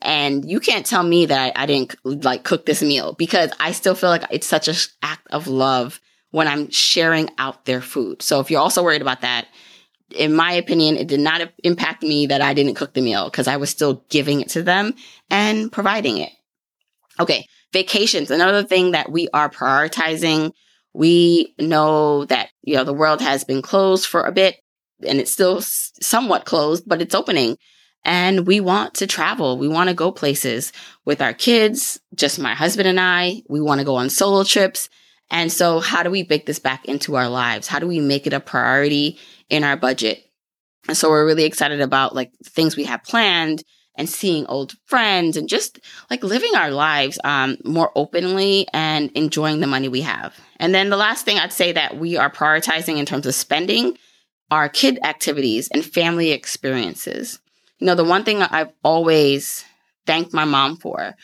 And 0.00 0.48
you 0.48 0.60
can't 0.60 0.86
tell 0.86 1.02
me 1.02 1.26
that 1.26 1.56
I, 1.56 1.62
I 1.64 1.66
didn't 1.66 1.96
like 2.04 2.44
cook 2.44 2.66
this 2.66 2.82
meal 2.82 3.14
because 3.14 3.50
I 3.58 3.72
still 3.72 3.96
feel 3.96 4.10
like 4.10 4.24
it's 4.30 4.46
such 4.46 4.68
an 4.68 4.76
act 5.02 5.26
of 5.30 5.48
love 5.48 6.00
when 6.30 6.46
I'm 6.46 6.70
sharing 6.70 7.30
out 7.38 7.64
their 7.64 7.80
food. 7.80 8.22
So 8.22 8.38
if 8.38 8.50
you're 8.50 8.60
also 8.60 8.84
worried 8.84 9.02
about 9.02 9.22
that, 9.22 9.48
in 10.14 10.34
my 10.34 10.52
opinion, 10.52 10.96
it 10.96 11.08
did 11.08 11.20
not 11.20 11.50
impact 11.64 12.02
me 12.02 12.26
that 12.26 12.40
I 12.40 12.54
didn't 12.54 12.74
cook 12.74 12.94
the 12.94 13.02
meal 13.02 13.28
because 13.28 13.48
I 13.48 13.56
was 13.56 13.70
still 13.70 14.04
giving 14.08 14.40
it 14.40 14.50
to 14.50 14.62
them 14.62 14.94
and 15.30 15.70
providing 15.70 16.18
it. 16.18 16.30
Okay. 17.20 17.46
Vacations, 17.72 18.30
another 18.30 18.62
thing 18.62 18.92
that 18.92 19.10
we 19.10 19.28
are 19.34 19.50
prioritizing. 19.50 20.52
We 20.94 21.54
know 21.58 22.24
that, 22.26 22.48
you 22.62 22.76
know, 22.76 22.84
the 22.84 22.94
world 22.94 23.20
has 23.20 23.44
been 23.44 23.62
closed 23.62 24.06
for 24.06 24.22
a 24.22 24.32
bit 24.32 24.56
and 25.06 25.20
it's 25.20 25.30
still 25.30 25.60
somewhat 25.60 26.44
closed, 26.44 26.84
but 26.86 27.02
it's 27.02 27.14
opening. 27.14 27.58
And 28.04 28.46
we 28.46 28.60
want 28.60 28.94
to 28.94 29.06
travel. 29.06 29.58
We 29.58 29.68
want 29.68 29.90
to 29.90 29.94
go 29.94 30.10
places 30.10 30.72
with 31.04 31.20
our 31.20 31.34
kids, 31.34 32.00
just 32.14 32.38
my 32.38 32.54
husband 32.54 32.88
and 32.88 32.98
I. 32.98 33.42
We 33.48 33.60
want 33.60 33.80
to 33.80 33.84
go 33.84 33.96
on 33.96 34.08
solo 34.08 34.44
trips. 34.44 34.88
And 35.30 35.52
so 35.52 35.80
how 35.80 36.02
do 36.02 36.10
we 36.10 36.22
bake 36.22 36.46
this 36.46 36.58
back 36.58 36.86
into 36.86 37.16
our 37.16 37.28
lives? 37.28 37.68
How 37.68 37.80
do 37.80 37.86
we 37.86 38.00
make 38.00 38.26
it 38.26 38.32
a 38.32 38.40
priority 38.40 39.18
in 39.50 39.62
our 39.62 39.76
budget? 39.76 40.24
And 40.86 40.96
so 40.96 41.10
we're 41.10 41.26
really 41.26 41.44
excited 41.44 41.82
about 41.82 42.14
like 42.14 42.32
things 42.44 42.76
we 42.76 42.84
have 42.84 43.04
planned 43.04 43.62
and 43.98 44.08
seeing 44.08 44.46
old 44.46 44.76
friends 44.86 45.36
and 45.36 45.48
just 45.48 45.80
like 46.08 46.22
living 46.22 46.54
our 46.54 46.70
lives 46.70 47.18
um, 47.24 47.58
more 47.64 47.92
openly 47.94 48.66
and 48.72 49.10
enjoying 49.12 49.60
the 49.60 49.66
money 49.66 49.88
we 49.88 50.00
have. 50.00 50.34
And 50.58 50.74
then 50.74 50.88
the 50.88 50.96
last 50.96 51.24
thing 51.24 51.38
I'd 51.38 51.52
say 51.52 51.72
that 51.72 51.98
we 51.98 52.16
are 52.16 52.30
prioritizing 52.30 52.96
in 52.96 53.04
terms 53.04 53.26
of 53.26 53.34
spending 53.34 53.98
are 54.50 54.68
kid 54.68 54.98
activities 55.02 55.68
and 55.68 55.84
family 55.84 56.30
experiences. 56.30 57.38
You 57.80 57.88
know, 57.88 57.94
the 57.94 58.04
one 58.04 58.24
thing 58.24 58.40
I've 58.40 58.72
always 58.82 59.64
thanked 60.06 60.32
my 60.32 60.44
mom 60.44 60.76
for 60.76 61.14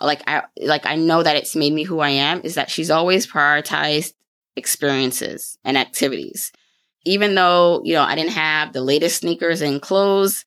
like 0.00 0.22
I 0.26 0.42
like 0.60 0.86
I 0.86 0.96
know 0.96 1.22
that 1.22 1.36
it's 1.36 1.56
made 1.56 1.72
me 1.72 1.84
who 1.84 2.00
I 2.00 2.10
am 2.10 2.40
is 2.42 2.56
that 2.56 2.70
she's 2.70 2.90
always 2.90 3.26
prioritized 3.26 4.12
experiences 4.56 5.56
and 5.64 5.78
activities. 5.78 6.52
Even 7.04 7.34
though, 7.34 7.82
you 7.84 7.94
know, 7.94 8.02
I 8.02 8.14
didn't 8.14 8.32
have 8.32 8.72
the 8.72 8.80
latest 8.80 9.20
sneakers 9.20 9.60
and 9.60 9.80
clothes, 9.80 10.44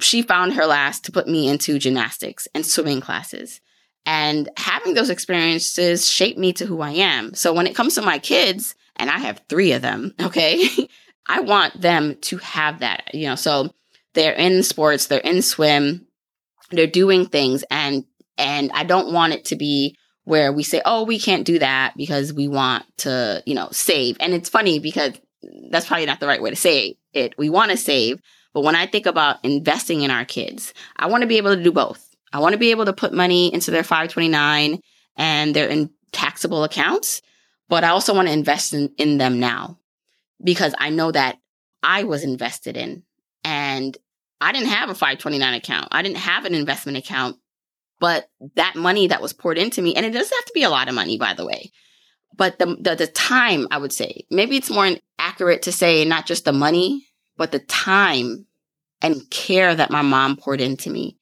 she 0.00 0.22
found 0.22 0.54
her 0.54 0.66
last 0.66 1.04
to 1.04 1.12
put 1.12 1.28
me 1.28 1.48
into 1.48 1.78
gymnastics 1.78 2.48
and 2.54 2.64
swimming 2.64 3.00
classes. 3.00 3.60
And 4.06 4.48
having 4.56 4.94
those 4.94 5.10
experiences 5.10 6.10
shaped 6.10 6.38
me 6.38 6.52
to 6.54 6.66
who 6.66 6.80
I 6.80 6.92
am. 6.92 7.34
So 7.34 7.52
when 7.52 7.66
it 7.66 7.76
comes 7.76 7.94
to 7.94 8.02
my 8.02 8.18
kids, 8.18 8.74
and 8.96 9.10
I 9.10 9.18
have 9.18 9.42
three 9.48 9.72
of 9.72 9.82
them, 9.82 10.14
okay, 10.20 10.64
I 11.28 11.40
want 11.40 11.80
them 11.80 12.16
to 12.22 12.38
have 12.38 12.80
that, 12.80 13.14
you 13.14 13.26
know, 13.26 13.36
so 13.36 13.72
they're 14.14 14.32
in 14.32 14.62
sports, 14.62 15.06
they're 15.06 15.20
in 15.20 15.42
swim, 15.42 16.06
they're 16.70 16.86
doing 16.86 17.26
things 17.26 17.64
and 17.70 18.04
and 18.38 18.70
I 18.72 18.84
don't 18.84 19.12
want 19.12 19.34
it 19.34 19.44
to 19.46 19.56
be 19.56 19.96
where 20.24 20.52
we 20.52 20.62
say, 20.62 20.80
oh, 20.86 21.04
we 21.04 21.18
can't 21.18 21.44
do 21.44 21.58
that 21.58 21.94
because 21.96 22.32
we 22.32 22.48
want 22.48 22.84
to, 22.98 23.42
you 23.44 23.54
know, 23.54 23.68
save. 23.70 24.16
And 24.18 24.32
it's 24.32 24.48
funny 24.48 24.78
because 24.78 25.12
that's 25.70 25.86
probably 25.86 26.06
not 26.06 26.20
the 26.20 26.26
right 26.26 26.40
way 26.40 26.50
to 26.50 26.56
say 26.56 26.96
it. 27.12 27.36
We 27.36 27.50
want 27.50 27.70
to 27.70 27.76
save. 27.76 28.20
But 28.52 28.62
when 28.62 28.74
I 28.74 28.86
think 28.86 29.06
about 29.06 29.44
investing 29.44 30.02
in 30.02 30.10
our 30.10 30.24
kids, 30.24 30.74
I 30.96 31.06
want 31.06 31.22
to 31.22 31.28
be 31.28 31.36
able 31.36 31.54
to 31.56 31.62
do 31.62 31.72
both. 31.72 32.04
I 32.32 32.40
want 32.40 32.52
to 32.52 32.58
be 32.58 32.70
able 32.70 32.84
to 32.86 32.92
put 32.92 33.12
money 33.12 33.52
into 33.52 33.70
their 33.70 33.82
529 33.82 34.80
and 35.16 35.54
their 35.54 35.68
in 35.68 35.90
taxable 36.12 36.64
accounts, 36.64 37.22
but 37.68 37.84
I 37.84 37.88
also 37.88 38.14
want 38.14 38.28
to 38.28 38.34
invest 38.34 38.74
in, 38.74 38.92
in 38.98 39.18
them 39.18 39.38
now 39.38 39.78
because 40.42 40.74
I 40.78 40.90
know 40.90 41.12
that 41.12 41.38
I 41.82 42.04
was 42.04 42.24
invested 42.24 42.76
in 42.76 43.04
and 43.44 43.96
I 44.40 44.52
didn't 44.52 44.68
have 44.68 44.90
a 44.90 44.94
529 44.94 45.54
account. 45.54 45.88
I 45.92 46.02
didn't 46.02 46.18
have 46.18 46.44
an 46.44 46.54
investment 46.54 46.98
account 46.98 47.36
but 48.00 48.30
that 48.56 48.74
money 48.74 49.06
that 49.06 49.22
was 49.22 49.34
poured 49.34 49.58
into 49.58 49.82
me, 49.82 49.94
and 49.94 50.04
it 50.04 50.10
doesn't 50.10 50.36
have 50.36 50.44
to 50.46 50.52
be 50.54 50.62
a 50.64 50.70
lot 50.70 50.88
of 50.88 50.94
money, 50.94 51.18
by 51.18 51.34
the 51.34 51.46
way, 51.46 51.70
but 52.34 52.58
the, 52.58 52.76
the, 52.80 52.96
the 52.96 53.06
time, 53.06 53.68
I 53.70 53.78
would 53.78 53.92
say, 53.92 54.24
maybe 54.30 54.56
it's 54.56 54.70
more 54.70 54.90
accurate 55.18 55.62
to 55.62 55.72
say 55.72 56.04
not 56.06 56.26
just 56.26 56.46
the 56.46 56.52
money, 56.52 57.06
but 57.36 57.52
the 57.52 57.58
time 57.58 58.46
and 59.02 59.28
care 59.30 59.74
that 59.74 59.90
my 59.90 60.02
mom 60.02 60.36
poured 60.36 60.60
into 60.60 60.90
me 60.90 61.16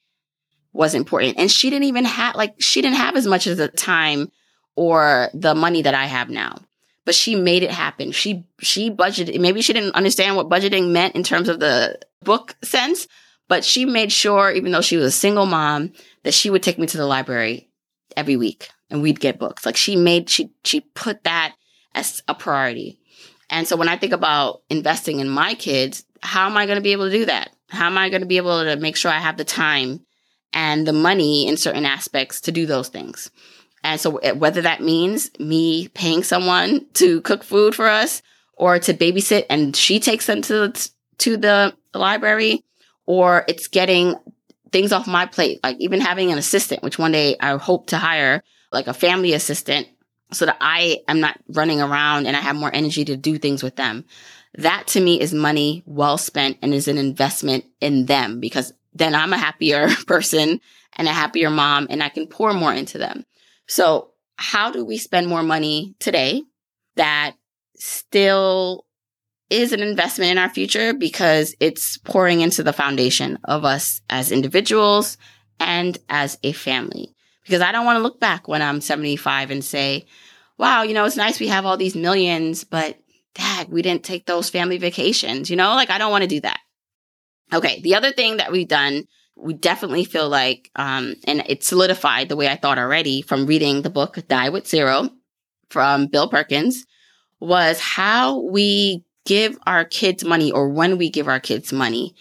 was 0.73 0.95
important. 0.95 1.39
And 1.39 1.51
she 1.51 1.71
didn't 1.71 1.87
even 1.87 2.05
have, 2.05 2.35
like, 2.35 2.55
she 2.61 2.83
didn't 2.83 2.97
have 2.97 3.17
as 3.17 3.27
much 3.27 3.47
of 3.47 3.57
the 3.57 3.69
time 3.69 4.31
or 4.77 5.29
the 5.35 5.55
money 5.55 5.83
that 5.83 5.95
I 5.95 6.07
have 6.07 6.31
now. 6.31 6.59
But 7.05 7.15
she 7.15 7.35
made 7.35 7.63
it 7.63 7.71
happen. 7.71 8.13
She, 8.13 8.45
she 8.61 8.91
budgeted, 8.91 9.41
maybe 9.41 9.63
she 9.63 9.73
didn't 9.73 9.95
understand 9.95 10.37
what 10.37 10.49
budgeting 10.49 10.91
meant 10.91 11.15
in 11.15 11.23
terms 11.23 11.49
of 11.49 11.59
the 11.59 11.99
book 12.23 12.55
sense, 12.63 13.09
but 13.49 13.65
she 13.65 13.87
made 13.87 14.13
sure, 14.13 14.51
even 14.51 14.73
though 14.73 14.83
she 14.83 14.97
was 14.97 15.07
a 15.07 15.11
single 15.11 15.47
mom, 15.47 15.93
that 16.25 16.35
she 16.35 16.51
would 16.51 16.63
take 16.63 16.79
me 16.79 16.87
to 16.87 16.99
the 16.99 17.07
library 17.07 17.71
every 18.17 18.37
week 18.37 18.69
and 18.91 19.01
we'd 19.01 19.21
get 19.21 19.39
books. 19.39 19.65
Like 19.65 19.77
she 19.77 19.97
made, 19.97 20.29
she, 20.29 20.53
she 20.65 20.81
put 20.81 21.25
that 21.25 21.55
as 21.95 22.23
a 22.29 22.35
priority. 22.35 23.01
And 23.51 23.67
so 23.67 23.77
when 23.77 23.89
I 23.89 23.97
think 23.97 24.13
about 24.13 24.63
investing 24.69 25.21
in 25.21 25.29
my 25.29 25.55
kids, 25.55 26.05
how 26.23 26.47
am 26.47 26.57
I 26.57 26.67
going 26.67 26.77
to 26.77 26.83
be 26.83 26.93
able 26.93 27.07
to 27.07 27.17
do 27.17 27.27
that? 27.27 27.51
How 27.69 27.87
am 27.87 27.99
I 27.99 28.09
going 28.11 28.23
to 28.23 28.27
be 28.27 28.37
able 28.37 28.65
to 28.65 28.77
make 28.77 28.97
sure 28.97 29.11
I 29.11 29.19
have 29.19 29.37
the 29.37 29.45
time 29.45 30.01
and 30.53 30.87
the 30.87 30.93
money 30.93 31.47
in 31.47 31.57
certain 31.57 31.85
aspects 31.85 32.41
to 32.43 32.53
do 32.53 32.67
those 32.67 32.89
things? 32.89 33.31
And 33.85 34.01
so 34.01 34.17
eh, 34.19 34.33
whether 34.33 34.63
that 34.63 34.83
means 34.83 35.31
me 35.39 35.89
paying 35.89 36.23
someone 36.23 36.87
to 36.95 37.21
cook 37.23 37.45
food 37.45 37.75
for 37.75 37.87
us 37.87 38.23
or 38.55 38.79
to 38.81 38.95
babysit 38.95 39.47
and 39.49 39.75
she 39.75 40.01
takes 40.01 40.27
them 40.27 40.43
to, 40.43 40.73
to 41.19 41.37
the 41.37 41.75
library 41.95 42.65
or 43.07 43.45
it's 43.49 43.69
getting 43.69 44.17
things 44.73 44.93
off 44.93 45.07
my 45.07 45.27
plate, 45.27 45.61
like 45.63 45.77
even 45.79 46.01
having 46.01 46.33
an 46.33 46.39
assistant, 46.39 46.83
which 46.83 46.99
one 46.99 47.13
day 47.13 47.37
I 47.41 47.57
hope 47.57 47.87
to 47.89 47.99
hire, 47.99 48.43
like 48.73 48.87
a 48.87 48.95
family 48.95 49.33
assistant, 49.33 49.89
so 50.33 50.47
that 50.47 50.57
I 50.61 51.01
am 51.09 51.21
not 51.21 51.39
running 51.49 51.81
around 51.81 52.27
and 52.27 52.37
I 52.37 52.41
have 52.41 52.57
more 52.57 52.75
energy 52.75 53.05
to 53.07 53.17
do 53.17 53.39
things 53.39 53.63
with 53.63 53.77
them. 53.77 54.05
That 54.57 54.87
to 54.89 55.01
me 55.01 55.21
is 55.21 55.33
money 55.33 55.83
well 55.87 56.19
spent 56.19 56.59
and 56.63 56.75
is 56.75 56.89
an 56.89 56.99
investment 56.99 57.65
in 57.81 58.07
them 58.07 58.41
because 58.41 58.73
then 58.93 59.15
I'm 59.15 59.33
a 59.33 59.39
happier 59.39 59.89
person 60.07 60.61
and 60.95 61.09
a 61.09 61.13
happier 61.13 61.51
mom 61.51 61.87
and 61.91 62.03
I 62.03 62.09
can 62.09 62.27
pour 62.27 62.53
more 62.53 62.73
into 62.73 62.99
them. 62.99 63.25
So 63.67 64.11
how 64.37 64.71
do 64.71 64.85
we 64.85 64.99
spend 64.99 65.29
more 65.29 65.43
money 65.43 65.95
today 65.99 66.43
that 66.97 67.35
still 67.77 68.85
is 69.51 69.73
an 69.73 69.81
investment 69.81 70.33
in 70.33 70.39
our 70.39 70.49
future 70.49 70.93
because 70.93 71.55
it's 71.61 71.97
pouring 71.99 72.41
into 72.41 72.63
the 72.63 72.73
foundation 72.73 73.39
of 73.45 73.65
us 73.65 74.03
as 74.11 74.31
individuals 74.31 75.17
and 75.59 75.97
as 76.09 76.39
a 76.43 76.53
family. 76.53 77.15
Because 77.49 77.63
I 77.63 77.73
don't 77.73 77.87
want 77.87 77.97
to 77.97 78.03
look 78.03 78.21
back 78.21 78.47
when 78.47 78.61
I'm 78.61 78.83
75 78.83 79.51
and 79.51 79.65
say, 79.65 80.05
wow, 80.59 80.83
you 80.83 80.93
know, 80.93 81.07
it's 81.07 81.17
nice 81.17 81.41
we 81.41 81.49
have 81.49 81.65
all 81.65 81.79
these 81.79 81.97
millions, 81.97 82.65
but 82.65 82.99
dad, 83.35 83.71
we 83.71 83.81
didn't 83.81 84.05
take 84.05 84.27
those 84.27 84.51
family 84.51 84.77
vacations, 84.77 85.49
you 85.49 85.57
know, 85.57 85.75
like 85.75 85.89
I 85.89 85.97
don't 85.97 86.11
want 86.11 86.23
to 86.23 86.29
do 86.29 86.41
that. 86.41 86.61
Okay. 87.53 87.81
The 87.81 87.95
other 87.95 88.13
thing 88.13 88.37
that 88.37 88.53
we've 88.53 88.69
done, 88.69 89.05
we 89.35 89.55
definitely 89.55 90.05
feel 90.05 90.29
like, 90.29 90.71
um, 90.77 91.15
and 91.25 91.43
it 91.47 91.65
solidified 91.65 92.29
the 92.29 92.37
way 92.37 92.49
I 92.49 92.57
thought 92.57 92.79
already 92.79 93.23
from 93.23 93.47
reading 93.47 93.81
the 93.81 93.91
book 93.91 94.19
Die 94.29 94.49
with 94.51 94.69
Zero 94.69 95.09
from 95.71 96.09
Bill 96.09 96.29
Perkins 96.29 96.85
was 97.41 97.81
how 97.81 98.41
we 98.41 99.05
give 99.25 99.59
our 99.67 99.85
kids 99.85 100.25
money 100.25 100.53
or 100.53 100.69
when 100.69 100.99
we 100.99 101.09
give 101.09 101.29
our 101.29 101.41
kids 101.41 101.73
money, 101.73 102.15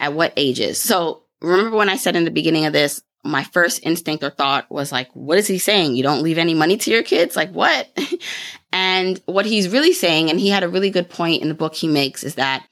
at 0.00 0.14
what 0.14 0.32
ages. 0.36 0.80
So 0.80 1.24
remember 1.40 1.76
when 1.76 1.88
I 1.88 1.96
said 1.96 2.16
in 2.16 2.24
the 2.24 2.30
beginning 2.30 2.64
of 2.64 2.72
this, 2.72 3.02
my 3.24 3.44
first 3.44 3.80
instinct 3.84 4.24
or 4.24 4.30
thought 4.30 4.70
was 4.70 4.92
like, 4.92 5.08
what 5.12 5.38
is 5.38 5.46
he 5.46 5.58
saying? 5.58 5.94
You 5.94 6.02
don't 6.02 6.22
leave 6.22 6.38
any 6.38 6.54
money 6.54 6.76
to 6.78 6.90
your 6.90 7.02
kids? 7.02 7.36
Like 7.36 7.50
what? 7.50 7.88
and 8.72 9.20
what 9.26 9.46
he's 9.46 9.68
really 9.68 9.92
saying, 9.92 10.30
and 10.30 10.40
he 10.40 10.48
had 10.48 10.62
a 10.62 10.68
really 10.68 10.90
good 10.90 11.10
point 11.10 11.42
in 11.42 11.48
the 11.48 11.54
book 11.54 11.74
he 11.74 11.88
makes 11.88 12.24
is 12.24 12.36
that 12.36 12.66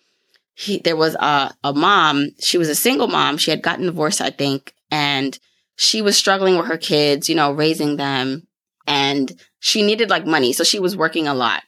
he, 0.55 0.79
there 0.79 0.97
was 0.97 1.15
a, 1.15 1.55
a 1.63 1.73
mom, 1.73 2.31
she 2.41 2.59
was 2.59 2.69
a 2.69 2.75
single 2.75 3.09
mom. 3.09 3.37
She 3.37 3.51
had 3.51 3.63
gotten 3.63 3.87
divorced, 3.87 4.21
I 4.21 4.31
think, 4.31 4.73
and 4.91 5.39
she 5.77 6.03
was 6.03 6.17
struggling 6.17 6.57
with 6.57 6.67
her 6.67 6.79
kids, 6.79 7.29
you 7.29 7.35
know, 7.35 7.53
raising 7.53 7.97
them 7.97 8.47
and 8.87 9.31
she 9.61 9.83
needed 9.83 10.11
like 10.11 10.27
money. 10.27 10.53
So 10.53 10.65
she 10.65 10.81
was 10.81 10.97
working 10.97 11.29
a 11.29 11.35
lot 11.35 11.63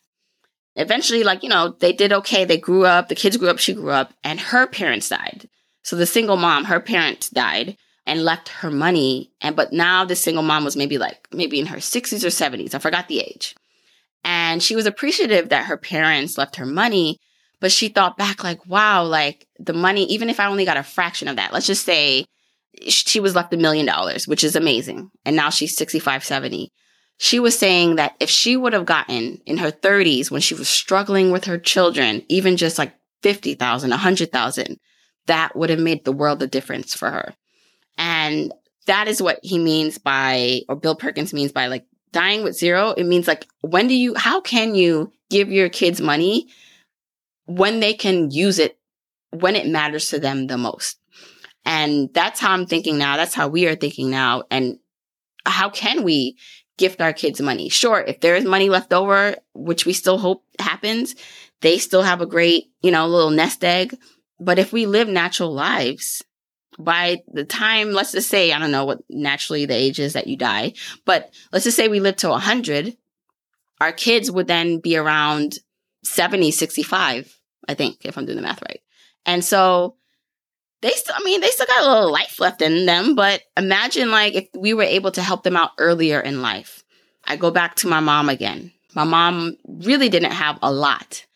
eventually, 0.76 1.22
like, 1.22 1.42
you 1.42 1.48
know, 1.48 1.76
they 1.80 1.92
did 1.92 2.12
okay. 2.12 2.44
They 2.44 2.56
grew 2.56 2.84
up, 2.84 3.08
the 3.08 3.14
kids 3.14 3.36
grew 3.36 3.48
up, 3.48 3.58
she 3.58 3.74
grew 3.74 3.90
up, 3.90 4.12
and 4.24 4.40
her 4.40 4.66
parents 4.66 5.08
died. 5.08 5.48
So 5.82 5.96
the 5.96 6.06
single 6.06 6.36
mom, 6.36 6.64
her 6.64 6.80
parents 6.80 7.28
died 7.30 7.76
and 8.10 8.24
left 8.24 8.48
her 8.48 8.72
money. 8.72 9.30
And 9.40 9.54
but 9.54 9.72
now 9.72 10.04
this 10.04 10.20
single 10.20 10.42
mom 10.42 10.64
was 10.64 10.76
maybe 10.76 10.98
like 10.98 11.28
maybe 11.32 11.60
in 11.60 11.66
her 11.66 11.78
60s 11.78 12.24
or 12.24 12.28
70s. 12.28 12.74
I 12.74 12.78
forgot 12.78 13.06
the 13.06 13.20
age. 13.20 13.54
And 14.24 14.60
she 14.60 14.74
was 14.74 14.84
appreciative 14.84 15.48
that 15.50 15.66
her 15.66 15.76
parents 15.78 16.36
left 16.36 16.56
her 16.56 16.66
money, 16.66 17.18
But 17.60 17.70
she 17.70 17.88
thought 17.88 18.16
back, 18.16 18.42
like, 18.42 18.66
wow, 18.66 19.04
like 19.04 19.46
the 19.58 19.74
money, 19.74 20.04
even 20.06 20.30
if 20.30 20.40
I 20.40 20.46
only 20.46 20.64
got 20.64 20.78
a 20.78 20.82
fraction 20.82 21.28
of 21.28 21.36
that, 21.36 21.52
let's 21.52 21.66
just 21.66 21.84
say 21.84 22.24
she 22.88 23.20
was 23.20 23.34
left 23.34 23.52
a 23.52 23.58
million 23.58 23.84
dollars, 23.84 24.26
which 24.26 24.42
is 24.42 24.56
amazing. 24.56 25.10
And 25.24 25.36
now 25.36 25.50
she's 25.50 25.76
65, 25.76 26.24
70. 26.24 26.70
She 27.18 27.38
was 27.38 27.58
saying 27.58 27.96
that 27.96 28.14
if 28.18 28.30
she 28.30 28.56
would 28.56 28.72
have 28.72 28.86
gotten 28.86 29.40
in 29.44 29.58
her 29.58 29.70
30s 29.70 30.30
when 30.30 30.40
she 30.40 30.54
was 30.54 30.68
struggling 30.68 31.30
with 31.30 31.44
her 31.44 31.58
children, 31.58 32.22
even 32.28 32.56
just 32.56 32.78
like 32.78 32.94
50,000, 33.22 33.90
100,000, 33.90 34.78
that 35.26 35.54
would 35.54 35.68
have 35.68 35.78
made 35.78 36.04
the 36.04 36.12
world 36.12 36.42
a 36.42 36.46
difference 36.46 36.94
for 36.94 37.10
her. 37.10 37.34
And 37.98 38.52
that 38.86 39.08
is 39.08 39.22
what 39.22 39.40
he 39.42 39.58
means 39.58 39.98
by, 39.98 40.60
or 40.68 40.76
Bill 40.76 40.96
Perkins 40.96 41.32
means 41.32 41.52
by 41.52 41.66
like 41.66 41.86
dying 42.12 42.42
with 42.42 42.56
zero. 42.56 42.90
It 42.90 43.04
means 43.04 43.28
like, 43.28 43.46
when 43.60 43.86
do 43.88 43.94
you, 43.94 44.14
how 44.14 44.40
can 44.40 44.74
you 44.74 45.12
give 45.28 45.52
your 45.52 45.68
kids 45.68 46.00
money 46.00 46.48
when 47.46 47.80
they 47.80 47.94
can 47.94 48.30
use 48.30 48.58
it 48.58 48.78
when 49.30 49.54
it 49.54 49.66
matters 49.66 50.08
to 50.08 50.18
them 50.18 50.46
the 50.46 50.58
most? 50.58 50.98
And 51.64 52.12
that's 52.14 52.40
how 52.40 52.52
I'm 52.52 52.66
thinking 52.66 52.98
now. 52.98 53.16
That's 53.16 53.34
how 53.34 53.48
we 53.48 53.66
are 53.66 53.76
thinking 53.76 54.10
now. 54.10 54.44
And 54.50 54.78
how 55.44 55.68
can 55.68 56.02
we 56.02 56.38
gift 56.78 57.00
our 57.00 57.12
kids 57.12 57.40
money? 57.40 57.68
Sure, 57.68 58.00
if 58.00 58.20
there 58.20 58.34
is 58.34 58.44
money 58.44 58.70
left 58.70 58.92
over, 58.92 59.36
which 59.54 59.84
we 59.84 59.92
still 59.92 60.18
hope 60.18 60.42
happens, 60.58 61.14
they 61.60 61.76
still 61.76 62.02
have 62.02 62.22
a 62.22 62.26
great, 62.26 62.72
you 62.80 62.90
know, 62.90 63.06
little 63.06 63.30
nest 63.30 63.62
egg. 63.62 63.94
But 64.38 64.58
if 64.58 64.72
we 64.72 64.86
live 64.86 65.08
natural 65.08 65.52
lives, 65.52 66.22
by 66.78 67.22
the 67.32 67.44
time, 67.44 67.92
let's 67.92 68.12
just 68.12 68.28
say, 68.28 68.52
I 68.52 68.58
don't 68.58 68.70
know 68.70 68.84
what 68.84 69.02
naturally 69.08 69.66
the 69.66 69.74
age 69.74 69.98
is 69.98 70.12
that 70.12 70.26
you 70.26 70.36
die, 70.36 70.74
but 71.04 71.32
let's 71.52 71.64
just 71.64 71.76
say 71.76 71.88
we 71.88 72.00
live 72.00 72.16
to 72.16 72.28
100, 72.28 72.96
our 73.80 73.92
kids 73.92 74.30
would 74.30 74.46
then 74.46 74.78
be 74.78 74.96
around 74.96 75.58
70, 76.04 76.50
65, 76.50 77.38
I 77.68 77.74
think, 77.74 78.04
if 78.04 78.16
I'm 78.16 78.24
doing 78.24 78.36
the 78.36 78.42
math 78.42 78.62
right. 78.62 78.80
And 79.26 79.44
so 79.44 79.96
they 80.82 80.90
still, 80.90 81.14
I 81.16 81.22
mean, 81.24 81.40
they 81.40 81.48
still 81.48 81.66
got 81.66 81.84
a 81.84 81.88
little 81.88 82.12
life 82.12 82.40
left 82.40 82.62
in 82.62 82.86
them, 82.86 83.14
but 83.14 83.42
imagine 83.56 84.10
like 84.10 84.34
if 84.34 84.48
we 84.56 84.74
were 84.74 84.82
able 84.82 85.10
to 85.12 85.22
help 85.22 85.42
them 85.42 85.56
out 85.56 85.72
earlier 85.78 86.20
in 86.20 86.42
life. 86.42 86.84
I 87.24 87.36
go 87.36 87.50
back 87.50 87.76
to 87.76 87.88
my 87.88 88.00
mom 88.00 88.28
again. 88.28 88.72
My 88.94 89.04
mom 89.04 89.56
really 89.66 90.08
didn't 90.08 90.32
have 90.32 90.58
a 90.62 90.72
lot, 90.72 91.26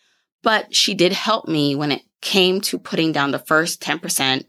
but 0.42 0.74
she 0.74 0.94
did 0.94 1.12
help 1.12 1.46
me 1.46 1.74
when 1.74 1.92
it 1.92 2.02
came 2.20 2.60
to 2.62 2.78
putting 2.78 3.12
down 3.12 3.30
the 3.30 3.38
first 3.38 3.82
10% 3.82 4.44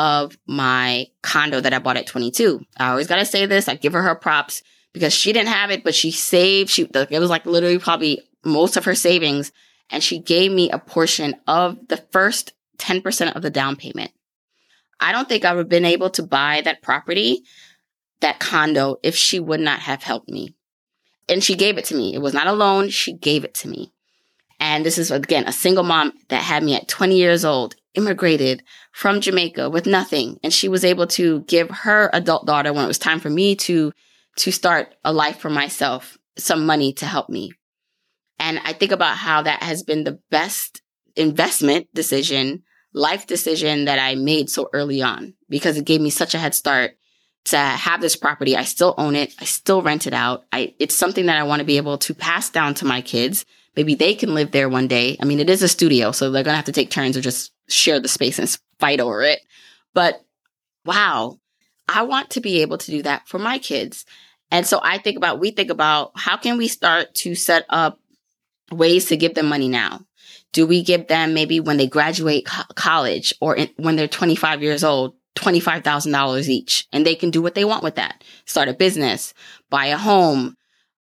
of 0.00 0.38
my 0.46 1.06
condo 1.20 1.60
that 1.60 1.74
I 1.74 1.78
bought 1.78 1.98
at 1.98 2.06
22. 2.06 2.64
I 2.78 2.88
always 2.88 3.06
got 3.06 3.16
to 3.16 3.26
say 3.26 3.44
this. 3.44 3.68
I 3.68 3.74
give 3.74 3.92
her 3.92 4.00
her 4.00 4.14
props 4.14 4.62
because 4.94 5.12
she 5.12 5.30
didn't 5.30 5.50
have 5.50 5.70
it, 5.70 5.84
but 5.84 5.94
she 5.94 6.10
saved. 6.10 6.70
She, 6.70 6.84
it 6.84 7.20
was 7.20 7.28
like 7.28 7.44
literally 7.44 7.78
probably 7.78 8.22
most 8.42 8.78
of 8.78 8.86
her 8.86 8.94
savings. 8.94 9.52
And 9.90 10.02
she 10.02 10.18
gave 10.18 10.52
me 10.52 10.70
a 10.70 10.78
portion 10.78 11.36
of 11.46 11.86
the 11.88 11.98
first 11.98 12.54
10% 12.78 13.36
of 13.36 13.42
the 13.42 13.50
down 13.50 13.76
payment. 13.76 14.10
I 14.98 15.12
don't 15.12 15.28
think 15.28 15.44
I 15.44 15.52
would 15.52 15.64
have 15.64 15.68
been 15.68 15.84
able 15.84 16.08
to 16.10 16.22
buy 16.22 16.62
that 16.64 16.80
property, 16.80 17.42
that 18.20 18.40
condo, 18.40 18.96
if 19.02 19.14
she 19.14 19.38
would 19.38 19.60
not 19.60 19.80
have 19.80 20.02
helped 20.02 20.30
me. 20.30 20.54
And 21.28 21.44
she 21.44 21.56
gave 21.56 21.76
it 21.76 21.84
to 21.86 21.94
me. 21.94 22.14
It 22.14 22.22
was 22.22 22.32
not 22.32 22.46
a 22.46 22.54
loan. 22.54 22.88
She 22.88 23.12
gave 23.12 23.44
it 23.44 23.52
to 23.56 23.68
me. 23.68 23.92
And 24.58 24.82
this 24.82 24.96
is 24.96 25.10
again 25.10 25.46
a 25.46 25.52
single 25.52 25.84
mom 25.84 26.14
that 26.28 26.42
had 26.42 26.62
me 26.62 26.74
at 26.74 26.88
20 26.88 27.18
years 27.18 27.44
old, 27.44 27.74
immigrated 27.94 28.62
from 28.92 29.20
Jamaica 29.20 29.70
with 29.70 29.86
nothing. 29.86 30.38
And 30.42 30.52
she 30.52 30.68
was 30.68 30.84
able 30.84 31.06
to 31.08 31.40
give 31.42 31.70
her 31.70 32.10
adult 32.12 32.46
daughter 32.46 32.72
when 32.72 32.84
it 32.84 32.88
was 32.88 32.98
time 32.98 33.20
for 33.20 33.30
me 33.30 33.56
to, 33.56 33.92
to 34.36 34.50
start 34.52 34.94
a 35.04 35.12
life 35.12 35.38
for 35.38 35.50
myself, 35.50 36.18
some 36.36 36.66
money 36.66 36.92
to 36.94 37.06
help 37.06 37.28
me. 37.28 37.52
And 38.38 38.58
I 38.64 38.72
think 38.72 38.92
about 38.92 39.16
how 39.16 39.42
that 39.42 39.62
has 39.62 39.82
been 39.82 40.04
the 40.04 40.18
best 40.30 40.82
investment 41.16 41.88
decision 41.92 42.62
life 42.92 43.26
decision 43.26 43.84
that 43.84 43.98
I 43.98 44.14
made 44.14 44.50
so 44.50 44.68
early 44.72 45.02
on 45.02 45.34
because 45.48 45.76
it 45.76 45.84
gave 45.84 46.00
me 46.00 46.10
such 46.10 46.34
a 46.34 46.38
head 46.38 46.54
start 46.54 46.96
to 47.46 47.58
have 47.58 48.00
this 48.00 48.16
property. 48.16 48.56
I 48.56 48.64
still 48.64 48.94
own 48.98 49.16
it. 49.16 49.34
I 49.40 49.44
still 49.44 49.82
rent 49.82 50.06
it 50.06 50.12
out. 50.12 50.44
I, 50.52 50.74
it's 50.78 50.94
something 50.94 51.26
that 51.26 51.38
I 51.38 51.44
want 51.44 51.60
to 51.60 51.66
be 51.66 51.78
able 51.78 51.98
to 51.98 52.14
pass 52.14 52.50
down 52.50 52.74
to 52.74 52.84
my 52.84 53.00
kids. 53.00 53.44
Maybe 53.76 53.94
they 53.94 54.14
can 54.14 54.34
live 54.34 54.50
there 54.50 54.68
one 54.68 54.88
day. 54.88 55.16
I 55.20 55.24
mean, 55.24 55.38
it 55.38 55.48
is 55.48 55.62
a 55.62 55.68
studio, 55.68 56.12
so 56.12 56.30
they're 56.30 56.42
going 56.42 56.52
to 56.52 56.56
have 56.56 56.64
to 56.66 56.72
take 56.72 56.90
turns 56.90 57.16
or 57.16 57.20
just 57.20 57.52
share 57.70 58.00
the 58.00 58.08
space 58.08 58.38
and 58.38 58.58
fight 58.78 59.00
over 59.00 59.22
it. 59.22 59.40
But 59.94 60.24
wow, 60.84 61.38
I 61.88 62.02
want 62.02 62.30
to 62.30 62.40
be 62.40 62.62
able 62.62 62.78
to 62.78 62.90
do 62.90 63.02
that 63.02 63.28
for 63.28 63.38
my 63.38 63.58
kids. 63.58 64.04
And 64.50 64.66
so 64.66 64.80
I 64.82 64.98
think 64.98 65.16
about, 65.16 65.40
we 65.40 65.50
think 65.50 65.70
about 65.70 66.12
how 66.16 66.36
can 66.36 66.56
we 66.56 66.68
start 66.68 67.14
to 67.16 67.34
set 67.34 67.64
up 67.68 68.00
ways 68.70 69.06
to 69.06 69.16
give 69.16 69.34
them 69.34 69.46
money 69.46 69.68
now? 69.68 70.00
Do 70.52 70.66
we 70.66 70.82
give 70.82 71.06
them 71.06 71.34
maybe 71.34 71.60
when 71.60 71.76
they 71.76 71.86
graduate 71.86 72.46
co- 72.46 72.62
college 72.74 73.32
or 73.40 73.56
in, 73.56 73.70
when 73.76 73.96
they're 73.96 74.08
25 74.08 74.62
years 74.62 74.82
old, 74.82 75.14
$25,000 75.36 76.48
each 76.48 76.88
and 76.92 77.06
they 77.06 77.14
can 77.14 77.30
do 77.30 77.40
what 77.40 77.54
they 77.54 77.64
want 77.64 77.84
with 77.84 77.94
that? 77.96 78.24
Start 78.46 78.68
a 78.68 78.74
business, 78.74 79.32
buy 79.68 79.86
a 79.86 79.96
home. 79.96 80.56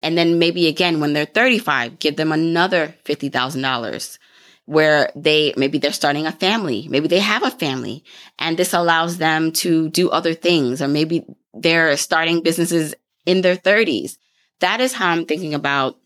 And 0.03 0.17
then 0.17 0.39
maybe 0.39 0.67
again, 0.67 0.99
when 0.99 1.13
they're 1.13 1.25
35, 1.25 1.99
give 1.99 2.15
them 2.15 2.31
another 2.31 2.95
$50,000 3.05 4.17
where 4.65 5.11
they, 5.15 5.53
maybe 5.57 5.77
they're 5.77 5.91
starting 5.91 6.27
a 6.27 6.31
family. 6.31 6.87
Maybe 6.89 7.07
they 7.07 7.19
have 7.19 7.43
a 7.43 7.51
family 7.51 8.03
and 8.39 8.57
this 8.57 8.73
allows 8.73 9.17
them 9.17 9.51
to 9.53 9.89
do 9.89 10.09
other 10.09 10.33
things 10.33 10.81
or 10.81 10.87
maybe 10.87 11.25
they're 11.53 11.97
starting 11.97 12.41
businesses 12.41 12.95
in 13.25 13.41
their 13.41 13.57
30s. 13.57 14.17
That 14.59 14.79
is 14.79 14.93
how 14.93 15.09
I'm 15.09 15.25
thinking 15.25 15.53
about 15.53 15.97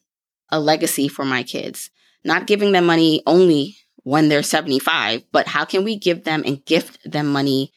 a 0.50 0.60
legacy 0.60 1.08
for 1.08 1.26
my 1.26 1.44
kids 1.44 1.90
not 2.26 2.48
giving 2.48 2.74
them 2.74 2.88
money 2.88 3.22
only 3.26 3.78
when 4.04 4.28
they're 4.28 4.44
75, 4.44 5.24
but 5.32 5.48
how 5.48 5.64
can 5.64 5.84
we 5.84 5.96
give 5.96 6.24
them 6.24 6.44
and 6.46 6.66
gift 6.66 7.00
them 7.10 7.28
money 7.28 7.72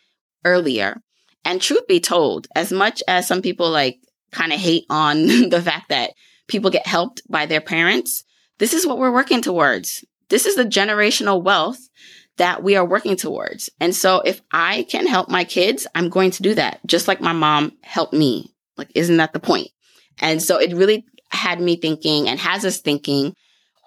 earlier? 0.44 1.00
And 1.44 1.60
truth 1.60 1.86
be 1.86 2.00
told, 2.00 2.48
as 2.56 2.72
much 2.72 3.02
as 3.06 3.28
some 3.28 3.42
people 3.42 3.70
like 3.70 4.00
kind 4.32 4.52
of 4.52 4.58
hate 4.58 4.86
on 4.90 5.26
the 5.50 5.62
fact 5.62 5.90
that 5.90 6.12
people 6.48 6.70
get 6.70 6.86
helped 6.86 7.22
by 7.28 7.46
their 7.46 7.60
parents, 7.60 8.24
this 8.58 8.72
is 8.72 8.86
what 8.86 8.98
we're 8.98 9.12
working 9.12 9.42
towards. 9.42 10.04
This 10.28 10.46
is 10.46 10.56
the 10.56 10.64
generational 10.64 11.42
wealth 11.42 11.78
that 12.36 12.62
we 12.62 12.76
are 12.76 12.84
working 12.84 13.16
towards. 13.16 13.70
And 13.80 13.94
so 13.94 14.20
if 14.20 14.40
I 14.52 14.84
can 14.88 15.06
help 15.06 15.28
my 15.28 15.44
kids, 15.44 15.86
I'm 15.94 16.08
going 16.08 16.30
to 16.32 16.42
do 16.42 16.54
that, 16.54 16.80
just 16.86 17.08
like 17.08 17.20
my 17.20 17.32
mom 17.32 17.72
helped 17.82 18.12
me. 18.12 18.54
Like, 18.76 18.90
isn't 18.94 19.16
that 19.16 19.32
the 19.32 19.40
point? 19.40 19.68
And 20.20 20.42
so 20.42 20.58
it 20.58 20.74
really 20.74 21.04
had 21.30 21.60
me 21.60 21.76
thinking 21.76 22.28
and 22.28 22.38
has 22.38 22.64
us 22.64 22.80
thinking 22.80 23.34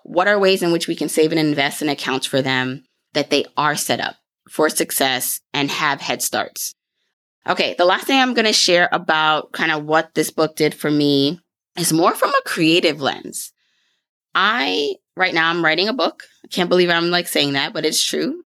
what 0.03 0.27
are 0.27 0.39
ways 0.39 0.63
in 0.63 0.71
which 0.71 0.87
we 0.87 0.95
can 0.95 1.09
save 1.09 1.31
and 1.31 1.39
invest 1.39 1.81
in 1.81 1.89
accounts 1.89 2.25
for 2.25 2.41
them 2.41 2.83
that 3.13 3.29
they 3.29 3.45
are 3.55 3.75
set 3.75 3.99
up 3.99 4.15
for 4.49 4.69
success 4.69 5.39
and 5.53 5.69
have 5.69 6.01
head 6.01 6.21
starts? 6.21 6.73
Okay, 7.47 7.75
the 7.77 7.85
last 7.85 8.05
thing 8.05 8.19
I'm 8.19 8.33
going 8.33 8.45
to 8.45 8.53
share 8.53 8.89
about 8.91 9.51
kind 9.51 9.71
of 9.71 9.85
what 9.85 10.13
this 10.13 10.31
book 10.31 10.55
did 10.55 10.75
for 10.75 10.91
me 10.91 11.39
is 11.77 11.93
more 11.93 12.13
from 12.13 12.29
a 12.29 12.49
creative 12.49 13.01
lens. 13.01 13.51
I, 14.35 14.95
right 15.21 15.33
now, 15.33 15.49
I'm 15.49 15.63
writing 15.63 15.87
a 15.87 15.93
book. 15.93 16.23
I 16.43 16.47
can't 16.47 16.67
believe 16.67 16.89
I'm 16.89 17.09
like 17.09 17.27
saying 17.27 17.53
that, 17.53 17.71
but 17.71 17.85
it's 17.85 18.03
true. 18.03 18.43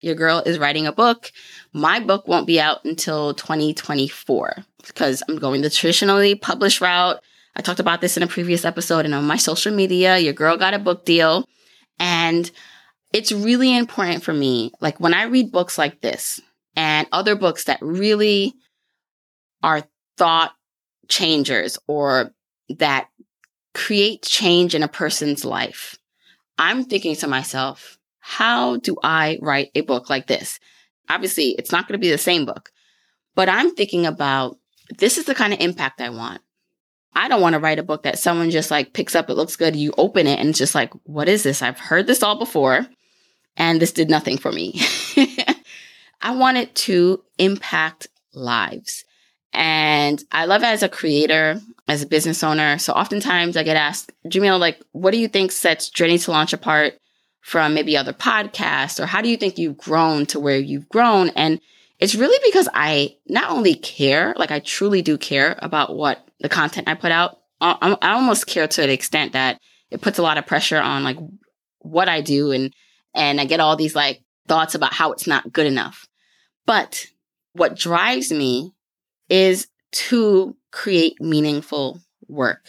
Your 0.00 0.14
girl 0.14 0.38
is 0.46 0.58
writing 0.58 0.86
a 0.86 0.92
book. 0.92 1.30
My 1.72 2.00
book 2.00 2.26
won't 2.26 2.46
be 2.46 2.60
out 2.60 2.84
until 2.84 3.34
2024 3.34 4.56
because 4.86 5.22
I'm 5.28 5.36
going 5.36 5.60
the 5.60 5.70
traditionally 5.70 6.34
published 6.34 6.80
route. 6.80 7.22
I 7.54 7.60
talked 7.60 7.80
about 7.80 8.00
this 8.00 8.16
in 8.16 8.22
a 8.22 8.26
previous 8.26 8.64
episode 8.64 9.04
and 9.04 9.14
on 9.14 9.24
my 9.24 9.36
social 9.36 9.72
media. 9.72 10.18
Your 10.18 10.32
girl 10.32 10.56
got 10.56 10.74
a 10.74 10.78
book 10.78 11.04
deal. 11.04 11.46
And 11.98 12.50
it's 13.12 13.30
really 13.30 13.76
important 13.76 14.24
for 14.24 14.32
me. 14.32 14.72
Like 14.80 14.98
when 14.98 15.14
I 15.14 15.24
read 15.24 15.52
books 15.52 15.76
like 15.76 16.00
this 16.00 16.40
and 16.74 17.06
other 17.12 17.36
books 17.36 17.64
that 17.64 17.78
really 17.82 18.54
are 19.62 19.84
thought 20.16 20.52
changers 21.08 21.78
or 21.86 22.32
that 22.78 23.08
create 23.74 24.22
change 24.22 24.74
in 24.74 24.82
a 24.82 24.88
person's 24.88 25.44
life, 25.44 25.96
I'm 26.58 26.84
thinking 26.84 27.16
to 27.16 27.26
myself, 27.26 27.98
how 28.18 28.76
do 28.76 28.96
I 29.02 29.38
write 29.40 29.70
a 29.74 29.80
book 29.80 30.08
like 30.08 30.26
this? 30.26 30.60
Obviously, 31.08 31.50
it's 31.58 31.72
not 31.72 31.88
going 31.88 31.98
to 31.98 32.04
be 32.04 32.10
the 32.10 32.18
same 32.18 32.46
book, 32.46 32.70
but 33.34 33.48
I'm 33.48 33.74
thinking 33.74 34.06
about 34.06 34.58
this 34.98 35.18
is 35.18 35.24
the 35.24 35.34
kind 35.34 35.52
of 35.52 35.60
impact 35.60 36.00
I 36.00 36.10
want. 36.10 36.40
I 37.14 37.28
don't 37.28 37.42
want 37.42 37.54
to 37.54 37.58
write 37.58 37.78
a 37.78 37.82
book 37.82 38.04
that 38.04 38.18
someone 38.18 38.50
just 38.50 38.70
like 38.70 38.94
picks 38.94 39.14
up, 39.14 39.28
it 39.28 39.34
looks 39.34 39.56
good, 39.56 39.76
you 39.76 39.92
open 39.98 40.26
it, 40.26 40.38
and 40.38 40.48
it's 40.48 40.58
just 40.58 40.74
like, 40.74 40.92
what 41.04 41.28
is 41.28 41.42
this? 41.42 41.60
I've 41.60 41.78
heard 41.78 42.06
this 42.06 42.22
all 42.22 42.38
before, 42.38 42.86
and 43.56 43.80
this 43.80 43.92
did 43.92 44.08
nothing 44.08 44.38
for 44.38 44.50
me. 44.50 44.80
I 46.22 46.34
want 46.34 46.56
it 46.56 46.74
to 46.76 47.22
impact 47.38 48.06
lives. 48.32 49.04
And 49.52 50.22
I 50.32 50.46
love 50.46 50.62
it 50.62 50.66
as 50.66 50.82
a 50.82 50.88
creator, 50.88 51.60
as 51.86 52.02
a 52.02 52.06
business 52.06 52.42
owner. 52.42 52.78
So 52.78 52.92
oftentimes 52.92 53.56
I 53.56 53.62
get 53.62 53.76
asked, 53.76 54.12
Jamil, 54.26 54.58
like, 54.58 54.80
what 54.92 55.10
do 55.10 55.18
you 55.18 55.28
think 55.28 55.52
sets 55.52 55.90
Journey 55.90 56.18
to 56.18 56.30
Launch 56.30 56.52
apart 56.52 56.94
from 57.42 57.74
maybe 57.74 57.96
other 57.96 58.12
podcasts? 58.12 58.98
Or 58.98 59.06
how 59.06 59.20
do 59.20 59.28
you 59.28 59.36
think 59.36 59.58
you've 59.58 59.76
grown 59.76 60.26
to 60.26 60.40
where 60.40 60.58
you've 60.58 60.88
grown? 60.88 61.30
And 61.30 61.60
it's 61.98 62.14
really 62.14 62.38
because 62.44 62.68
I 62.72 63.16
not 63.26 63.50
only 63.50 63.74
care, 63.74 64.34
like 64.38 64.50
I 64.50 64.60
truly 64.60 65.02
do 65.02 65.18
care 65.18 65.56
about 65.58 65.94
what 65.94 66.26
the 66.40 66.48
content 66.48 66.88
I 66.88 66.94
put 66.94 67.12
out. 67.12 67.38
I, 67.60 67.96
I 68.00 68.12
almost 68.14 68.46
care 68.46 68.66
to 68.66 68.80
the 68.80 68.92
extent 68.92 69.34
that 69.34 69.60
it 69.90 70.00
puts 70.00 70.18
a 70.18 70.22
lot 70.22 70.38
of 70.38 70.46
pressure 70.46 70.80
on 70.80 71.04
like 71.04 71.18
what 71.80 72.08
I 72.08 72.22
do 72.22 72.52
and 72.52 72.72
And 73.14 73.40
I 73.40 73.44
get 73.44 73.60
all 73.60 73.76
these 73.76 73.94
like 73.94 74.22
thoughts 74.48 74.74
about 74.74 74.94
how 74.94 75.12
it's 75.12 75.26
not 75.26 75.52
good 75.52 75.66
enough. 75.66 76.08
But 76.64 77.06
what 77.52 77.76
drives 77.76 78.32
me 78.32 78.72
is 79.32 79.66
to 79.92 80.54
create 80.70 81.18
meaningful 81.20 82.00
work. 82.28 82.66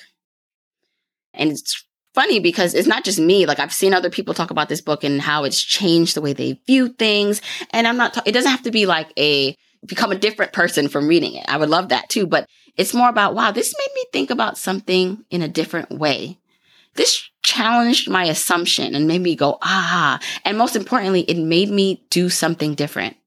And 1.33 1.51
it's 1.51 1.85
funny 2.13 2.39
because 2.39 2.73
it's 2.73 2.87
not 2.87 3.03
just 3.03 3.19
me. 3.19 3.45
Like 3.45 3.59
I've 3.59 3.73
seen 3.73 3.93
other 3.93 4.09
people 4.09 4.33
talk 4.33 4.49
about 4.49 4.69
this 4.69 4.79
book 4.79 5.03
and 5.03 5.21
how 5.21 5.43
it's 5.43 5.61
changed 5.61 6.15
the 6.15 6.21
way 6.21 6.31
they 6.31 6.61
view 6.65 6.87
things. 6.87 7.41
And 7.71 7.85
I'm 7.85 7.97
not, 7.97 8.13
ta- 8.13 8.23
it 8.25 8.31
doesn't 8.31 8.51
have 8.51 8.63
to 8.63 8.71
be 8.71 8.85
like 8.85 9.11
a, 9.19 9.57
become 9.85 10.13
a 10.13 10.17
different 10.17 10.53
person 10.53 10.87
from 10.87 11.09
reading 11.09 11.33
it. 11.33 11.45
I 11.49 11.57
would 11.57 11.69
love 11.69 11.89
that 11.89 12.07
too. 12.07 12.27
But 12.27 12.47
it's 12.77 12.93
more 12.93 13.09
about, 13.09 13.35
wow, 13.35 13.51
this 13.51 13.75
made 13.77 13.93
me 13.95 14.05
think 14.13 14.29
about 14.29 14.57
something 14.57 15.25
in 15.29 15.41
a 15.41 15.49
different 15.49 15.91
way. 15.91 16.37
This 16.95 17.29
challenged 17.43 18.09
my 18.09 18.23
assumption 18.23 18.95
and 18.95 19.05
made 19.05 19.21
me 19.21 19.35
go, 19.35 19.57
ah. 19.61 20.17
And 20.45 20.57
most 20.57 20.77
importantly, 20.77 21.21
it 21.21 21.37
made 21.37 21.69
me 21.69 22.05
do 22.09 22.29
something 22.29 22.73
different. 22.73 23.17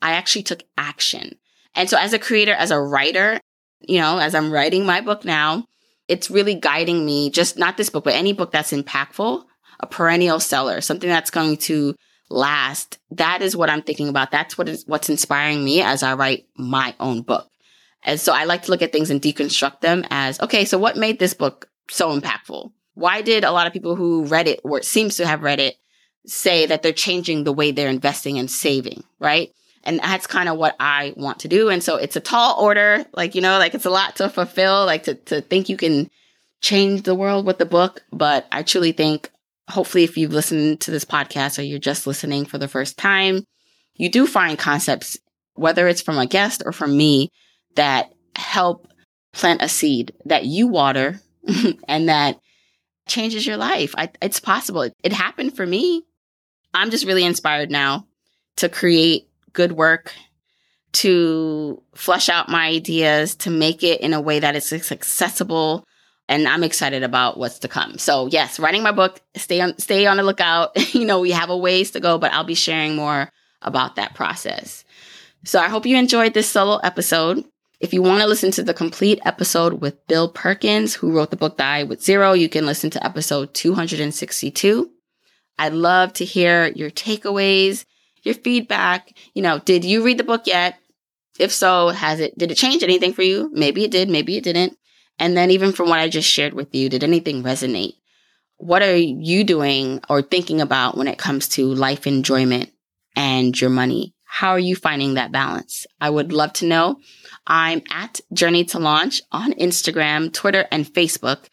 I 0.00 0.12
actually 0.12 0.44
took 0.44 0.62
action. 0.78 1.36
And 1.78 1.88
so 1.88 1.96
as 1.96 2.12
a 2.12 2.18
creator, 2.18 2.52
as 2.52 2.72
a 2.72 2.80
writer, 2.80 3.38
you 3.80 4.00
know, 4.00 4.18
as 4.18 4.34
I'm 4.34 4.50
writing 4.50 4.84
my 4.84 5.00
book 5.00 5.24
now, 5.24 5.64
it's 6.08 6.28
really 6.28 6.56
guiding 6.56 7.06
me, 7.06 7.30
just 7.30 7.56
not 7.56 7.76
this 7.76 7.88
book, 7.88 8.02
but 8.02 8.14
any 8.14 8.32
book 8.32 8.50
that's 8.50 8.72
impactful, 8.72 9.44
a 9.78 9.86
perennial 9.86 10.40
seller, 10.40 10.80
something 10.80 11.08
that's 11.08 11.30
going 11.30 11.56
to 11.58 11.94
last. 12.30 12.98
That 13.12 13.42
is 13.42 13.56
what 13.56 13.70
I'm 13.70 13.82
thinking 13.82 14.08
about. 14.08 14.32
That's 14.32 14.58
what 14.58 14.68
is 14.68 14.84
what's 14.88 15.08
inspiring 15.08 15.64
me 15.64 15.80
as 15.80 16.02
I 16.02 16.14
write 16.14 16.46
my 16.56 16.96
own 16.98 17.22
book. 17.22 17.48
And 18.02 18.18
so 18.18 18.32
I 18.32 18.42
like 18.42 18.62
to 18.62 18.72
look 18.72 18.82
at 18.82 18.90
things 18.90 19.10
and 19.10 19.22
deconstruct 19.22 19.80
them 19.80 20.04
as, 20.10 20.40
okay, 20.40 20.64
so 20.64 20.78
what 20.78 20.96
made 20.96 21.20
this 21.20 21.34
book 21.34 21.68
so 21.88 22.18
impactful? 22.18 22.72
Why 22.94 23.22
did 23.22 23.44
a 23.44 23.52
lot 23.52 23.68
of 23.68 23.72
people 23.72 23.94
who 23.94 24.24
read 24.24 24.48
it 24.48 24.60
or 24.64 24.82
seems 24.82 25.16
to 25.18 25.26
have 25.28 25.44
read 25.44 25.60
it 25.60 25.76
say 26.26 26.66
that 26.66 26.82
they're 26.82 26.92
changing 26.92 27.44
the 27.44 27.52
way 27.52 27.70
they're 27.70 27.88
investing 27.88 28.36
and 28.36 28.50
saving, 28.50 29.04
right? 29.20 29.52
And 29.84 30.00
that's 30.00 30.26
kind 30.26 30.48
of 30.48 30.58
what 30.58 30.76
I 30.78 31.14
want 31.16 31.40
to 31.40 31.48
do. 31.48 31.68
And 31.68 31.82
so 31.82 31.96
it's 31.96 32.16
a 32.16 32.20
tall 32.20 32.60
order, 32.60 33.04
like, 33.14 33.34
you 33.34 33.40
know, 33.40 33.58
like 33.58 33.74
it's 33.74 33.86
a 33.86 33.90
lot 33.90 34.16
to 34.16 34.28
fulfill, 34.28 34.84
like 34.84 35.04
to, 35.04 35.14
to 35.14 35.40
think 35.40 35.68
you 35.68 35.76
can 35.76 36.10
change 36.60 37.02
the 37.02 37.14
world 37.14 37.46
with 37.46 37.58
the 37.58 37.66
book. 37.66 38.02
But 38.12 38.46
I 38.52 38.62
truly 38.62 38.92
think, 38.92 39.30
hopefully, 39.68 40.04
if 40.04 40.16
you've 40.16 40.32
listened 40.32 40.80
to 40.82 40.90
this 40.90 41.04
podcast 41.04 41.58
or 41.58 41.62
you're 41.62 41.78
just 41.78 42.06
listening 42.06 42.44
for 42.44 42.58
the 42.58 42.68
first 42.68 42.98
time, 42.98 43.44
you 43.94 44.10
do 44.10 44.26
find 44.26 44.58
concepts, 44.58 45.18
whether 45.54 45.88
it's 45.88 46.02
from 46.02 46.18
a 46.18 46.26
guest 46.26 46.62
or 46.64 46.72
from 46.72 46.96
me, 46.96 47.30
that 47.76 48.12
help 48.36 48.88
plant 49.32 49.62
a 49.62 49.68
seed 49.68 50.12
that 50.24 50.44
you 50.44 50.66
water 50.66 51.20
and 51.88 52.08
that 52.08 52.38
changes 53.06 53.46
your 53.46 53.56
life. 53.56 53.94
I, 53.96 54.10
it's 54.20 54.40
possible. 54.40 54.82
It, 54.82 54.94
it 55.02 55.12
happened 55.12 55.56
for 55.56 55.66
me. 55.66 56.04
I'm 56.74 56.90
just 56.90 57.06
really 57.06 57.24
inspired 57.24 57.70
now 57.70 58.06
to 58.56 58.68
create 58.68 59.27
good 59.52 59.72
work, 59.72 60.12
to 60.92 61.82
flesh 61.94 62.28
out 62.28 62.48
my 62.48 62.66
ideas, 62.66 63.34
to 63.36 63.50
make 63.50 63.82
it 63.82 64.00
in 64.00 64.14
a 64.14 64.20
way 64.20 64.40
that 64.40 64.56
is 64.56 64.72
accessible. 64.72 65.84
And 66.28 66.46
I'm 66.46 66.64
excited 66.64 67.02
about 67.02 67.38
what's 67.38 67.58
to 67.60 67.68
come. 67.68 67.98
So 67.98 68.26
yes, 68.26 68.58
writing 68.58 68.82
my 68.82 68.92
book, 68.92 69.20
stay 69.36 69.60
on, 69.60 69.78
stay 69.78 70.06
on 70.06 70.16
the 70.16 70.22
lookout. 70.22 70.94
you 70.94 71.04
know, 71.04 71.20
we 71.20 71.30
have 71.30 71.50
a 71.50 71.56
ways 71.56 71.92
to 71.92 72.00
go, 72.00 72.18
but 72.18 72.32
I'll 72.32 72.44
be 72.44 72.54
sharing 72.54 72.96
more 72.96 73.30
about 73.62 73.96
that 73.96 74.14
process. 74.14 74.84
So 75.44 75.60
I 75.60 75.68
hope 75.68 75.86
you 75.86 75.96
enjoyed 75.96 76.34
this 76.34 76.48
solo 76.48 76.78
episode. 76.78 77.44
If 77.80 77.94
you 77.94 78.02
want 78.02 78.22
to 78.22 78.28
listen 78.28 78.50
to 78.52 78.62
the 78.62 78.74
complete 78.74 79.20
episode 79.24 79.74
with 79.74 80.04
Bill 80.08 80.28
Perkins, 80.28 80.94
who 80.94 81.12
wrote 81.12 81.30
the 81.30 81.36
book 81.36 81.56
Die 81.56 81.84
with 81.84 82.02
Zero, 82.02 82.32
you 82.32 82.48
can 82.48 82.66
listen 82.66 82.90
to 82.90 83.04
episode 83.04 83.54
262. 83.54 84.90
I'd 85.60 85.72
love 85.72 86.12
to 86.14 86.24
hear 86.24 86.66
your 86.68 86.90
takeaways, 86.90 87.84
your 88.22 88.34
feedback. 88.34 89.12
You 89.34 89.42
know, 89.42 89.58
did 89.58 89.84
you 89.84 90.04
read 90.04 90.18
the 90.18 90.24
book 90.24 90.46
yet? 90.46 90.78
If 91.38 91.52
so, 91.52 91.88
has 91.88 92.20
it, 92.20 92.36
did 92.36 92.50
it 92.50 92.56
change 92.56 92.82
anything 92.82 93.12
for 93.12 93.22
you? 93.22 93.50
Maybe 93.52 93.84
it 93.84 93.90
did, 93.90 94.08
maybe 94.08 94.36
it 94.36 94.44
didn't. 94.44 94.76
And 95.18 95.36
then 95.36 95.50
even 95.50 95.72
from 95.72 95.88
what 95.88 96.00
I 96.00 96.08
just 96.08 96.28
shared 96.28 96.54
with 96.54 96.74
you, 96.74 96.88
did 96.88 97.04
anything 97.04 97.42
resonate? 97.42 97.94
What 98.56 98.82
are 98.82 98.96
you 98.96 99.44
doing 99.44 100.00
or 100.08 100.22
thinking 100.22 100.60
about 100.60 100.96
when 100.96 101.06
it 101.06 101.18
comes 101.18 101.48
to 101.50 101.72
life 101.72 102.06
enjoyment 102.06 102.70
and 103.14 103.58
your 103.60 103.70
money? 103.70 104.14
How 104.24 104.50
are 104.50 104.58
you 104.58 104.76
finding 104.76 105.14
that 105.14 105.32
balance? 105.32 105.86
I 106.00 106.10
would 106.10 106.32
love 106.32 106.52
to 106.54 106.66
know. 106.66 107.00
I'm 107.46 107.82
at 107.90 108.20
Journey 108.32 108.64
to 108.66 108.78
Launch 108.78 109.22
on 109.32 109.52
Instagram, 109.54 110.32
Twitter, 110.32 110.66
and 110.70 110.84
Facebook. 110.86 111.46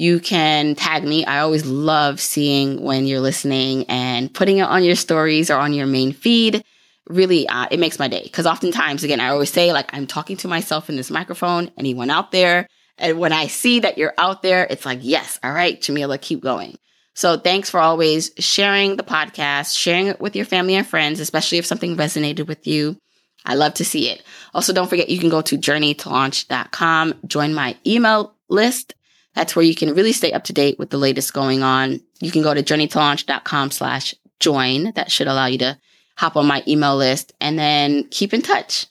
You 0.00 0.18
can 0.18 0.76
tag 0.76 1.04
me. 1.04 1.26
I 1.26 1.40
always 1.40 1.66
love 1.66 2.22
seeing 2.22 2.80
when 2.80 3.06
you're 3.06 3.20
listening 3.20 3.84
and 3.90 4.32
putting 4.32 4.56
it 4.56 4.62
on 4.62 4.82
your 4.82 4.96
stories 4.96 5.50
or 5.50 5.58
on 5.58 5.74
your 5.74 5.86
main 5.86 6.12
feed. 6.12 6.64
Really, 7.10 7.46
uh, 7.46 7.66
it 7.70 7.78
makes 7.78 7.98
my 7.98 8.08
day. 8.08 8.22
Because 8.22 8.46
oftentimes, 8.46 9.04
again, 9.04 9.20
I 9.20 9.28
always 9.28 9.52
say, 9.52 9.74
like, 9.74 9.92
I'm 9.92 10.06
talking 10.06 10.38
to 10.38 10.48
myself 10.48 10.88
in 10.88 10.96
this 10.96 11.10
microphone, 11.10 11.70
anyone 11.76 12.08
out 12.08 12.32
there. 12.32 12.66
And 12.96 13.18
when 13.18 13.34
I 13.34 13.48
see 13.48 13.80
that 13.80 13.98
you're 13.98 14.14
out 14.16 14.40
there, 14.40 14.66
it's 14.70 14.86
like, 14.86 15.00
yes, 15.02 15.38
all 15.44 15.52
right, 15.52 15.78
Jamila, 15.78 16.16
keep 16.16 16.40
going. 16.40 16.78
So 17.14 17.36
thanks 17.36 17.68
for 17.68 17.78
always 17.78 18.30
sharing 18.38 18.96
the 18.96 19.02
podcast, 19.02 19.76
sharing 19.76 20.06
it 20.06 20.18
with 20.18 20.34
your 20.34 20.46
family 20.46 20.76
and 20.76 20.86
friends, 20.86 21.20
especially 21.20 21.58
if 21.58 21.66
something 21.66 21.98
resonated 21.98 22.46
with 22.46 22.66
you. 22.66 22.96
I 23.44 23.54
love 23.54 23.74
to 23.74 23.84
see 23.84 24.08
it. 24.08 24.22
Also, 24.54 24.72
don't 24.72 24.88
forget 24.88 25.10
you 25.10 25.18
can 25.18 25.28
go 25.28 25.42
to 25.42 25.58
journeytolaunch.com, 25.58 27.14
join 27.26 27.52
my 27.52 27.76
email 27.86 28.34
list. 28.48 28.94
That's 29.34 29.54
where 29.54 29.64
you 29.64 29.74
can 29.74 29.94
really 29.94 30.12
stay 30.12 30.32
up 30.32 30.44
to 30.44 30.52
date 30.52 30.78
with 30.78 30.90
the 30.90 30.98
latest 30.98 31.32
going 31.32 31.62
on. 31.62 32.00
You 32.20 32.30
can 32.30 32.42
go 32.42 32.54
to 32.54 32.62
journeytolaunch.com 32.62 33.70
slash 33.70 34.14
join. 34.40 34.92
That 34.94 35.10
should 35.10 35.28
allow 35.28 35.46
you 35.46 35.58
to 35.58 35.78
hop 36.16 36.36
on 36.36 36.46
my 36.46 36.62
email 36.66 36.96
list 36.96 37.32
and 37.40 37.58
then 37.58 38.08
keep 38.10 38.34
in 38.34 38.42
touch. 38.42 38.86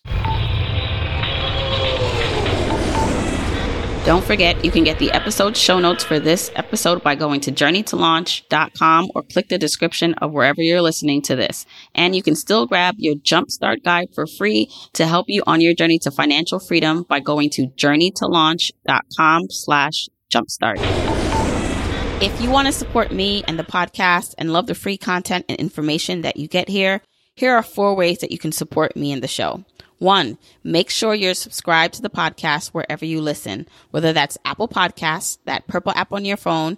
Don't 4.06 4.24
forget, 4.24 4.64
you 4.66 4.72
can 4.72 4.86
get 4.86 4.98
the 4.98 5.12
episode 5.12 5.56
show 5.56 5.78
notes 5.78 6.04
for 6.04 6.20
this 6.20 6.50
episode 6.56 7.04
by 7.04 7.14
going 7.14 7.42
to 7.42 7.52
journeytolaunch.com 7.52 9.12
or 9.14 9.22
click 9.22 9.50
the 9.50 9.58
description 9.60 10.16
of 10.16 10.32
wherever 10.32 10.62
you're 10.62 10.82
listening 10.82 11.22
to 11.24 11.36
this. 11.36 11.66
And 11.94 12.16
you 12.16 12.24
can 12.24 12.34
still 12.34 12.66
grab 12.66 12.96
your 12.98 13.16
jumpstart 13.16 13.84
guide 13.84 14.08
for 14.16 14.26
free 14.26 14.72
to 14.94 15.06
help 15.06 15.26
you 15.30 15.44
on 15.46 15.62
your 15.62 15.76
journey 15.76 16.00
to 16.00 16.12
financial 16.12 16.60
freedom 16.60 17.04
by 17.08 17.20
going 17.20 17.52
to 17.52 17.68
journeytolaunch.com 17.68 19.48
slash 19.50 20.08
jumpstart. 20.30 20.78
If 22.22 22.42
you 22.42 22.50
want 22.50 22.68
to 22.68 22.74
support 22.74 23.12
me 23.12 23.44
and 23.48 23.58
the 23.58 23.64
podcast 23.64 24.36
and 24.38 24.52
love 24.52 24.68
the 24.68 24.76
free 24.76 24.98
content 24.98 25.46
and 25.48 25.58
information 25.58 26.22
that 26.22 26.38
you 26.38 26.48
get 26.48 26.68
here, 26.68 27.02
here 27.36 27.54
are 27.54 27.64
four 27.64 27.96
ways 27.96 28.20
that 28.20 28.32
you 28.32 28.38
can 28.38 28.52
support 28.52 28.96
me 28.98 29.12
and 29.12 29.24
the 29.24 29.28
show. 29.28 29.64
One, 30.00 30.38
make 30.64 30.90
sure 30.90 31.14
you're 31.14 31.34
subscribed 31.34 31.94
to 31.96 32.02
the 32.02 32.10
podcast 32.10 32.70
wherever 32.70 33.06
you 33.06 33.22
listen, 33.22 33.68
whether 33.92 34.14
that's 34.14 34.38
Apple 34.46 34.68
Podcasts, 34.68 35.38
that 35.46 35.68
purple 35.68 35.94
app 35.94 36.12
on 36.12 36.26
your 36.26 36.38
phone, 36.38 36.78